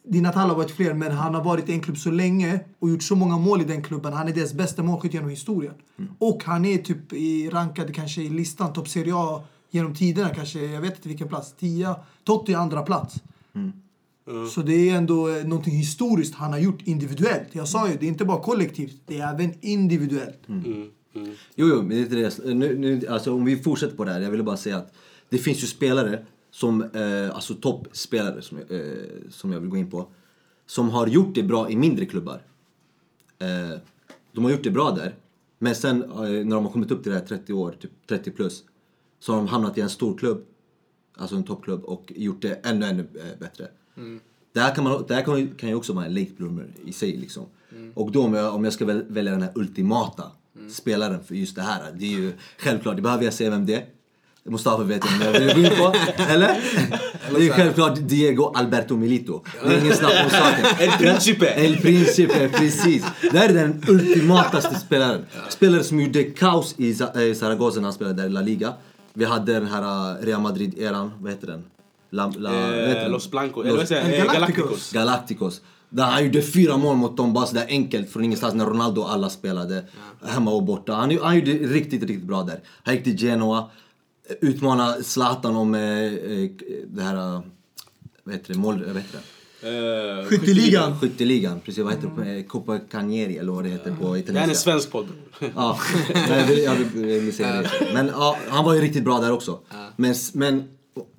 Di 0.08 0.22
Natale 0.22 0.50
har 0.50 0.56
varit 0.56 0.72
fler 0.72 0.94
men 0.94 1.12
han 1.12 1.36
har 1.36 1.44
varit 1.44 1.70
i 1.70 1.74
en 1.74 1.82
klubb 1.82 1.98
så 1.98 2.12
länge 2.12 2.60
och 2.80 2.90
gjort 2.90 3.04
så 3.04 3.16
många 3.16 3.38
mål 3.38 3.62
i 3.62 3.64
den 3.64 3.84
klubben. 3.84 4.14
Han 4.14 4.28
är 4.28 4.34
deras 4.34 4.54
bästa 4.54 4.84
målskytt 4.84 5.14
genom 5.14 5.30
historien. 5.30 5.74
Mm. 6.00 6.12
Och 6.20 6.44
han 6.46 6.66
är 6.66 6.78
typ 6.78 7.14
i, 7.14 7.50
rankad 7.50 7.96
kanske 7.96 8.22
i 8.22 8.30
listan 8.30 8.74
topp 8.74 8.88
Serie 8.88 9.14
A 9.16 9.44
genom 9.72 9.96
tiderna 9.96 10.30
kanske, 10.30 10.60
jag 10.60 10.82
vet 10.82 10.96
inte 10.96 11.08
vilken 11.08 11.28
plats, 11.28 11.54
10. 11.60 11.96
Totti 12.24 12.54
andra 12.54 12.82
plats. 12.82 13.16
Mm. 13.56 13.72
Så 14.50 14.62
det 14.62 14.90
är 14.90 14.96
ändå 14.96 15.30
eh, 15.30 15.44
någonting 15.48 15.74
historiskt 15.74 16.36
han 16.36 16.52
har 16.52 16.60
gjort 16.60 16.82
individuellt. 16.84 17.48
Jag 17.52 17.68
sa 17.68 17.90
ju, 17.90 17.98
det 18.00 18.06
är 18.06 18.08
inte 18.08 18.26
bara 18.26 18.40
kollektivt, 18.44 19.02
det 19.06 19.20
är 19.20 19.34
även 19.34 19.54
individuellt. 19.62 20.40
Jo, 21.56 21.68
jo, 21.68 21.76
men 21.76 21.90
det 21.90 21.96
är 21.96 22.02
inte 22.02 22.16
det. 22.44 22.54
Nu, 22.54 22.78
nu, 22.78 23.08
alltså, 23.08 23.34
om 23.34 23.46
vi 23.46 23.58
fortsätter 23.58 23.96
på 23.96 24.04
det 24.06 24.12
här. 24.12 24.22
Jag 24.22 24.32
ville 24.32 24.44
bara 24.44 24.58
säga 24.58 24.78
att 24.78 24.94
det 25.30 25.38
finns 25.38 25.64
ju 25.64 25.68
spelare 25.68 26.26
som, 26.52 26.82
eh, 26.84 27.36
alltså 27.36 27.54
toppspelare 27.54 28.42
som, 28.42 28.58
jag- 28.58 28.80
eh, 28.82 28.94
som 29.30 29.52
jag 29.52 29.60
vill 29.60 29.70
gå 29.70 29.78
in 29.78 29.90
på. 29.92 30.08
Som 30.66 30.90
har 30.90 31.08
gjort 31.08 31.36
det 31.36 31.44
bra 31.44 31.70
i 31.70 31.76
mindre 31.76 32.06
klubbar. 32.06 32.42
Eh, 33.40 33.78
de 34.32 34.44
har 34.44 34.52
gjort 34.52 34.64
det 34.64 34.72
bra 34.72 34.92
där. 34.92 35.16
Men 35.60 35.76
sen 35.76 36.04
eh, 36.04 36.10
när 36.20 36.56
de 36.56 36.66
har 36.66 36.72
kommit 36.72 36.92
upp 36.92 37.04
till 37.04 37.12
det 37.12 37.18
här 37.18 37.26
30 37.26 37.54
år, 37.54 37.76
typ 37.82 37.92
30 38.10 38.32
plus. 38.32 38.64
Så 39.20 39.32
har 39.32 39.38
de 39.38 39.48
hamnat 39.48 39.78
i 39.78 39.82
en 39.82 39.90
stor 39.90 40.18
klubb. 40.18 40.44
Alltså 41.20 41.36
en 41.36 41.44
toppklubb 41.44 41.84
och 41.84 42.14
gjort 42.16 42.42
det 42.42 42.66
ännu, 42.66 42.86
ännu 42.86 43.08
eh, 43.16 43.40
bättre. 43.40 43.68
Det 44.54 44.60
här, 44.60 44.76
kan, 44.76 44.84
man, 44.84 45.06
det 45.08 45.16
här 45.16 45.22
kan, 45.22 45.48
kan 45.48 45.70
ju 45.70 45.76
också 45.76 45.94
vara 45.94 46.06
en 46.06 46.14
late 46.14 46.32
bloomer 46.38 46.68
i 46.86 46.94
sig 46.94 47.18
liksom. 47.18 47.46
Och 47.94 48.12
då 48.12 48.24
om 48.24 48.34
jag, 48.34 48.56
om 48.56 48.64
jag 48.64 48.74
ska 48.74 48.86
väl, 48.86 49.06
välja 49.08 49.32
den 49.32 49.42
här 49.42 49.52
ultimata 49.56 50.24
spelaren 50.70 51.24
för 51.24 51.36
just 51.36 51.56
det 51.56 51.62
här. 51.62 51.82
Det 51.98 52.06
är 52.06 52.18
ju 52.18 52.34
självklart, 52.58 52.96
det 52.96 53.02
behöver 53.02 53.24
jag 53.24 53.34
säga 53.34 53.50
vem 53.50 53.66
det 53.66 53.76
är. 53.76 53.86
Mustafa 54.44 54.84
vet 54.84 55.06
jag 55.06 55.32
om 55.32 55.40
jag 55.46 55.56
vill 55.56 55.70
på. 55.70 55.94
Eller? 56.30 56.48
Det 57.36 57.48
är 57.48 57.54
självklart 57.54 58.00
Diego 58.02 58.52
Alberto 58.56 58.96
Milito. 58.96 59.44
Det 59.64 59.74
är 59.74 59.80
ingen 59.82 59.96
snack 59.96 60.24
om 60.24 60.30
saken. 60.30 60.66
El 60.80 60.92
Principe. 60.92 61.46
El 61.46 61.78
Principe, 61.78 62.50
precis. 62.50 63.06
Det 63.32 63.38
här 63.38 63.50
är 63.50 63.54
den 63.54 63.84
ultimataste 63.88 64.76
spelaren. 64.76 65.26
Spelare 65.50 65.84
som 65.84 66.00
gjorde 66.00 66.24
kaos 66.24 66.76
i 66.78 66.90
eh, 66.90 67.34
Zaragoza 67.36 67.80
när 67.80 67.84
han 67.84 67.94
spelade 67.94 68.22
där 68.22 68.26
i 68.26 68.30
La 68.30 68.42
Liga. 68.42 68.74
Vi 69.14 69.26
hade 69.26 69.54
den 69.54 69.68
här 69.68 70.12
eh, 70.20 70.26
Real 70.26 70.42
Madrid-eran, 70.42 71.12
vad 71.20 71.32
heter 71.32 71.48
den? 71.48 71.64
La, 72.10 72.32
la, 72.38 72.76
Eh? 72.76 73.10
Los 73.10 73.32
Blancos, 73.32 73.66
eller 73.66 73.78
vad 73.78 73.88
säger 73.88 74.02
jag? 74.10 74.20
El 74.20 74.28
Eh, 74.28 74.34
Galacticos. 74.34 74.92
Galacticos. 74.92 75.62
Där 75.90 76.04
han 76.04 76.26
gjorde 76.26 76.42
fyra 76.42 76.78
mål 76.78 76.98
mot 76.98 77.18
dem 77.18 77.34
bara 77.34 77.46
sådär 77.46 77.66
enkelt 77.70 78.10
från 78.12 78.24
ingenstans 78.24 78.54
när 78.54 78.66
Ronaldo 78.66 79.02
och 79.02 79.12
alla 79.12 79.30
spelade 79.30 79.84
hemma 80.26 80.52
och 80.52 80.64
borta. 80.64 80.94
Han, 80.94 81.18
han 81.22 81.36
gjorde 81.36 81.52
riktigt, 81.52 82.04
riktigt 82.04 82.24
bra 82.28 82.44
där. 82.44 82.60
Han 82.84 82.96
gick 82.96 83.04
till 83.04 83.18
Genoa, 83.18 83.70
utmanade 84.42 85.04
Zlatan 85.04 85.56
om 85.56 85.76
eh, 85.76 85.82
eh, 85.82 86.50
det 86.88 87.02
här, 87.02 87.16
eh, 87.16 87.42
vad 88.24 88.36
heter 88.36 88.54
det, 88.54 88.60
mål, 88.60 88.84
vad 88.88 88.96
heter 88.96 89.18
det? 89.18 89.39
Eh, 89.62 90.26
Skytteligan. 90.28 91.00
Skytteligan, 91.00 91.60
precis 91.60 91.84
vad 91.84 91.94
heter 91.94 92.12
det? 92.18 92.44
på- 92.44 92.50
Coppa 92.50 92.80
Canieri 92.80 93.38
eller 93.38 93.52
vad 93.52 93.64
det 93.64 93.70
heter 93.70 93.96
på 93.96 94.04
Det 94.04 94.08
här 94.08 94.14
är 94.14 94.18
en 94.18 94.20
italienska. 94.24 94.56
svensk 94.56 94.92
podd. 94.92 95.08
Ja, 95.56 95.80
men 96.30 96.40
jag 96.40 96.46
vill, 96.48 96.60
jag 96.64 96.76
vill, 96.76 97.10
jag 97.10 97.20
vill 97.22 97.34
säga 97.36 97.62
det. 97.62 97.70
Men 97.94 98.08
ja, 98.08 98.38
han 98.50 98.66
var 98.66 98.74
ju 98.74 98.82
riktigt 98.82 99.04
bra 99.04 99.20
där 99.20 99.32
också. 99.32 99.60
Men, 99.96 100.16
men 100.34 100.64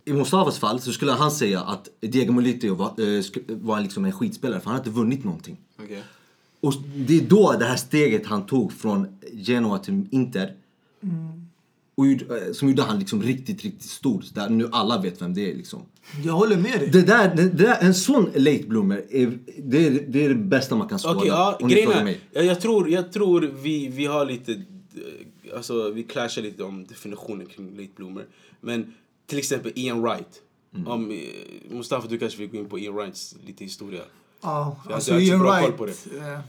i 0.04 0.12
Mustafas 0.12 0.58
fall 0.58 0.80
så 0.80 0.92
skulle 0.92 1.12
han 1.12 1.30
säga 1.30 1.60
att 1.60 1.88
Diego 2.00 2.32
Molito 2.32 2.74
var, 2.74 2.86
eh, 2.86 3.22
var 3.48 3.80
liksom 3.80 4.04
en 4.04 4.12
skitspelare 4.12 4.60
för 4.60 4.66
han 4.66 4.76
hade 4.78 4.88
inte 4.88 4.98
vunnit 5.00 5.24
någonting. 5.24 5.56
Okej. 5.84 6.02
Och 6.60 6.74
det 6.96 7.16
är 7.16 7.20
då 7.24 7.56
det 7.58 7.64
här 7.64 7.76
steget 7.76 8.26
han 8.26 8.46
tog 8.46 8.72
från 8.72 9.06
Genoa 9.32 9.78
till 9.78 10.04
Inter. 10.10 10.52
Och 12.00 12.06
gjorde, 12.06 12.46
eh, 12.46 12.52
som 12.52 12.68
gjorde 12.68 12.82
han 12.82 12.98
liksom 12.98 13.22
riktigt, 13.22 13.62
riktigt 13.62 13.90
stor. 13.90 14.24
Där 14.34 14.48
nu 14.48 14.68
alla 14.72 15.00
vet 15.00 15.22
vem 15.22 15.34
det 15.34 15.50
är 15.50 15.54
liksom. 15.54 15.82
Jag 16.24 16.32
håller 16.32 16.56
med 16.56 16.80
dig. 16.80 16.90
Det 16.90 17.02
där, 17.02 17.34
det 17.34 17.48
där, 17.48 17.76
en 17.80 17.94
sån 17.94 18.24
late 18.24 18.64
bloomer, 18.66 19.04
är, 19.10 19.38
det, 19.58 19.86
är, 19.86 19.90
det 20.08 20.24
är 20.24 20.28
det 20.28 20.34
bästa 20.34 20.76
man 20.76 20.88
kan 20.88 20.98
skåda. 20.98 21.16
Okej, 21.16 21.28
ja, 21.28 21.58
grejen 21.62 22.14
jag, 22.32 22.44
jag 22.44 22.60
tror, 22.60 22.90
jag 22.90 23.12
tror 23.12 23.40
vi, 23.40 23.88
vi 23.88 24.06
har 24.06 24.24
lite, 24.24 24.52
eh, 24.52 25.56
alltså 25.56 25.90
vi 25.90 26.02
clashar 26.02 26.42
lite 26.42 26.62
om 26.62 26.86
definitionen 26.86 27.46
kring 27.46 27.76
late 27.76 27.90
bloomer. 27.96 28.26
Men 28.60 28.94
till 29.26 29.38
exempel 29.38 29.72
Ian 29.74 30.02
Wright. 30.02 30.42
Mm. 30.74 30.88
Om, 30.88 31.10
eh, 31.10 31.16
Mustafa, 31.70 32.08
du 32.08 32.18
kanske 32.18 32.38
vill 32.38 32.50
gå 32.50 32.56
in 32.56 32.68
på 32.68 32.78
Ian 32.78 32.94
Wrights 32.94 33.36
lite 33.46 33.64
historia. 33.64 34.02
Ja, 34.42 34.76
jag 34.84 34.94
alltså 34.94 35.20
Ian 35.20 35.38
bra 35.38 35.60
koll 35.60 35.72
på 35.72 35.84
Wright. 35.84 36.06
Eh, 36.18 36.40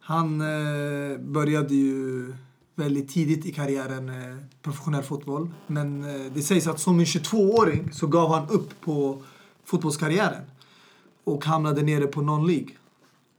han 0.00 0.40
eh, 0.40 1.18
började 1.18 1.74
ju 1.74 2.32
väldigt 2.76 3.08
tidigt 3.08 3.46
i 3.46 3.52
karriären 3.52 4.08
eh, 4.08 4.36
professionell 4.62 5.02
fotboll. 5.02 5.50
Men 5.66 6.04
eh, 6.04 6.32
det 6.34 6.42
sägs 6.42 6.66
att 6.66 6.80
som 6.80 6.98
en 6.98 7.04
22-åring 7.04 7.92
så 7.92 8.06
gav 8.06 8.34
han 8.34 8.48
upp 8.48 8.80
på 8.80 9.22
fotbollskarriären. 9.64 10.42
Och 11.24 11.44
hamnade 11.44 11.82
nere 11.82 12.06
på 12.06 12.20
non-League. 12.20 12.70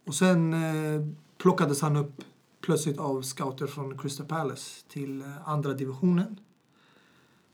Och 0.08 0.16
sen 0.16 0.54
eh, 0.54 1.08
plockades 1.38 1.82
han 1.82 1.96
upp 1.96 2.22
plötsligt 2.62 2.98
av 2.98 3.22
scouter 3.22 3.68
från 3.68 3.98
Crystal 3.98 4.26
Palace 4.26 4.86
till 4.90 5.22
eh, 5.22 5.50
andra 5.50 5.74
divisionen. 5.74 6.40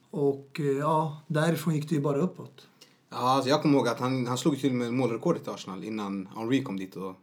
Och 0.09 0.59
eh, 0.59 0.65
ja, 0.65 1.21
därifrån 1.27 1.75
gick 1.75 1.89
det 1.89 1.95
ju 1.95 2.01
bara 2.01 2.17
uppåt. 2.17 2.67
Ja, 3.09 3.17
alltså 3.17 3.49
jag 3.49 3.61
kommer 3.61 3.77
ihåg 3.77 3.87
att 3.87 3.99
han, 3.99 4.27
han 4.27 4.37
slog 4.37 4.59
till 4.59 4.73
med 4.73 4.93
målrekordet 4.93 5.47
i 5.47 5.49
Arsenal 5.49 5.83
innan 5.83 6.27
Henri 6.35 6.63
kom 6.63 6.77
dit 6.77 6.95
och 6.95 7.15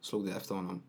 slog 0.00 0.26
det 0.26 0.32
efter 0.32 0.54
honom. 0.54 0.82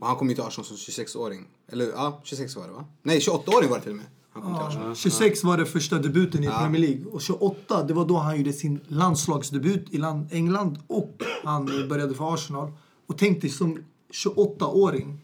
Och 0.00 0.06
han 0.06 0.16
kom 0.16 0.28
ju 0.28 0.34
till 0.34 0.44
Arsenal 0.44 0.66
som 0.66 0.76
26-åring. 0.76 1.46
Eller 1.68 1.86
ja, 1.86 2.20
26 2.24 2.56
var 2.56 2.66
det 2.66 2.72
va? 2.72 2.84
Nej, 3.02 3.18
28-åring 3.18 3.70
var 3.70 3.76
det 3.76 3.82
till 3.82 3.90
och 3.90 3.96
med. 3.96 4.06
Han 4.30 4.42
kom 4.42 4.54
till 4.54 4.62
Arsenal. 4.62 4.88
Ja, 4.88 4.94
26 4.94 5.44
var 5.44 5.56
det 5.56 5.66
första 5.66 5.98
debuten 5.98 6.44
i 6.44 6.46
Premier 6.46 6.82
League. 6.82 7.04
Och 7.06 7.22
28, 7.22 7.82
det 7.82 7.94
var 7.94 8.04
då 8.04 8.16
han 8.16 8.36
gjorde 8.36 8.52
sin 8.52 8.80
landslagsdebut 8.88 9.86
i 9.90 9.98
land, 9.98 10.28
England. 10.30 10.78
Och 10.86 11.22
han 11.44 11.88
började 11.88 12.14
för 12.14 12.34
Arsenal. 12.34 12.72
Och 13.06 13.18
tänk 13.18 13.40
dig 13.40 13.50
som 13.50 13.84
28-åring. 14.12 15.20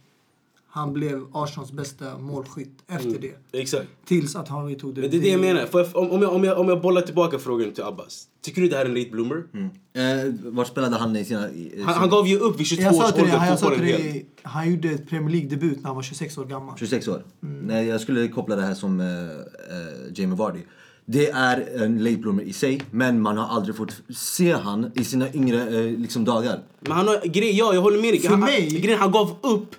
Han 0.75 0.93
blev 0.93 1.25
Arsenals 1.33 1.73
bästa 1.73 2.19
målskytt 2.19 2.79
efter 2.89 3.19
det. 3.19 3.59
Exakt. 3.61 3.87
Tills 4.05 4.37
att 4.37 4.49
han 4.49 4.75
tog 4.75 4.95
det. 4.95 5.01
Men 5.01 5.11
det 5.11 5.17
är 5.17 5.21
det 5.21 5.29
jag 5.29 5.41
menar. 5.41 5.69
Jag, 5.73 5.97
om, 5.97 6.11
om, 6.11 6.23
jag, 6.23 6.33
om, 6.33 6.45
jag, 6.45 6.59
om 6.59 6.69
jag 6.69 6.81
bollar 6.81 7.03
tillbaka 7.03 7.39
frågan 7.39 7.73
till 7.73 7.85
Abbas. 7.85 8.25
Tycker 8.43 8.63
du 8.63 8.69
det 8.69 8.77
här 8.77 8.85
är 8.85 8.89
en 8.89 8.95
late 8.95 9.11
bloomer? 9.11 9.37
Eh, 9.37 10.53
var 10.53 10.65
spelade 10.65 10.97
han 10.97 11.17
i 11.17 11.25
sina... 11.25 11.51
I, 11.51 11.83
Han, 11.87 11.95
han 11.95 12.09
gav 12.09 12.27
ju 12.27 12.39
upp 12.39 12.61
vid 12.61 12.67
22 12.67 12.83
Jag 12.83 12.95
sa 12.95 13.05
års 13.09 13.13
till 13.13 13.23
dig, 13.25 13.33
ålder 13.35 13.47
jag 13.47 13.59
sa 13.59 13.71
till 13.71 13.81
dig, 13.81 14.27
han 14.43 14.71
gjorde 14.71 14.89
ett 14.89 15.09
Premier 15.09 15.31
League-debut 15.31 15.77
när 15.77 15.87
han 15.87 15.97
var 15.97 16.03
26 16.03 16.39
år 16.39 16.45
gammal. 16.45 16.79
26 16.79 17.09
år? 17.09 17.25
Nej, 17.41 17.87
jag 17.87 18.01
skulle 18.01 18.29
koppla 18.29 18.57
det 18.57 18.63
här 18.63 18.75
som 18.75 19.01
eh, 19.01 19.07
eh, 19.07 20.13
Jamie 20.15 20.37
Vardy. 20.37 20.61
Det 21.05 21.31
är 21.31 21.83
en 21.83 22.05
late 22.05 22.17
bloomer 22.17 22.43
i 22.43 22.53
sig, 22.53 22.83
men 22.91 23.21
man 23.21 23.37
har 23.39 23.57
aldrig 23.57 23.77
fått 23.77 24.03
se 24.17 24.53
han 24.53 24.91
i 24.95 25.05
sina 25.05 25.33
yngre 25.35 25.69
eh, 25.79 25.99
liksom, 25.99 26.25
dagar. 26.25 26.61
Men 26.81 26.93
han 26.93 27.09
har, 27.09 27.21
grej, 27.27 27.59
ja, 27.59 27.75
jag 27.75 27.81
håller 27.83 28.01
med 28.03 28.13
dig. 28.13 28.21
För 28.21 28.29
han, 28.29 28.41
mig- 28.41 28.81
grejen, 28.83 28.99
han 29.01 29.13
gav 29.13 29.37
upp 29.43 29.77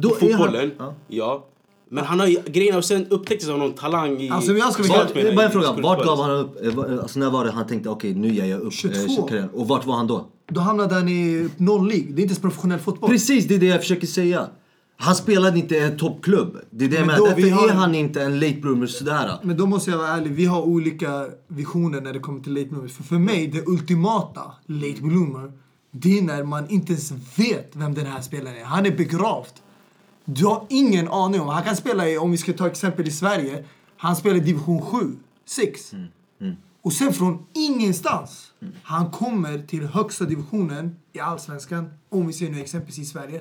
Då 0.00 0.08
i 0.08 0.12
är 0.12 0.32
han- 0.32 0.38
fotbollen. 0.38 0.70
ja. 1.08 1.44
Men 1.90 2.04
han 2.04 2.20
har 2.20 2.50
grejen 2.50 2.74
är, 2.74 2.78
och 2.78 2.84
sen 2.84 3.06
upptäcktes 3.10 3.48
av 3.48 3.58
någon 3.58 3.72
talang 3.72 4.20
i... 4.20 4.30
Alltså, 4.30 4.52
jag 4.52 4.72
ska 4.72 4.82
vara 4.82 4.98
Vart 5.04 5.16
jag? 5.16 5.36
Bara 5.36 5.46
en 5.46 5.52
fråga, 5.52 5.72
vart 5.72 6.04
gav 6.04 6.20
han 6.22 6.30
upp? 6.30 6.64
eh, 6.66 6.74
vad- 6.74 6.98
Alltså 6.98 7.18
när 7.18 7.30
var 7.30 7.44
det 7.44 7.50
han 7.50 7.66
tänkte 7.66 7.88
okej 7.88 8.14
nu 8.14 8.34
ger 8.34 8.44
jag 8.44 8.60
upp 8.60 8.72
22. 8.72 9.28
eh? 9.36 9.44
Och 9.54 9.68
vart 9.68 9.86
var 9.86 9.94
han 9.96 10.06
då? 10.06 10.26
Då 10.50 10.60
hamnade 10.60 10.94
han 10.94 11.08
i 11.08 11.48
non-League. 11.56 12.06
Det 12.06 12.20
är 12.20 12.22
inte 12.22 12.22
ens 12.22 12.38
professionell 12.38 12.78
fotboll. 12.78 13.10
Precis, 13.10 13.44
det 13.48 13.54
är 13.54 13.58
det 13.58 13.66
jag 13.66 13.80
försöker 13.80 14.06
säga. 14.06 14.46
Han 14.96 15.14
spelade 15.14 15.58
inte 15.58 15.74
i 15.76 15.78
en 15.84 15.98
toppklubb. 15.98 16.56
Det 16.70 16.84
är 16.84 16.88
det 16.88 16.96
jag 16.96 17.06
Men 17.06 17.20
menar. 17.22 17.36
vi 17.36 17.42
Därför 17.42 17.56
har- 17.56 17.68
är 17.68 17.72
han 17.72 17.94
inte 17.94 18.22
en 18.22 18.40
late 18.40 18.54
bloomer 18.60 18.86
sådär. 18.86 19.30
Men 19.42 19.56
då 19.56 19.66
måste 19.66 19.90
jag 19.90 19.98
vara 19.98 20.08
ärlig, 20.08 20.30
vi 20.32 20.44
har 20.44 20.62
olika 20.62 21.26
visioner 21.48 22.00
när 22.00 22.12
det 22.12 22.18
kommer 22.18 22.40
till 22.40 22.54
late 22.54 22.66
bloomers. 22.68 22.92
För, 22.92 23.02
för 23.02 23.16
mig, 23.18 23.46
det 23.46 23.66
ultimata 23.68 24.42
late 24.66 25.02
bloomer, 25.02 25.52
det 25.90 26.18
är 26.18 26.22
när 26.22 26.42
man 26.44 26.70
inte 26.70 26.92
ens 26.92 27.12
vet 27.36 27.70
vem 27.72 27.94
den 27.94 28.06
här 28.06 28.20
spelaren 28.20 28.56
är. 28.56 28.64
Han 28.64 28.86
är 28.86 28.90
begravd. 28.96 29.52
Du 30.30 30.44
har 30.46 30.66
ingen 30.68 31.08
aning 31.08 31.40
om. 31.40 31.48
Han 31.48 31.62
kan 31.64 31.76
spela 31.76 32.08
i, 32.08 32.18
om 32.18 32.30
vi 32.30 32.36
ska 32.38 32.52
ta 32.52 32.66
exempel 32.66 33.08
i 33.08 33.10
Sverige, 33.10 33.64
han 33.96 34.16
spelar 34.16 34.36
i 34.36 34.40
division 34.40 34.82
7, 34.82 35.16
6. 35.46 35.92
Och 36.82 36.92
sen 36.92 37.12
från 37.12 37.38
ingenstans, 37.54 38.52
han 38.82 39.10
kommer 39.10 39.58
till 39.58 39.86
högsta 39.86 40.24
divisionen 40.24 40.96
i 41.12 41.20
Allsvenskan, 41.20 41.90
om 42.08 42.26
vi 42.26 42.32
ser 42.32 42.50
nu 42.50 42.60
exempelvis 42.60 42.98
i 42.98 43.04
Sverige. 43.04 43.40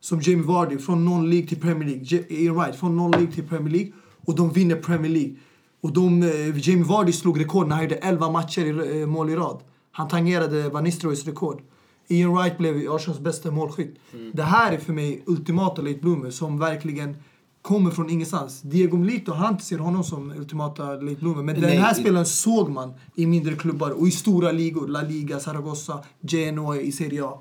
Som 0.00 0.20
Jamie 0.20 0.46
Vardy, 0.46 0.78
från 0.78 1.08
non-League 1.08 1.48
till 1.48 1.60
Premier 1.60 1.88
League. 1.88 2.02
J- 2.04 2.24
Ian 2.28 2.54
Wright, 2.56 2.76
från 2.76 2.96
non-League 3.00 3.32
till 3.34 3.48
Premier 3.48 3.72
League. 3.72 3.92
Och 4.26 4.34
de 4.34 4.50
vinner 4.52 4.76
Premier 4.76 5.12
League. 5.12 5.34
Och 5.80 5.92
de, 5.92 6.22
eh, 6.22 6.68
Jamie 6.68 6.84
Vardy 6.84 7.12
slog 7.12 7.40
rekord 7.40 7.68
när 7.68 7.74
han 7.76 7.84
gjorde 7.84 7.96
11 7.96 8.30
matcher 8.30 8.64
i 8.64 9.00
eh, 9.00 9.06
mål 9.06 9.30
i 9.30 9.36
rad. 9.36 9.60
Han 9.92 10.08
tangerade 10.08 10.68
Van 10.68 10.84
Nistelrooys 10.84 11.24
rekord. 11.24 11.60
Ian 12.08 12.32
Wright 12.36 12.58
blev 12.58 12.92
Arsenals 12.92 13.20
bästa 13.20 13.50
målskytt. 13.50 13.96
Det 14.32 14.42
här 14.42 14.72
är 14.72 14.78
för 14.78 14.92
mig 14.92 15.22
ultimata 15.26 15.82
late 15.82 15.98
bloomer 16.00 16.30
som 16.30 16.58
verkligen 16.58 17.16
kommer 17.62 17.90
från 17.90 18.10
ingenstans. 18.10 18.60
Diego 18.62 18.96
Milito, 18.96 19.32
han 19.32 19.58
ser 19.60 19.78
honom 19.78 20.04
som 20.04 20.30
ultimata 20.30 20.84
late 20.92 21.14
bloomer. 21.20 21.42
Men 21.42 21.54
den 21.54 21.64
Nej, 21.64 21.76
här 21.76 21.92
i- 21.92 22.00
spelaren 22.00 22.26
såg 22.26 22.68
man 22.70 22.92
i 23.14 23.26
mindre 23.26 23.54
klubbar 23.54 23.90
och 23.90 24.08
i 24.08 24.10
stora 24.10 24.52
ligor. 24.52 24.88
La 24.88 25.02
Liga, 25.02 25.40
Zaragoza, 25.40 26.04
Genoa 26.20 26.76
i 26.80 26.92
Serie 26.92 27.24
A. 27.24 27.38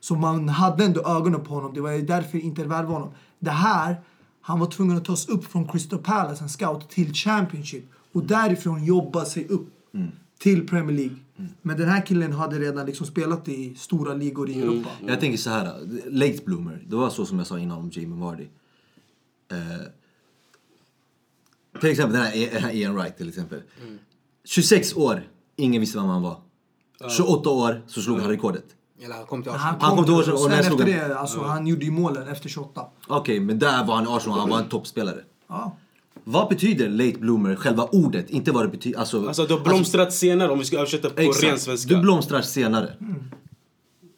Så 0.00 0.14
man 0.14 0.48
hade 0.48 0.84
ändå 0.84 1.00
ögonen 1.06 1.40
på 1.44 1.54
honom. 1.54 1.74
Det 1.74 1.80
var 1.80 1.90
därför 2.06 2.38
Inter 2.38 2.64
värvade 2.64 2.92
honom. 2.92 3.08
Det 3.38 3.50
här, 3.50 3.96
han 4.40 4.60
var 4.60 4.66
tvungen 4.66 4.96
att 4.96 5.04
tas 5.04 5.28
upp 5.28 5.44
från 5.44 5.68
Crystal 5.68 5.98
Palace, 5.98 6.42
en 6.44 6.48
scout, 6.48 6.88
till 6.90 7.12
Championship. 7.14 7.84
Och 8.12 8.24
därifrån 8.24 8.84
jobba 8.84 9.24
sig 9.24 9.48
upp 9.48 9.68
till 10.38 10.66
Premier 10.68 10.96
League. 10.96 11.16
Men 11.62 11.76
den 11.76 11.88
här 11.88 12.06
killen 12.06 12.32
hade 12.32 12.58
redan 12.58 12.86
liksom 12.86 13.06
spelat 13.06 13.48
i 13.48 13.74
stora 13.74 14.14
ligor 14.14 14.50
i 14.50 14.60
Europa. 14.60 14.90
Jag 15.06 15.20
tänker 15.20 15.38
så 15.38 15.50
här, 15.50 15.80
late 16.10 16.38
bloomer, 16.44 16.82
det 16.86 16.96
var 16.96 17.10
så 17.10 17.26
som 17.26 17.38
jag 17.38 17.46
sa 17.46 17.58
innan 17.58 17.78
om 17.78 17.90
Jamie 17.92 18.20
Vardy. 18.20 18.48
Eh, 19.52 19.58
till 21.80 21.90
exempel 21.90 22.12
den 22.12 22.22
här, 22.22 22.58
här 22.60 22.70
Ian 22.74 22.94
Wright 22.94 23.16
till 23.16 23.28
exempel. 23.28 23.62
26 24.44 24.94
år, 24.96 25.22
ingen 25.56 25.80
visste 25.80 25.98
vem 25.98 26.06
han 26.06 26.22
var. 26.22 26.40
28 27.16 27.50
år 27.50 27.82
så 27.86 28.02
slog 28.02 28.20
han 28.20 28.30
rekordet. 28.30 28.64
Eller 29.02 29.14
han 29.14 29.26
kom 29.26 29.42
till 29.42 29.52
Han 29.52 29.74
Arsenal. 29.76 29.96
kom, 29.96 29.96
kom 29.96 30.04
till 30.04 30.14
till 30.14 30.32
Arsenal 30.32 30.36
och 30.38 30.44
och 30.44 30.50
när 30.50 30.62
sen 30.62 30.64
slog 30.64 30.80
efter 30.80 31.00
han? 31.00 31.10
det, 31.10 31.18
alltså, 31.18 31.40
han 31.42 31.66
gjorde 31.66 31.84
ju 31.84 31.90
målen 31.90 32.28
efter 32.28 32.48
28. 32.48 32.86
Okej, 33.08 33.40
men 33.40 33.58
där 33.58 33.84
var 33.84 33.94
han 33.94 34.04
i 34.04 34.08
Arsenal, 34.08 34.38
han 34.38 34.48
var 34.50 34.58
en 34.58 34.68
toppspelare. 34.68 35.24
Ja. 35.48 35.76
Vad 36.28 36.48
betyder 36.48 36.88
late 36.88 37.18
bloomer, 37.18 37.54
själva 37.56 37.84
ordet? 37.84 38.30
Inte 38.30 38.52
vad 38.52 38.64
det 38.64 38.68
betyder, 38.68 38.98
alltså... 38.98 39.26
Alltså 39.26 39.46
du 39.46 39.54
har 39.54 39.60
blomstrat 39.60 40.12
senare 40.12 40.52
om 40.52 40.58
vi 40.58 40.64
ska 40.64 40.76
översätta 40.76 41.10
på 41.10 41.20
ren 41.20 41.28
Exakt. 41.28 41.62
svenska. 41.62 41.94
Du 41.94 42.00
blomstrar 42.00 42.42
senare. 42.42 42.92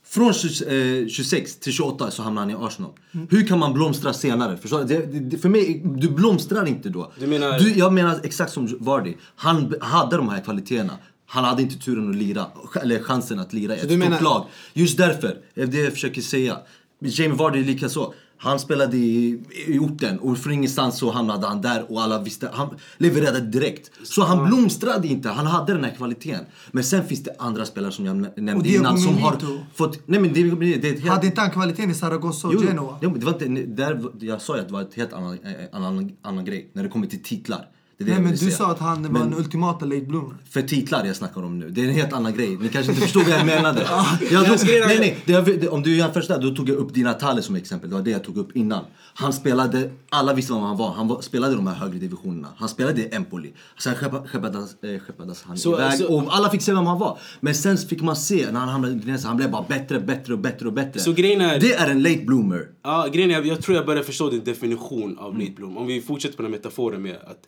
Från 0.07 0.33
20, 0.35 1.03
eh, 1.03 1.09
26 1.09 1.57
till 1.59 1.73
28 1.73 2.11
så 2.11 2.23
hamnar 2.23 2.42
han 2.42 2.51
i 2.51 2.55
Arsenal. 2.55 2.90
Hur 3.31 3.47
kan 3.47 3.59
man 3.59 3.73
blomstra 3.73 4.12
senare? 4.12 4.57
Förstår? 4.57 4.85
Det, 4.85 4.99
det, 5.21 5.38
för 5.38 5.49
mig, 5.49 5.83
du 5.85 6.09
blomstrar 6.09 6.66
inte 6.66 6.88
då. 6.88 7.12
Du 7.18 7.27
menar- 7.27 7.59
Du, 7.59 7.73
jag 7.79 7.92
menar 7.92 8.21
exakt 8.23 8.53
som 8.53 8.77
Vardy. 8.81 9.14
Han 9.37 9.75
hade 9.81 10.16
de 10.16 10.29
här 10.29 10.40
kvaliteterna. 10.40 10.92
Han 11.27 11.44
hade 11.44 11.62
inte 11.62 11.77
turen 11.79 12.11
att 12.11 12.16
lira, 12.16 12.47
eller 12.83 13.03
chansen 13.03 13.38
att 13.38 13.53
lira 13.53 13.75
i 13.77 13.79
ett 13.79 13.85
stort 13.85 13.99
menar- 13.99 14.21
lag. 14.21 14.47
Just 14.75 14.99
därför, 14.99 15.38
det 15.55 15.79
jag 15.79 15.92
försöker 15.92 16.23
säga. 16.23 16.57
Jamie 17.01 17.37
Vardy 17.37 17.61
är 17.61 17.64
lika 17.64 17.88
så. 17.88 18.14
Han 18.40 18.59
spelade 18.61 18.96
i, 18.96 19.40
i 19.66 19.79
orten 19.79 20.18
och 20.18 20.38
från 20.38 20.53
ingenstans 20.53 20.98
så 20.98 21.11
hamnade 21.11 21.46
han 21.46 21.61
där 21.61 21.92
och 21.92 22.03
alla 22.03 22.22
visste. 22.22 22.51
Han 22.53 22.68
levererade 22.98 23.40
direkt. 23.40 23.90
Så 24.03 24.22
han 24.22 24.46
blomstrade 24.46 25.09
inte, 25.09 25.29
han 25.29 25.46
hade 25.46 25.72
den 25.74 25.85
här 25.85 25.94
kvaliteten. 25.96 26.44
Men 26.70 26.85
sen 26.85 27.07
finns 27.07 27.22
det 27.22 27.35
andra 27.38 27.64
spelare 27.64 27.92
som 27.92 28.07
jag 28.07 28.16
nämnde 28.37 28.68
innan 28.68 28.98
som 28.98 29.18
har 29.18 29.37
fått... 29.74 30.09
Nej 30.09 30.20
men 30.20 30.33
det, 30.33 30.51
det, 30.51 30.92
det. 30.92 31.09
Hade 31.09 31.27
inte 31.27 31.40
han 31.40 31.51
kvaliteten 31.51 31.90
i 31.90 31.94
Zaragoza 31.94 32.48
och 32.48 32.55
Jo, 32.55 32.62
Genoa? 32.62 32.98
jo, 33.03 33.11
det 33.11 33.27
var 33.27 33.33
inte, 33.33 33.62
där, 33.62 34.03
jag 34.20 34.42
sa 34.42 34.55
ju 34.55 34.61
att 34.61 34.66
det 34.66 34.72
var 34.72 34.83
ett 34.83 34.94
helt 34.94 35.12
annan, 35.12 35.38
eh, 35.44 35.53
annan, 35.72 36.12
annan 36.22 36.44
grej 36.44 36.70
när 36.72 36.83
det 36.83 36.88
kommer 36.88 37.07
till 37.07 37.22
titlar. 37.22 37.68
Det 37.98 38.04
det 38.04 38.11
Nej 38.11 38.14
jag 38.14 38.22
men 38.22 38.32
du 38.32 38.38
säga. 38.38 38.50
sa 38.50 38.70
att 38.70 38.78
han 38.78 39.02
var 39.02 39.11
Men 39.11 39.22
en 39.22 39.34
ultimata 39.34 39.84
late 39.84 40.00
bloomer. 40.00 40.34
För 40.50 40.62
titlar 40.62 41.04
jag 41.04 41.16
snackar 41.16 41.42
om 41.42 41.58
nu, 41.58 41.70
det 41.70 41.80
är 41.80 41.88
en 41.88 41.94
helt 41.94 42.12
annan 42.12 42.34
grej. 42.34 42.56
Ni 42.61 42.68
kanske 42.68 42.92
inte 42.92 43.02
förstod 43.02 43.22
vad 43.22 43.32
jag 43.38 43.46
menade. 43.46 43.80
jag 44.30 44.46
jag 44.46 44.58
tog, 44.61 44.68
nej, 44.68 44.98
nej, 44.98 45.18
det, 45.24 45.40
det, 45.61 45.68
om 45.68 45.82
du 45.82 45.96
jämför 45.96 46.24
där, 46.28 46.38
då 46.42 46.54
tog 46.56 46.68
jag 46.68 46.76
upp 46.76 46.94
Dina 46.94 47.12
Tale 47.14 47.42
som 47.42 47.54
exempel. 47.56 47.90
Det 47.90 47.96
var 47.96 48.02
det 48.02 48.11
jag 48.11 48.24
tog 48.24 48.37
upp 48.37 48.56
innan. 48.56 48.84
Han 49.14 49.32
spelade, 49.32 49.90
alla 50.11 50.34
visste 50.34 50.52
vem 50.52 50.62
han 50.62 50.76
var. 50.76 50.92
Han 50.92 51.08
var, 51.08 51.20
spelade 51.20 51.54
de 51.54 51.66
här 51.66 51.74
högre 51.74 51.98
divisionerna. 51.98 52.48
Han 52.56 52.68
spelade 52.68 53.00
i 53.00 53.08
Empoli. 53.14 53.52
Sen 53.78 53.94
skeppades, 53.94 54.82
eh, 54.84 55.00
skeppades 55.00 55.42
han 55.42 55.58
Så- 55.58 55.74
iväg 55.74 55.92
så- 55.98 56.14
och 56.16 56.37
alla 56.37 56.50
fick 56.50 56.62
se 56.62 56.72
vem 56.72 56.87
han 56.87 56.98
var. 56.98 57.18
Men 57.40 57.54
sen 57.54 57.76
fick 57.78 58.02
man 58.02 58.16
se 58.16 58.46
när 58.52 58.61
han 58.61 58.68
hamnade 58.68 58.94
i 58.94 58.96
Udinese, 58.96 59.26
han 59.28 59.37
blev 59.37 59.50
bara 59.50 59.64
bättre, 59.68 60.00
bättre 60.00 60.32
och 60.32 60.38
bättre 60.38 60.66
och 60.66 60.72
bättre. 60.72 61.00
Så 61.00 61.12
grejen 61.12 61.40
är- 61.40 61.61
Det 61.61 61.72
är 61.74 61.90
en 61.90 62.02
late 62.02 62.22
bloomer. 62.26 62.68
Ja, 62.84 63.06
grejen 63.12 63.30
är, 63.30 63.34
jag, 63.34 63.46
jag 63.46 63.62
tror 63.62 63.76
jag 63.76 63.87
börjar 63.87 64.02
förstå 64.02 64.30
din 64.30 64.44
definition 64.44 65.18
av 65.18 65.38
late 65.38 65.52
bloom. 65.56 65.76
Om 65.76 65.87
vi 65.87 66.00
fortsätter 66.00 66.37
på 66.37 66.42
den 66.42 66.52
här 66.52 66.58
metaforen 66.58 67.02
med 67.02 67.14
att 67.16 67.38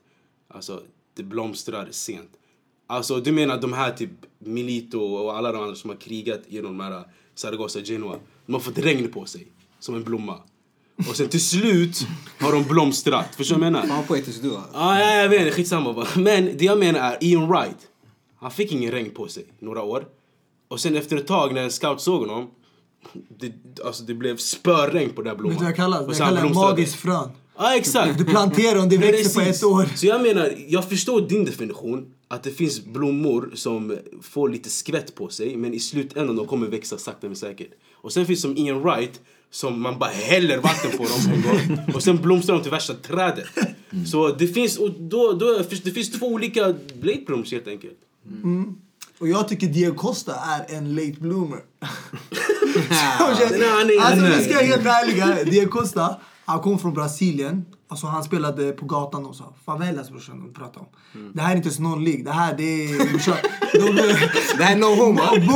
alltså, 0.50 0.82
det 1.16 1.22
blomstrar 1.22 1.88
sent. 1.90 2.30
Alltså 2.86 3.20
du 3.20 3.32
menar 3.32 3.60
de 3.60 3.72
här 3.72 3.92
typ 3.92 4.10
Milito 4.38 5.00
och 5.00 5.36
alla 5.36 5.52
de 5.52 5.62
andra 5.62 5.74
som 5.74 5.90
har 5.90 5.96
krigat 5.96 6.40
genom 6.48 6.78
de 6.78 6.84
här 6.84 7.04
Zaragoza, 7.34 7.80
Genoa. 7.80 8.16
De 8.46 8.52
har 8.52 8.60
fått 8.60 8.78
regn 8.78 9.12
på 9.12 9.24
sig, 9.26 9.46
som 9.78 9.94
en 9.94 10.04
blomma. 10.04 10.36
Och 11.08 11.16
sen 11.16 11.28
till 11.28 11.44
slut 11.44 12.06
har 12.38 12.52
de 12.52 12.64
blomstrat. 12.64 13.34
Förstår 13.34 13.54
du 13.54 13.60
vad 13.60 13.66
jag 13.66 13.72
menar? 13.72 13.86
Fan 13.86 14.06
poetisk 14.06 14.42
du 14.42 14.48
är. 14.48 14.62
Ja, 14.72 15.00
ja, 15.00 15.14
jag 15.14 15.28
vet. 15.28 15.54
Skitsamma 15.54 15.92
bara. 15.92 16.06
Men 16.16 16.56
det 16.56 16.64
jag 16.64 16.78
menar 16.78 17.00
är 17.00 17.18
Ian 17.20 17.48
Wright. 17.48 17.88
Han 18.36 18.50
fick 18.50 18.72
ingen 18.72 18.90
regn 18.90 19.10
på 19.10 19.28
sig 19.28 19.44
några 19.58 19.82
år. 19.82 20.06
Och 20.68 20.80
sen 20.80 20.96
efter 20.96 21.16
ett 21.16 21.26
tag 21.26 21.54
när 21.54 21.62
en 21.62 21.70
scout 21.70 22.00
såg 22.00 22.20
honom. 22.20 22.50
Det, 23.28 23.52
alltså 23.84 24.02
det 24.02 24.14
blev 24.14 24.36
spörregn 24.36 25.10
på 25.10 25.22
den 25.22 25.30
här 25.30 25.36
blomman. 25.36 25.52
Vet 25.52 25.58
du 25.58 25.64
vad 25.64 25.70
jag 25.70 25.76
kallar 25.76 26.06
det? 26.06 26.18
Jag 26.18 26.28
kallar 26.28 26.48
det 26.48 26.54
magiskt 26.54 26.94
frön. 26.94 27.30
Ja, 27.60 27.74
exakt. 27.76 28.18
Du 28.18 28.24
planterar 28.24 28.78
och 28.78 28.88
det 28.88 28.96
växer 28.96 29.34
på 29.34 29.40
ett 29.50 29.64
år. 29.64 29.88
Så 29.96 30.06
jag 30.06 30.22
menar, 30.22 30.54
jag 30.68 30.88
förstår 30.88 31.20
din 31.20 31.44
definition. 31.44 32.06
Att 32.28 32.42
det 32.42 32.50
finns 32.50 32.84
blommor 32.84 33.50
som 33.54 33.96
får 34.22 34.48
lite 34.48 34.70
skvätt 34.70 35.14
på 35.14 35.28
sig. 35.28 35.56
Men 35.56 35.74
i 35.74 35.80
slutändan 35.80 36.36
de 36.36 36.46
kommer 36.46 36.66
växa 36.66 36.98
sakta 36.98 37.26
men 37.26 37.36
säkert. 37.36 37.70
Och 37.94 38.12
sen 38.12 38.26
finns 38.26 38.40
som 38.42 38.56
Ian 38.56 38.80
Wright. 38.82 39.20
Som 39.52 39.80
man 39.82 39.98
bara 39.98 40.10
häller 40.10 40.58
vatten 40.58 40.90
på 40.90 41.02
dem 41.04 41.32
en 41.34 41.42
gång. 41.42 41.94
Och 41.94 42.02
sen 42.02 42.16
blomstrar 42.16 42.54
de 42.56 42.62
till 42.62 42.70
värsta 42.70 42.94
trädet. 42.94 43.46
Så 44.10 44.28
det 44.28 44.46
finns, 44.48 44.78
och 44.78 44.90
då, 44.90 45.32
då, 45.32 45.62
det 45.84 45.90
finns 45.90 46.10
två 46.12 46.26
olika 46.26 46.74
blade 47.00 47.20
blooms 47.26 47.52
helt 47.52 47.68
enkelt. 47.68 47.98
Och 49.18 49.28
jag 49.28 49.48
tycker 49.48 49.66
Diego 49.66 49.94
Costa 49.94 50.34
är 50.34 50.76
en 50.76 50.94
late 50.94 51.14
bloomer. 51.20 51.58
Är- 53.54 54.00
alltså 54.00 54.24
vi 54.38 54.44
ska 54.44 54.54
vara 54.54 54.64
helt 54.64 54.86
ärliga. 54.86 55.44
Diego 55.44 55.70
Costa, 55.70 56.16
han 56.50 56.60
kom 56.60 56.78
från 56.78 56.94
Brasilien. 56.94 57.64
Alltså 57.88 58.06
han 58.06 58.24
spelade 58.24 58.72
på 58.72 58.86
gatan 58.86 59.26
och 59.26 59.36
så. 59.36 59.44
Favelas 59.64 60.10
brorsan 60.10 60.40
de 60.40 60.54
pratar 60.54 60.80
om. 60.80 60.86
Det 61.32 61.40
här 61.42 61.52
är 61.52 61.56
inte 61.56 61.82
någon 61.82 62.04
lig. 62.04 62.24
Det 62.24 62.30
här 62.32 62.56
det 62.56 62.62
är... 62.62 62.98
De, 62.98 63.96
Det 64.58 64.64
här 64.64 64.76
är 64.76 64.78
no 64.80 64.84
homo. 64.86 65.20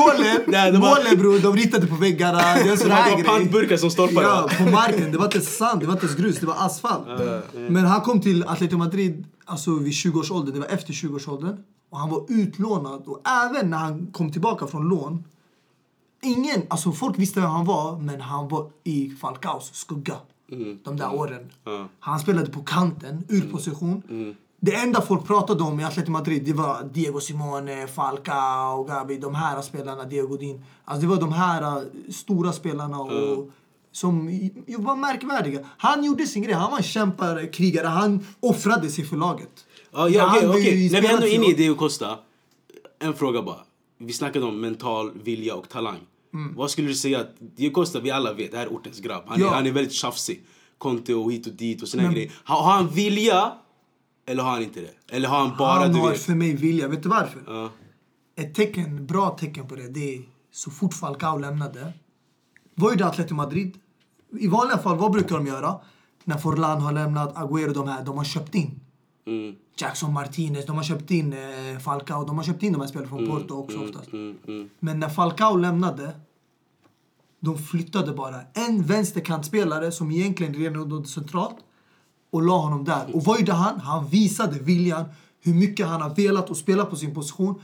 var- 0.81 0.95
målen 0.97 1.19
bror, 1.19 1.39
de 1.39 1.57
ritade 1.57 1.87
på 1.87 1.95
väggarna. 1.95 2.39
Det 2.55 2.71
var 2.71 2.77
Det 3.17 3.23
var 3.23 3.23
pantburkar 3.39 3.77
som 3.77 3.91
stolpar. 3.91 4.23
Ja, 4.23 4.49
på 4.59 4.65
marken. 4.71 5.13
Det 5.13 5.19
var 5.19 5.25
inte 5.25 5.41
sand, 5.41 5.81
det 5.81 5.87
var 5.87 5.93
inte 5.93 6.23
grus, 6.23 6.39
det 6.41 6.47
var 6.47 6.57
asfalt. 6.67 7.07
Men 7.53 7.85
han 7.85 8.01
kom 8.01 8.21
till 8.21 8.45
Atletico 8.49 8.79
Madrid 8.79 9.25
alltså 9.45 9.71
vid 9.75 9.93
20-årsåldern, 9.93 10.55
det 10.55 10.61
var 10.61 10.67
efter 10.69 10.93
20-årsåldern. 10.93 11.57
Och 11.91 11.99
han 11.99 12.11
var 12.11 12.25
utlånad. 12.29 13.03
Och 13.07 13.21
även 13.29 13.71
när 13.71 13.79
han 13.79 14.07
kom 14.07 14.33
tillbaka 14.33 14.67
från 14.67 14.89
lån. 14.89 15.25
Ingen, 16.23 16.63
alltså 16.71 16.93
folk 16.93 17.19
visste 17.19 17.41
vem 17.41 17.51
han 17.51 17.65
var, 17.65 17.99
men 17.99 18.21
han 18.21 18.49
var 18.49 18.71
i 18.85 19.11
Falcaos 19.21 19.75
skugga. 19.75 20.15
De 20.85 20.97
där 20.97 21.15
åren. 21.15 21.51
Ja. 21.65 21.89
Han 22.01 22.19
spelade 22.21 22.51
på 22.51 22.63
kanten, 22.63 23.25
ur 23.29 23.51
position. 23.51 24.03
Det 24.61 24.75
enda 24.75 25.01
folk 25.01 25.27
pratade 25.27 25.63
om 25.63 25.81
i 25.81 25.85
Atletico 25.85 26.13
Madrid 26.13 26.45
det 26.45 26.53
var 26.53 26.91
Diego 26.93 27.21
Simone, 27.21 27.87
Falcao, 27.87 28.85
Gabi, 28.85 29.19
de 29.19 29.35
här 29.35 29.63
spelarna, 29.63 30.05
Diego 30.05 30.27
Godin. 30.27 30.65
Alltså 30.85 31.01
det 31.01 31.07
var 31.07 31.21
de 31.21 31.33
här 31.33 31.77
uh, 31.77 31.83
stora 32.11 32.53
spelarna 32.53 33.01
och, 33.01 33.51
som 33.93 34.27
var 34.79 34.97
märkvärdiga. 34.97 35.61
Han 35.79 36.05
gjorde 36.05 36.27
sin 36.27 36.43
grej, 36.43 36.55
han 36.55 36.71
var 36.71 36.79
en 36.79 36.85
kämpare, 36.85 37.47
krigare, 37.47 37.87
han 37.87 38.27
offrade 38.41 38.89
sig 38.89 39.05
för 39.05 39.17
laget. 39.17 39.65
Ja, 39.93 40.09
ja, 40.09 40.29
okej, 40.29 40.43
ju 40.43 40.49
okej. 40.49 40.91
När 40.93 41.01
vi 41.01 41.09
ändå 41.09 41.27
är 41.27 41.35
inne 41.35 41.47
i 41.47 41.53
Diego 41.53 41.75
Costa. 41.75 42.19
En 42.99 43.15
fråga 43.15 43.43
bara. 43.43 43.61
Vi 43.99 44.13
snackade 44.13 44.47
om 44.47 44.61
mental 44.61 45.13
vilja 45.23 45.55
och 45.55 45.69
talang. 45.69 45.99
Vad 46.57 46.71
skulle 46.71 46.89
du 46.89 46.95
säga 46.95 47.21
att 47.21 47.35
Diego 47.57 47.75
Costa, 47.75 48.01
vi 48.01 48.11
alla 48.11 48.33
vet, 48.33 48.51
det 48.51 48.57
här 48.59 48.67
är 48.67 48.71
ortens 48.71 49.01
grabb. 49.01 49.23
Han, 49.27 49.41
Ja. 49.41 49.47
är, 49.51 49.55
han 49.55 49.67
är 49.67 49.73
väldigt 49.73 49.93
tjafsig. 49.93 50.45
Conte 50.79 51.15
och 51.15 51.33
hit 51.33 51.47
och 51.47 51.53
dit 51.53 51.83
och 51.83 51.89
såna 51.89 52.03
Men- 52.03 52.13
grejer. 52.13 52.33
Har, 52.45 52.63
har 52.63 52.73
han 52.73 52.89
vilja? 52.89 53.53
Eller 54.27 54.43
har 54.43 54.51
han 54.51 54.63
inte 54.63 54.81
det? 54.81 55.15
Eller 55.17 55.29
har 55.29 55.39
han 55.39 55.57
bara, 55.59 55.81
han 55.81 55.93
du 55.93 55.99
har 56.01 56.11
vet? 56.11 56.23
för 56.23 56.35
mig 56.35 56.55
vilja, 56.57 56.89
vet 56.89 57.03
du 57.03 57.09
varför? 57.09 57.43
Ja. 57.47 57.71
Ett 58.37 58.55
tecken, 58.55 59.07
bra 59.07 59.31
tecken 59.41 59.69
på 59.69 59.75
det, 59.75 59.89
det 59.89 60.15
är 60.15 60.23
så 60.53 60.71
fort 60.71 60.95
Falcao 60.95 61.39
lämnade. 61.39 61.93
Ju 62.77 62.97
det 62.97 63.07
Atletico 63.07 63.35
Madrid. 63.35 63.79
I 64.41 64.47
vanliga 64.49 64.79
fall, 64.79 64.97
vad 64.99 65.13
brukar 65.13 65.37
de 65.37 65.47
göra? 65.47 65.81
När 66.25 66.39
Forlan 66.39 66.81
har 66.83 66.93
lämnat, 66.93 67.35
Agüero 67.35 67.73
de 67.75 67.89
här, 67.89 68.05
de 68.05 68.17
har 68.17 68.25
köpt 68.25 68.55
in. 68.55 68.81
Mm, 69.27 69.55
Jackson 69.77 70.13
Martinez, 70.13 70.67
de 70.67 70.77
har 70.77 70.83
köpt 70.85 71.11
in 71.11 71.33
eh, 71.33 71.79
Falcao, 71.79 72.25
de 72.25 72.37
har 72.37 72.45
köpt 72.45 72.63
in 72.63 72.73
de 72.73 72.81
här 72.81 72.89
spelarna 72.89 73.09
från 73.09 73.27
Porto 73.27 73.55
också 73.55 73.85
oftast. 73.85 74.13
mm, 74.13 74.37
mm. 74.49 74.69
Men 74.79 75.01
när 75.01 75.09
Falcao 75.09 75.57
lämnade, 75.57 76.13
de 77.41 77.59
flyttade 77.59 78.13
bara 78.13 78.41
en 78.55 78.83
vänsterkantspelare 78.83 79.93
som 79.93 80.11
egentligen 80.11 80.55
redan 80.55 81.07
centralt 81.07 81.57
och 82.31 82.43
la 82.43 82.59
honom 82.59 82.85
där. 82.85 83.17
Och 83.17 83.25
vad 83.25 83.41
gjorde 83.41 83.53
han? 83.53 83.81
Han 83.81 84.09
visade 84.09 84.59
viljan, 84.59 85.05
hur 85.41 85.55
mycket 85.55 85.87
han 85.87 86.03
har 86.03 86.15
velat 86.15 86.51
att 86.51 86.57
spela 86.57 86.85
på 86.85 86.97
sin 86.97 87.15
position. 87.15 87.61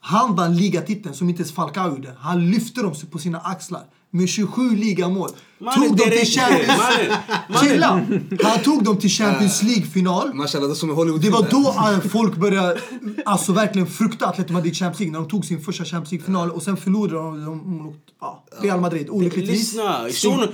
Han 0.00 0.34
vann 0.34 0.56
ligatiteln 0.56 1.14
som 1.14 1.28
inte 1.28 1.40
ens 1.40 1.52
Falcao 1.52 1.88
gjorde. 1.88 2.14
Han 2.18 2.50
lyfte 2.50 2.82
dem 2.82 2.94
på 3.10 3.18
sina 3.18 3.38
axlar. 3.40 3.84
Med 4.10 4.28
27 4.28 4.70
ligamål. 4.76 5.30
Tog 5.74 5.96
dem 5.96 6.10
till. 6.10 6.26
Champions... 6.26 7.60
Chilla! 7.62 8.06
Han 8.42 8.58
tog 8.64 8.84
dem 8.84 8.98
till 8.98 9.10
Champions 9.10 9.62
League-final. 9.62 10.34
Mashallah, 10.34 10.68
det 10.68 10.72
är 10.72 10.74
som 10.74 10.90
i 10.90 10.94
Hollywood. 10.94 11.20
Det 11.22 11.30
var 11.30 11.46
då 11.50 11.68
eh, 11.92 12.10
folk 12.10 12.36
började 12.36 12.80
alltså, 13.24 13.52
verkligen 13.52 13.86
frukta 13.86 14.26
Atletico 14.26 14.52
Madrid 14.52 14.76
Champions 14.76 15.00
League 15.00 15.12
när 15.12 15.18
de 15.18 15.28
tog 15.28 15.44
sin 15.44 15.60
första 15.60 15.84
Champions 15.84 16.12
League-final 16.12 16.50
och 16.50 16.62
sen 16.62 16.76
förlorade 16.76 17.14
de, 17.14 17.44
de 17.44 17.82
mot 17.82 17.96
ja, 18.20 18.44
Real 18.62 18.80
Madrid, 18.80 19.08
olyckligtvis. 19.10 19.58
Lyssna, 19.58 20.08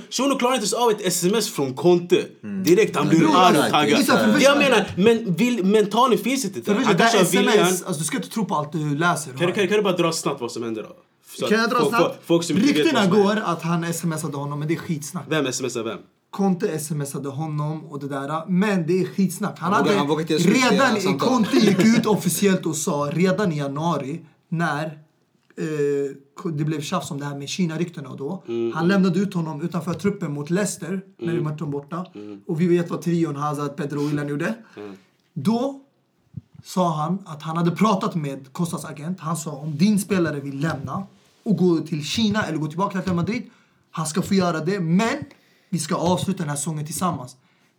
Shuno, 0.09 0.35
klarar 0.37 0.53
inte 0.53 0.63
ens 0.63 0.73
av 0.73 0.91
ett 0.91 1.01
sms 1.01 1.49
från 1.49 1.73
Conte. 1.73 2.25
Direkt, 2.65 2.95
han 2.95 3.07
blir 3.09 3.19
arg 3.35 3.57
och 3.57 3.71
taggad. 3.71 4.41
Jag 4.41 4.57
menar, 4.57 4.91
men 4.97 5.33
vill, 5.35 5.65
mentalen 5.65 6.17
finns 6.17 6.45
inte 6.45 6.59
där. 6.59 6.79
det 6.79 6.85
Han 6.85 6.97
kanske 6.97 7.17
det 7.17 7.37
har 7.37 7.43
här 7.43 7.51
viljan. 7.51 7.67
sms, 7.67 7.83
alltså, 7.83 7.99
du 7.99 8.05
ska 8.05 8.17
inte 8.17 8.29
tro 8.29 8.45
på 8.45 8.55
allt 8.55 8.71
du 8.71 8.97
läser. 8.97 9.31
Kan 9.31 9.39
kan, 9.39 9.47
du- 9.47 9.67
kan 9.67 9.77
du 9.77 9.83
bara 9.83 9.97
dra 9.97 10.11
snabbt 10.11 10.41
vad 10.41 10.51
som 10.51 10.63
händer 10.63 10.83
då? 10.83 10.89
Så 11.39 11.47
Kan 11.47 11.59
jag 11.59 11.69
dra 11.69 11.85
snabbt? 11.89 12.19
Folk 12.25 12.43
som 12.43 12.55
Ryktena 12.55 13.07
går 13.07 13.35
att 13.45 13.61
han 13.61 13.93
smsade 13.93 14.37
honom, 14.37 14.59
men 14.59 14.67
det 14.67 14.73
är 14.73 14.77
skitsnack. 14.77 15.25
Vem 15.29 15.53
smsar 15.53 15.83
vem? 15.83 15.97
Conte 16.29 16.79
smsade 16.79 17.29
honom 17.29 17.85
och 17.85 17.99
det 17.99 18.07
där. 18.07 18.45
Men 18.47 18.87
det 18.87 19.01
är 19.01 19.05
skitsnack. 19.05 19.59
Han 19.59 19.73
Han 19.73 19.85
hade 19.85 19.97
han 19.97 20.07
redan, 20.17 21.01
samtal. 21.01 21.29
Conte 21.29 21.57
gick 21.57 21.85
ut 21.85 22.05
officiellt 22.15 22.65
och 22.65 22.75
sa 22.75 23.09
redan 23.13 23.51
i 23.51 23.57
januari 23.57 24.25
när 24.49 24.85
eh, 24.85 26.51
det 26.53 26.63
blev 26.63 26.81
tjafs 26.81 27.11
om 27.11 27.19
det 27.19 27.25
här 27.25 27.35
med 27.35 27.49
Kina-ryktena 27.49 28.09
och 28.09 28.17
då. 28.17 28.43
Han 28.73 28.87
lämnade 28.87 29.19
ut 29.19 29.33
honom 29.33 29.61
utanför 29.61 29.93
truppen 29.93 30.33
mot 30.33 30.49
Leicester 30.49 31.01
när 31.17 31.33
vi 31.33 31.41
mötte 31.41 31.57
dem 31.57 31.71
borta. 31.71 32.05
Och 32.47 32.61
vi 32.61 32.67
vet 32.67 32.89
vad 32.89 33.01
trion 33.01 33.35
Hazard, 33.35 33.75
Pedro 33.75 33.99
och 33.99 34.09
Willian 34.09 34.27
gjorde. 34.27 34.53
Då 35.33 35.81
sa 36.63 36.95
han 36.95 37.19
att 37.25 37.41
han 37.41 37.57
hade 37.57 37.71
pratat 37.71 38.15
med 38.15 38.53
Costas 38.53 38.85
agent. 38.85 39.19
Han 39.19 39.37
sa 39.37 39.51
om 39.51 39.77
din 39.77 39.99
spelare 39.99 40.39
vill 40.39 40.59
lämna 40.59 41.03
och 41.47 41.57
gå 41.57 41.77
till 41.77 42.03
Kina 42.03 42.43
eller 42.43 42.57
gå 42.57 42.67
tillbaka 42.67 43.01
till 43.01 43.13
Madrid, 43.13 43.43
han 43.91 44.05
ska 44.05 44.21
få 44.21 44.33
göra 44.33 44.59
det. 44.59 44.79
Men 44.79 45.15
vi 45.69 45.79
ska 45.79 45.95
avsluta 45.95 46.37
den 46.37 46.49
här 46.49 46.55
säsongen 46.55 46.85
tillsammans. 46.85 47.35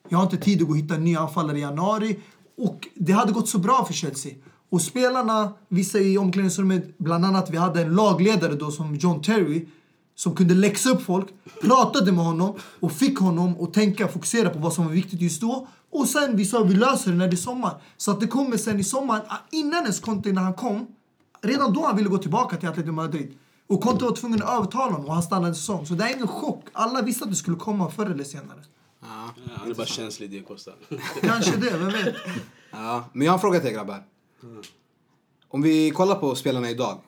Jag 0.08 0.18
har 0.18 0.24
inte 0.24 0.36
tid 0.36 0.60
att 0.60 0.66
gå 0.66 0.72
och 0.72 0.78
hitta 0.78 0.94
en 0.94 1.04
ny 1.04 1.16
anfallare 1.16 1.58
i 1.58 1.60
januari. 1.60 2.18
Och 2.58 2.88
det 2.94 3.12
hade 3.12 3.32
gått 3.32 3.48
så 3.48 3.58
bra 3.58 3.84
för 3.84 3.94
Chelsea. 3.94 4.32
Och 4.70 4.82
spelarna, 4.82 5.52
vissa 5.68 5.98
i 5.98 6.18
omklädningsrummet, 6.18 6.98
bland 6.98 7.24
annat 7.24 7.50
vi 7.50 7.56
hade 7.56 7.82
en 7.82 7.94
lagledare 7.94 8.54
då 8.54 8.70
som 8.70 8.94
John 8.94 9.22
Terry 9.22 9.66
som 10.14 10.34
kunde 10.34 10.54
läxa 10.54 10.90
upp 10.90 11.02
folk, 11.02 11.26
pratade 11.60 12.12
med 12.12 12.24
honom 12.24 12.54
och 12.80 12.92
fick 12.92 13.18
honom 13.18 13.56
att 13.60 13.74
tänka, 13.74 14.08
fokusera 14.08 14.50
på 14.50 14.58
vad 14.58 14.72
som 14.72 14.86
var 14.86 14.92
viktigt 14.92 15.20
just 15.20 15.40
då. 15.40 15.68
Och 15.90 16.08
sen 16.08 16.36
vi 16.36 16.44
sa 16.44 16.62
vi 16.62 16.74
löser 16.74 17.10
det 17.10 17.16
när 17.16 17.28
det 17.28 17.34
är 17.34 17.36
sommar. 17.36 17.82
Så 17.96 18.10
att 18.10 18.20
det 18.20 18.26
kommer 18.26 18.56
sen 18.56 18.80
i 18.80 18.84
sommar, 18.84 19.24
ah, 19.28 19.36
innan 19.50 19.82
ens 19.82 20.00
Conte 20.00 20.32
när 20.32 20.42
han 20.42 20.54
kom, 20.54 20.86
redan 21.42 21.72
då 21.72 21.86
han 21.86 21.96
ville 21.96 22.08
gå 22.08 22.18
tillbaka 22.18 22.56
till 22.56 22.68
Atletico 22.68 22.92
Madrid. 22.92 23.34
Och 23.68 23.80
Conte 23.80 24.04
var 24.04 24.12
tvungen 24.12 24.42
att 24.42 24.58
övertala 24.58 24.92
honom 24.92 25.06
och 25.06 25.14
han 25.14 25.22
stannade 25.22 25.48
en 25.48 25.54
säsong. 25.54 25.86
Så 25.86 25.94
det 25.94 26.04
är 26.04 26.14
ingen 26.14 26.28
chock. 26.28 26.64
Alla 26.72 27.02
visste 27.02 27.24
att 27.24 27.30
det 27.30 27.36
skulle 27.36 27.56
komma 27.56 27.90
förr 27.90 28.06
eller 28.06 28.24
senare. 28.24 28.58
Ja, 29.00 29.34
han 29.54 29.70
är 29.70 29.74
bara 29.74 29.86
känslig, 29.86 30.30
det 30.30 30.40
kostar. 30.40 30.74
Kanske 31.20 31.56
det, 31.56 31.78
vem 31.78 31.88
vet? 31.88 32.14
Ja, 32.70 33.04
men 33.12 33.24
jag 33.24 33.32
har 33.32 33.36
en 33.36 33.40
fråga 33.40 33.60
till 33.60 33.68
er 33.68 33.74
grabbar. 33.74 34.02
Om 35.48 35.62
vi 35.62 35.90
kollar 35.90 36.14
på 36.14 36.34
spelarna 36.34 36.70
idag. 36.70 37.00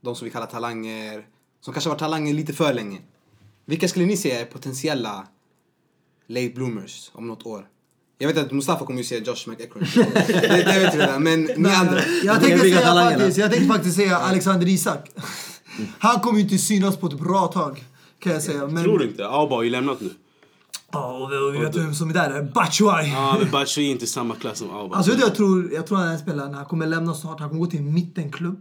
De 0.00 0.16
som 0.16 0.24
vi 0.24 0.30
kallar 0.30 0.46
talanger. 0.46 1.26
Som 1.60 1.72
kanske 1.74 1.90
var 1.90 1.96
talanger 1.96 2.34
lite 2.34 2.52
för 2.52 2.74
länge. 2.74 2.98
Vilka 3.64 3.88
skulle 3.88 4.06
ni 4.06 4.16
säga 4.16 4.40
är 4.40 4.44
potentiella 4.44 5.26
late 6.26 6.52
bloomers 6.54 7.10
om 7.14 7.28
något 7.28 7.46
år? 7.46 7.68
Jag 8.18 8.28
vet 8.28 8.38
att 8.38 8.52
Mustafa 8.52 8.86
kommer 8.86 8.98
ju 8.98 9.04
säga 9.04 9.22
Josh 9.24 9.48
McEachran. 9.48 9.86
det, 10.26 10.32
det 10.32 10.78
vet 10.78 10.94
vi 10.94 10.98
redan. 10.98 11.22
Men 11.22 11.42
ni 11.56 11.68
andra. 11.68 12.00
Jag 12.24 12.40
tänkte, 12.40 12.58
säga 12.58 12.94
faktiskt, 12.94 13.38
jag 13.38 13.50
tänkte 13.50 13.68
faktiskt 13.74 13.96
säga 13.96 14.18
Alexander 14.18 14.68
Isak. 14.68 15.10
Han 15.98 16.20
kommer 16.20 16.38
ju 16.38 16.44
inte 16.44 16.58
synas 16.58 16.96
på 16.96 17.06
ett 17.06 17.18
bra 17.20 17.46
tag. 17.46 17.84
Kan 18.18 18.32
jag 18.32 18.42
säga. 18.42 18.66
Men, 18.66 18.84
Tror 18.84 18.98
du 18.98 19.04
inte? 19.08 19.26
Auba 19.28 19.54
har 19.56 19.62
ju 19.62 19.70
lämnat 19.70 20.00
nu. 20.00 20.10
Ja, 20.92 21.12
och 21.18 21.32
vi- 21.32 21.36
och 21.36 21.54
vi 21.54 21.58
vet 21.58 21.76
vem 21.76 21.94
som 21.94 22.10
är 22.10 22.14
där. 22.14 22.42
Batshuay. 22.54 23.08
Ja, 23.10 23.36
men 23.40 23.50
Batshuayi 23.50 23.88
är 23.88 23.92
inte 23.92 24.06
samma 24.06 24.34
klass 24.34 24.58
som 24.58 24.70
Auba. 24.70 24.96
Alltså 24.96 25.12
jag 25.12 25.34
tror, 25.34 25.72
jag 25.72 25.86
tror 25.86 25.98
att 25.98 26.02
den 26.04 26.10
här 26.10 26.18
spelaren 26.18 26.54
han 26.54 26.64
kommer 26.64 26.86
lämna 26.86 27.14
snart. 27.14 27.40
Han 27.40 27.48
kommer 27.48 27.60
gå 27.64 27.70
till 27.70 27.78
en 27.80 27.94
mittenklubb 27.94 28.60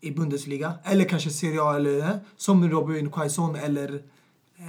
i 0.00 0.10
Bundesliga. 0.10 0.72
Eller 0.84 1.04
kanske 1.04 1.30
Serie 1.30 1.62
A 1.62 1.76
eller 1.76 1.98
eh, 1.98 2.10
som 2.36 2.70
Robin 2.70 3.10
Quaison 3.10 3.54
eller 3.56 3.94
eh, 4.58 4.64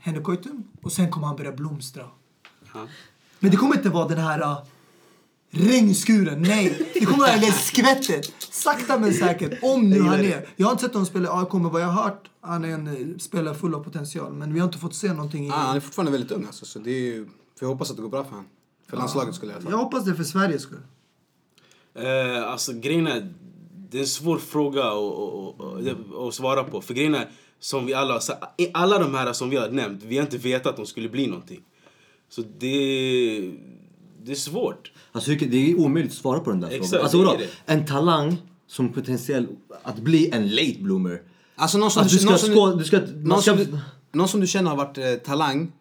Henrik 0.00 0.22
Goitom. 0.22 0.64
Och 0.82 0.92
sen 0.92 1.10
kommer 1.10 1.26
han 1.26 1.36
börja 1.36 1.52
blomstra. 1.52 2.04
Ja. 2.74 2.80
Men 3.38 3.50
det 3.50 3.56
kommer 3.56 3.76
inte 3.76 3.88
vara 3.88 4.08
den 4.08 4.18
här 4.18 4.40
uh, 4.42 4.58
regnskuren. 5.56 6.42
Nej, 6.42 6.90
det 6.94 7.04
kommer 7.04 7.18
vara 7.18 7.36
det 7.36 7.52
skvättet. 7.52 8.32
Sakta 8.38 8.98
men 8.98 9.14
säkert. 9.14 9.58
Om 9.62 9.90
nu 9.90 10.00
han 10.00 10.20
är. 10.20 10.48
Jag 10.56 10.66
har 10.66 10.72
inte 10.72 10.84
sett 10.84 10.92
honom 10.92 11.06
spela 11.06 11.28
i 11.28 11.30
AIK, 11.32 11.52
men 11.52 11.70
vad 11.70 11.82
jag 11.82 11.86
har 11.86 12.02
hört, 12.02 12.30
han 12.40 12.64
är 12.64 12.68
en 12.68 12.86
eh, 12.86 13.18
spelare 13.18 13.54
full 13.54 13.74
av 13.74 13.84
potential. 13.84 14.32
Men 14.32 14.54
vi 14.54 14.60
har 14.60 14.66
inte 14.66 14.78
fått 14.78 14.94
se 14.94 15.12
någonting 15.12 15.46
i... 15.46 15.50
Ah, 15.50 15.54
han 15.54 15.76
är 15.76 15.80
fortfarande 15.80 16.12
väldigt 16.12 16.30
ung 16.30 16.44
alltså. 16.46 16.66
Så 16.66 16.78
det 16.78 16.90
är 16.90 17.00
ju, 17.00 17.24
för 17.58 17.66
jag 17.66 17.68
hoppas 17.68 17.90
att 17.90 17.96
det 17.96 18.02
går 18.02 18.08
bra 18.08 18.24
för 18.24 18.30
honom. 18.30 18.46
För 18.88 18.96
landslaget 18.96 19.34
skulle 19.34 19.52
jag 19.52 19.60
alla 19.60 19.70
Jag 19.70 19.78
hoppas 19.78 20.04
det 20.04 20.14
för 20.14 20.24
Sveriges 20.24 20.62
skull. 20.62 20.82
Eh, 21.94 22.50
alltså 22.50 22.72
grejen 22.72 23.06
är, 23.06 23.34
det 23.90 23.98
är 23.98 24.00
en 24.00 24.06
svår 24.06 24.38
fråga 24.38 24.82
att, 26.28 26.34
svara 26.34 26.64
på. 26.64 26.80
För 26.80 26.94
grejen 26.94 27.14
är, 27.14 27.30
som 27.58 27.86
vi 27.86 27.94
alla 27.94 28.12
har 28.12 28.20
sagt, 28.20 28.60
i 28.60 28.70
alla 28.74 28.98
de 28.98 29.14
här 29.14 29.32
som 29.32 29.50
vi 29.50 29.56
har 29.56 29.68
nämnt, 29.68 30.02
vi 30.02 30.16
har 30.16 30.24
inte 30.24 30.38
vetat 30.38 30.66
att 30.66 30.76
de 30.76 30.86
skulle 30.86 31.08
bli 31.08 31.26
någonting. 31.26 31.62
Så 32.28 32.42
det, 32.58 33.52
det 34.24 34.32
är 34.32 34.36
svårt. 34.36 34.92
Alltså 35.12 35.30
det 35.30 35.70
är 35.70 35.74
omöjligt 35.80 36.12
att 36.12 36.18
svara 36.18 36.40
på 36.40 36.50
den 36.50 36.60
där 36.60 36.68
Exakt, 36.68 36.88
frågan. 36.90 37.02
Alltså 37.04 37.18
vadå? 37.18 37.36
det. 37.66 37.72
En 37.72 37.86
talang 37.86 38.36
som 38.66 38.92
potentiell 38.92 39.46
att 39.82 39.98
bli 39.98 40.30
en 40.30 40.48
late 40.48 40.76
bloomer. 40.78 41.22
Alltså 41.56 41.78
någon 41.78 41.90
som, 41.90 42.02
Alltså, 42.02 42.16
du 42.16 42.20
ska 42.20 42.30
någon 42.30 42.38
som, 42.38 42.50
skå- 42.54 42.78
du 42.78 42.84
ska- 42.84 43.00
man 43.00 43.22
någon, 43.22 43.42
ska- 43.42 43.56
som, 43.56 43.64
du- 43.64 43.78
någon 44.12 44.28
som 44.28 44.40
du 44.40 44.46
känner 44.46 44.70
har 44.70 44.76
varit 44.76 44.98
eh, 44.98 45.04
talang. 45.14 45.72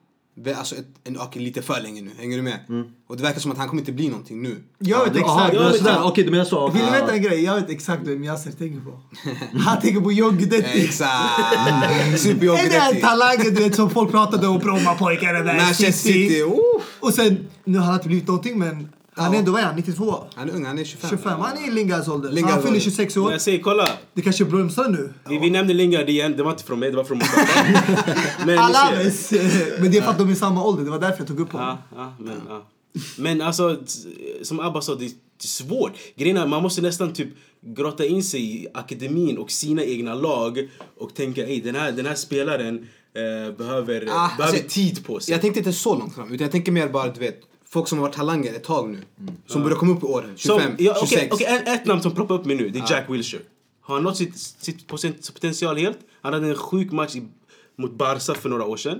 Alltså 0.56 0.76
ett, 0.76 0.86
en, 1.04 1.18
lite 1.44 1.62
för 1.62 1.82
länge 1.82 2.02
nu. 2.02 2.12
Hänger 2.20 2.38
du 2.38 2.44
med? 2.44 2.60
Och 3.08 3.18
det 3.18 3.24
verkar 3.24 3.40
som 3.40 3.52
att 3.52 3.58
han 3.58 3.68
kommer 3.68 3.82
inte 3.82 3.92
bli 3.92 4.10
någonting 4.10 4.42
nu. 4.42 4.64
Jag 4.80 5.06
vet 5.06 5.16
exakt. 5.16 5.52
du 5.52 5.58
ja, 5.58 5.62
menar 5.62 5.70
men- 5.70 5.78
sådär. 5.78 6.00
Okej, 6.04 6.24
du 6.24 6.32
menar 6.32 6.46
så. 6.46 6.70
Vill 6.70 6.86
du 6.86 6.92
veta 6.92 7.14
en 7.14 7.22
grej? 7.22 7.44
Jag 7.44 7.56
vet 7.56 7.70
exakt 7.70 8.08
vem 8.08 8.24
Yasser 8.24 8.52
tänker 8.52 8.80
på. 8.80 9.00
Han 9.60 9.82
tänker 9.82 10.02
på 10.02 10.12
John 10.12 10.38
Guidetti. 10.38 10.86
Exakt! 10.86 11.40
Är 11.68 12.18
Superjobbig 12.18 12.64
det 12.64 12.92
den 12.92 13.02
talangen 13.02 13.54
du 13.56 13.64
vet 13.64 13.76
som 13.76 13.90
folk 13.90 14.12
pratade 14.12 14.48
om 14.48 14.60
Brommapojkarna 14.60 15.40
där? 15.40 15.74
City. 15.74 16.44
Oh. 16.44 16.82
Och 17.00 17.14
sen, 17.14 17.48
nu 17.64 17.78
har 17.78 17.86
han 17.86 17.96
inte 17.96 18.08
blivit 18.08 18.28
någonting 18.28 18.60
men 18.60 18.90
han 19.16 19.32
är 19.32 19.34
Ja. 19.34 19.39
ändå, 19.39 19.51
vad 19.51 19.61
är 19.61 19.66
han, 19.66 19.76
92? 19.76 20.24
Han 20.36 20.49
är 20.49 20.53
ung, 20.53 20.66
han 20.66 20.80
är 20.80 20.84
25. 20.84 21.09
25, 21.09 21.39
han 21.39 21.57
är 21.57 21.68
i 21.68 21.72
Lingards 21.72 22.07
ålder. 22.07 22.30
Så 22.30 22.36
Lingards 22.36 22.53
han 22.53 22.61
fyller 22.61 22.72
ålder. 22.74 22.84
26 22.84 23.16
Men 23.16 23.26
år. 23.26 23.32
jag 23.32 23.41
säger, 23.41 23.59
kolla. 23.59 23.88
Det 24.14 24.22
kanske 24.22 24.45
bromsar 24.45 24.89
nu. 24.89 25.14
Vi, 25.30 25.38
vi 25.39 25.49
nämnde 25.49 25.74
Lingard 25.74 26.09
igen, 26.09 26.34
det 26.38 26.43
var 26.43 26.51
inte 26.51 26.64
från 26.64 26.80
mig, 26.80 26.91
det 26.91 26.97
var 26.97 27.03
från 27.03 27.18
men. 28.45 28.59
Alaves! 28.59 29.32
Men 29.80 29.91
det 29.91 29.97
är 29.97 30.01
för 30.01 30.09
att 30.11 30.18
de 30.18 30.28
är 30.28 30.32
i 30.32 30.36
samma 30.36 30.64
ålder, 30.64 30.84
det 30.84 30.89
var 30.91 30.99
därför 30.99 31.18
jag 31.20 31.28
tog 31.28 31.39
upp 31.39 31.51
honom. 31.51 31.78
Ja, 31.95 31.97
ja, 31.97 32.14
men, 32.20 32.41
ja. 32.49 32.66
men 33.18 33.41
alltså, 33.41 33.78
som 34.41 34.59
Abba 34.59 34.82
sa, 34.82 34.95
det 34.95 35.05
är 35.05 35.11
svårt. 35.39 35.91
Grejen 36.16 36.38
är, 36.38 36.47
man 36.47 36.64
måste 36.64 36.82
nästan 36.82 37.14
typ 37.14 37.30
grotta 37.66 38.05
in 38.05 38.24
sig 38.24 38.55
i 38.64 38.68
akademin 38.74 39.38
och 39.38 39.51
sina 39.51 39.84
egna 39.84 40.14
lag 40.16 40.70
och 40.99 41.16
tänka, 41.16 41.47
ey, 41.47 41.61
den 41.61 41.76
här, 41.76 41.91
den 41.91 42.05
här 42.05 42.16
spelaren 42.16 42.88
eh, 43.16 43.55
behöver, 43.57 44.07
Ah, 44.09 44.30
behöver 44.38 44.57
alltså, 44.57 44.64
tid 44.70 45.05
på 45.05 45.20
sig. 45.20 45.32
Jag 45.32 45.41
tänkte 45.41 45.59
inte 45.59 45.74
så 45.74 45.95
långt 45.95 46.16
fram, 46.16 46.26
utan 46.34 46.45
jag 46.45 46.51
tänker 46.51 46.72
mer 46.72 46.88
bara 46.89 47.07
du 47.11 47.20
vet, 47.20 47.39
folk 47.74 47.88
som 47.88 47.98
har 47.98 48.06
varit 48.08 48.16
talanger 48.16 48.54
ett 48.54 48.64
tag 48.64 48.90
nu. 48.90 49.00
Som 49.48 49.64
börjar 49.64 49.78
komma 49.78 49.92
upp 49.94 50.04
i 50.04 50.06
åren, 50.06 50.30
25, 50.36 50.62
Som, 50.62 50.86
ja, 50.86 50.96
26. 51.00 51.34
okej, 51.34 51.48
en- 51.66 51.74
ett 51.74 51.86
namn 51.86 52.02
som 52.02 52.12
ploppar 52.12 52.36
upp 52.36 52.46
mig 52.46 52.56
nu, 52.56 52.70
det 52.70 52.80
är 52.80 52.92
Jack 52.92 53.10
Wilshere. 53.10 53.42
Har 53.82 53.96
han 53.96 54.04
nått 54.04 54.18
sitt, 54.18 54.38
sitt 54.38 54.88
poten- 54.88 55.34
potential 55.34 55.78
helt? 55.78 55.98
Han 56.22 56.34
hade 56.34 56.48
en 56.48 56.56
sjuk 56.56 56.92
match 56.92 57.16
i, 57.16 57.24
mot 57.78 57.94
Barca 57.98 58.34
för 58.34 58.50
några 58.50 58.66
år 58.66 58.78
sedan. 58.78 59.00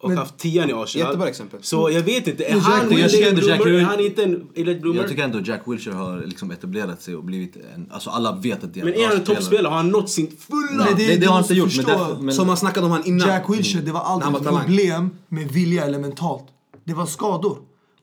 Och 0.00 0.12
haft 0.12 0.38
tian 0.38 0.70
i 0.70 0.72
Arsenal. 0.72 1.06
Jättebra 1.06 1.28
exempel. 1.28 1.62
Så 1.62 1.90
jag 1.90 2.02
vet 2.02 2.28
inte, 2.28 2.44
är 2.44 2.50
Men 2.52 2.60
han 2.60 2.82
Jack- 2.82 2.92
en 2.92 2.98
jag 2.98 3.10
tycker 3.10 3.28
ändå 3.28 3.48
Jack 3.48 3.62
bloomer? 3.62 3.72
Wil- 3.78 3.84
Är 3.84 3.90
han 3.90 4.00
inte 4.00 4.22
en 4.22 4.48
late 4.56 4.74
bloomer? 4.80 5.00
Jag 5.00 5.08
tycker 5.08 5.22
ändå 5.24 5.40
Jack 5.40 5.62
Wilshere 5.66 5.94
har 5.94 6.20
liksom 6.26 6.50
etablerat 6.50 7.02
sig 7.02 7.16
och 7.16 7.24
blivit 7.24 7.56
en... 7.74 7.88
Alltså 7.90 8.10
alla 8.10 8.32
vet 8.36 8.64
att 8.64 8.74
det 8.74 8.80
är 8.80 8.84
Men 8.84 8.94
en 8.94 9.00
är 9.00 9.06
han 9.06 9.16
en 9.16 9.24
toppspelare? 9.24 9.70
Har 9.70 9.76
han 9.76 9.88
nått 9.88 10.10
sin 10.10 10.36
fulla... 10.38 10.84
Nej, 10.84 10.94
Det, 10.96 11.06
det 11.06 11.16
det, 11.16 11.26
har 11.26 11.34
han 11.34 11.42
inte 11.42 11.54
gjort. 11.54 11.76
Men 11.76 11.84
därför, 11.86 12.16
men, 12.22 12.34
Som 12.34 12.46
man 12.46 12.56
snackade 12.56 12.86
om 12.86 12.92
han 12.92 13.04
innan. 13.06 13.28
Jack 13.28 13.50
Wilshere, 13.50 13.82
det 13.84 13.92
var 13.92 14.00
aldrig 14.00 14.34
ett 14.34 14.42
problem 14.64 15.10
med 15.28 15.52
vilja 15.52 15.84
eller 15.84 15.98
mentalt. 15.98 16.44
Det 16.84 16.94
var 16.94 17.06
skador. 17.06 17.58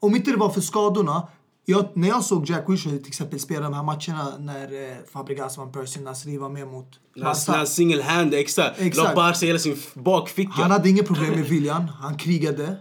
Om 0.05 0.15
inte 0.15 0.31
det 0.31 0.37
var 0.37 0.49
för 0.49 0.61
skadorna. 0.61 1.27
Jag, 1.67 1.85
när 1.93 2.07
jag 2.07 2.23
såg 2.23 2.49
Jack 2.49 2.69
Wilshere 2.69 2.97
till 2.97 3.07
exempel 3.07 3.39
spela 3.39 3.61
de 3.61 3.73
här 3.73 3.83
matcherna 3.83 4.37
när 4.39 4.91
eh, 4.91 4.97
Fabregas 5.13 5.57
vann 5.57 5.71
Percy, 5.71 5.99
Nasri 5.99 6.37
var 6.37 6.49
med 6.49 6.67
mot 6.67 6.99
Barca. 7.15 7.51
han 7.51 7.67
single 7.67 8.03
hand, 8.03 8.33
exakt. 8.33 8.81
Exakt. 8.81 9.07
La 9.07 9.15
Barca 9.15 9.45
hela 9.45 9.59
sin 9.59 9.77
bakficka. 9.93 10.53
Han 10.53 10.71
hade 10.71 10.89
inget 10.89 11.07
problem 11.07 11.31
med 11.31 11.45
viljan, 11.45 11.87
han 12.01 12.17
krigade. 12.17 12.75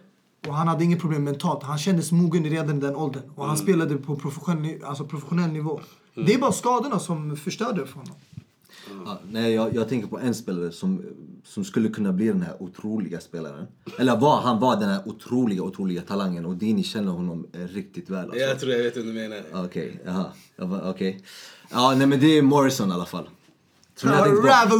Och 0.46 0.54
han 0.54 0.68
hade 0.68 0.84
inget 0.84 1.00
problem 1.00 1.24
mentalt. 1.24 1.62
Han 1.62 1.78
kändes 1.78 2.12
mogen 2.12 2.44
redan 2.44 2.76
i 2.76 2.80
den 2.80 2.96
åldern. 2.96 3.22
Och 3.36 3.46
han 3.46 3.56
spelade 3.56 3.96
på 3.96 4.16
professionell, 4.16 4.84
alltså 4.84 5.04
professionell 5.04 5.50
nivå. 5.50 5.80
Det 6.14 6.34
är 6.34 6.38
bara 6.38 6.52
skadorna 6.52 6.98
som 6.98 7.36
förstörde 7.36 7.86
för 7.86 7.94
honom. 7.98 8.14
Ja, 9.06 9.18
nej, 9.30 9.54
jag, 9.54 9.74
jag 9.74 9.88
tänker 9.88 10.08
på 10.08 10.18
en 10.18 10.34
spelare 10.34 10.72
som, 10.72 11.02
som 11.44 11.64
skulle 11.64 11.88
kunna 11.88 12.12
bli 12.12 12.26
den 12.26 12.42
här 12.42 12.62
otroliga 12.62 13.20
spelaren. 13.20 13.66
Eller 13.98 14.16
var, 14.16 14.40
han 14.40 14.60
var 14.60 14.80
den 14.80 14.88
här 14.88 15.08
otroliga, 15.08 15.62
otroliga 15.62 16.02
talangen. 16.02 16.46
Och 16.46 16.56
Dini 16.56 16.82
känner 16.82 17.12
honom 17.12 17.46
eh, 17.52 17.60
riktigt 17.60 18.10
väl. 18.10 18.18
Alltså. 18.24 18.38
Jag 18.38 18.60
tror 18.60 18.72
jag 18.72 18.82
vet 18.82 18.96
vad 18.96 19.06
du 19.06 19.12
menar. 19.12 19.38
Okej, 19.54 20.00
jaha. 20.04 20.24
Va- 20.56 20.90
Okej. 20.90 21.20
Ja, 21.70 21.94
nej 21.98 22.06
men 22.06 22.20
det 22.20 22.38
är 22.38 22.42
Morrison 22.42 22.90
i 22.90 22.92
alla 22.92 23.06
fall. 23.06 23.28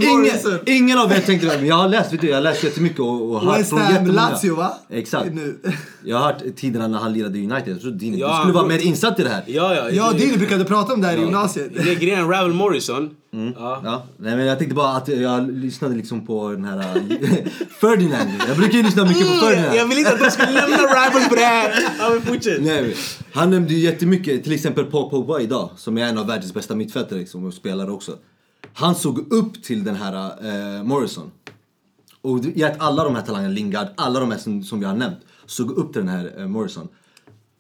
Ingen, 0.03 0.59
ingen 0.67 0.99
av 0.99 1.13
er 1.13 1.21
tänkte 1.21 1.47
det, 1.47 1.57
men 1.57 1.67
jag 1.67 1.75
har 1.77 1.89
läst, 1.89 2.13
vet 2.13 2.21
du, 2.21 2.27
jag 2.29 2.37
har 2.37 2.43
läst 2.43 2.65
jättemycket 2.65 3.01
och, 3.01 3.31
och 3.33 3.41
hört 3.41 3.59
West 3.61 3.71
från 3.71 3.79
Ham. 3.81 4.07
Lazio 4.07 4.55
va? 4.57 4.73
Exakt. 4.91 5.33
Nu. 5.35 5.59
Jag 6.07 6.17
har 6.19 6.25
hört 6.25 6.43
tiderna 6.57 6.89
när 6.89 6.99
han 6.99 7.13
lirade 7.13 7.39
i 7.39 7.51
United. 7.51 7.81
Trodde 7.81 7.99
Dini, 7.99 8.19
Ja, 8.21 8.29
du 8.29 8.37
skulle 8.37 8.53
vara 8.55 8.67
mer 8.67 8.79
insatt 8.87 9.21
i 9.21 9.23
det 9.23 9.29
här. 9.29 9.43
Ja, 9.47 9.75
ja. 9.75 9.91
Ja, 9.91 10.13
det- 10.13 10.19
Dini 10.19 10.37
brukade 10.39 10.65
prata 10.65 10.93
om 10.95 11.01
det 11.01 11.07
här 11.07 11.17
i 11.17 11.21
gymnasiet. 11.21 11.71
Det 11.85 11.91
är 11.91 11.95
grejen, 11.95 12.29
Ravel 12.31 12.53
Morrison. 12.53 13.11
Mm. 13.35 13.53
Ja. 13.59 13.81
Ja, 13.85 14.03
nej 14.19 14.37
men 14.37 14.47
jag 14.47 14.59
tänkte 14.59 14.75
bara 14.75 14.97
att 14.97 15.09
jag 15.09 15.51
lyssnade 15.51 15.95
liksom 15.95 16.27
på 16.27 16.51
den 16.51 16.65
här 16.65 16.79
äh, 16.79 16.95
Ferdinand. 17.81 18.31
Jag 18.49 18.57
brukar 18.57 18.77
ju 18.77 18.83
lyssna 18.83 19.05
mycket 19.05 19.27
på 19.27 19.33
Ferdinand. 19.47 19.65
Mm, 19.67 19.77
Jag 19.79 19.87
vill 19.87 19.99
inte 19.99 20.13
att 20.13 20.19
de 20.21 20.31
ska 20.31 20.43
lämna 20.45 20.77
Ravel 20.77 21.29
på 21.29 21.35
det 21.35 21.41
här. 21.45 21.75
Ja, 21.99 22.11
men 22.11 22.23
fortsätt. 22.23 22.63
Nej, 22.63 22.97
han 23.33 23.51
nämnde 23.51 23.75
ju 23.75 23.81
jättemycket, 23.81 24.45
till 24.45 24.53
exempel 24.53 24.85
Paul 24.85 25.11
Pogba 25.11 25.41
idag, 25.41 25.71
som 25.77 25.99
är 25.99 26.03
en 26.09 26.19
av 26.19 26.27
världens 26.27 26.55
bästa 26.55 26.75
mittfältare 26.75 27.19
liksom, 27.19 27.45
och 27.47 27.55
spelare 27.55 27.91
också. 27.91 28.13
Han 28.73 28.95
såg 28.95 29.33
upp 29.33 29.63
till 29.63 29.85
den 29.85 29.97
här 29.97 30.47
eh, 30.79 30.83
Morrison. 30.85 31.31
Och 32.21 32.41
jag 32.55 32.77
alla 32.79 33.05
de 33.05 33.15
här 33.15 33.23
talangerna, 33.23 33.55
Lingard, 33.55 33.89
alla 33.97 34.21
de 34.21 34.31
här 34.31 34.39
som, 34.39 34.63
som 34.63 34.81
vi 34.81 34.87
har 34.87 34.97
nämnt, 34.97 35.19
såg 35.47 35.71
upp 35.71 35.93
till 35.93 36.01
den 36.01 36.09
här 36.09 36.33
eh, 36.41 36.47
Morrison. 36.47 36.89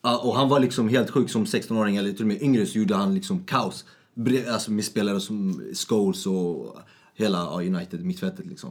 Uh, 0.06 0.26
och 0.26 0.36
han 0.36 0.48
var 0.48 0.60
liksom 0.60 0.88
helt 0.88 1.10
sjuk 1.10 1.30
som 1.30 1.44
16-åring, 1.44 1.96
eller 1.96 2.12
till 2.12 2.22
och 2.22 2.28
med 2.28 2.42
yngre 2.42 2.66
så 2.66 2.78
gjorde 2.78 2.94
han 2.94 3.14
liksom 3.14 3.44
kaos. 3.44 3.84
Bre- 4.14 4.50
Alltså 4.52 4.70
med 4.70 4.84
spelare 4.84 5.20
som 5.20 5.62
Scholes 5.88 6.26
och 6.26 6.76
hela 7.14 7.60
uh, 7.60 7.74
United, 7.74 8.04
mittfältet 8.04 8.46
liksom. 8.46 8.70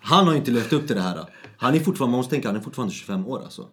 Han 0.00 0.26
har 0.26 0.34
inte 0.34 0.50
levt 0.50 0.72
upp 0.72 0.86
till 0.86 0.96
det 0.96 1.02
här. 1.02 1.24
Han 1.56 1.74
är 1.74 1.80
fortfarande, 1.80 2.10
man 2.10 2.18
måste 2.18 2.30
tänka, 2.30 2.48
han 2.48 2.56
är 2.56 2.60
fortfarande 2.60 2.94
25 2.94 3.26
år 3.26 3.42
alltså. 3.42 3.66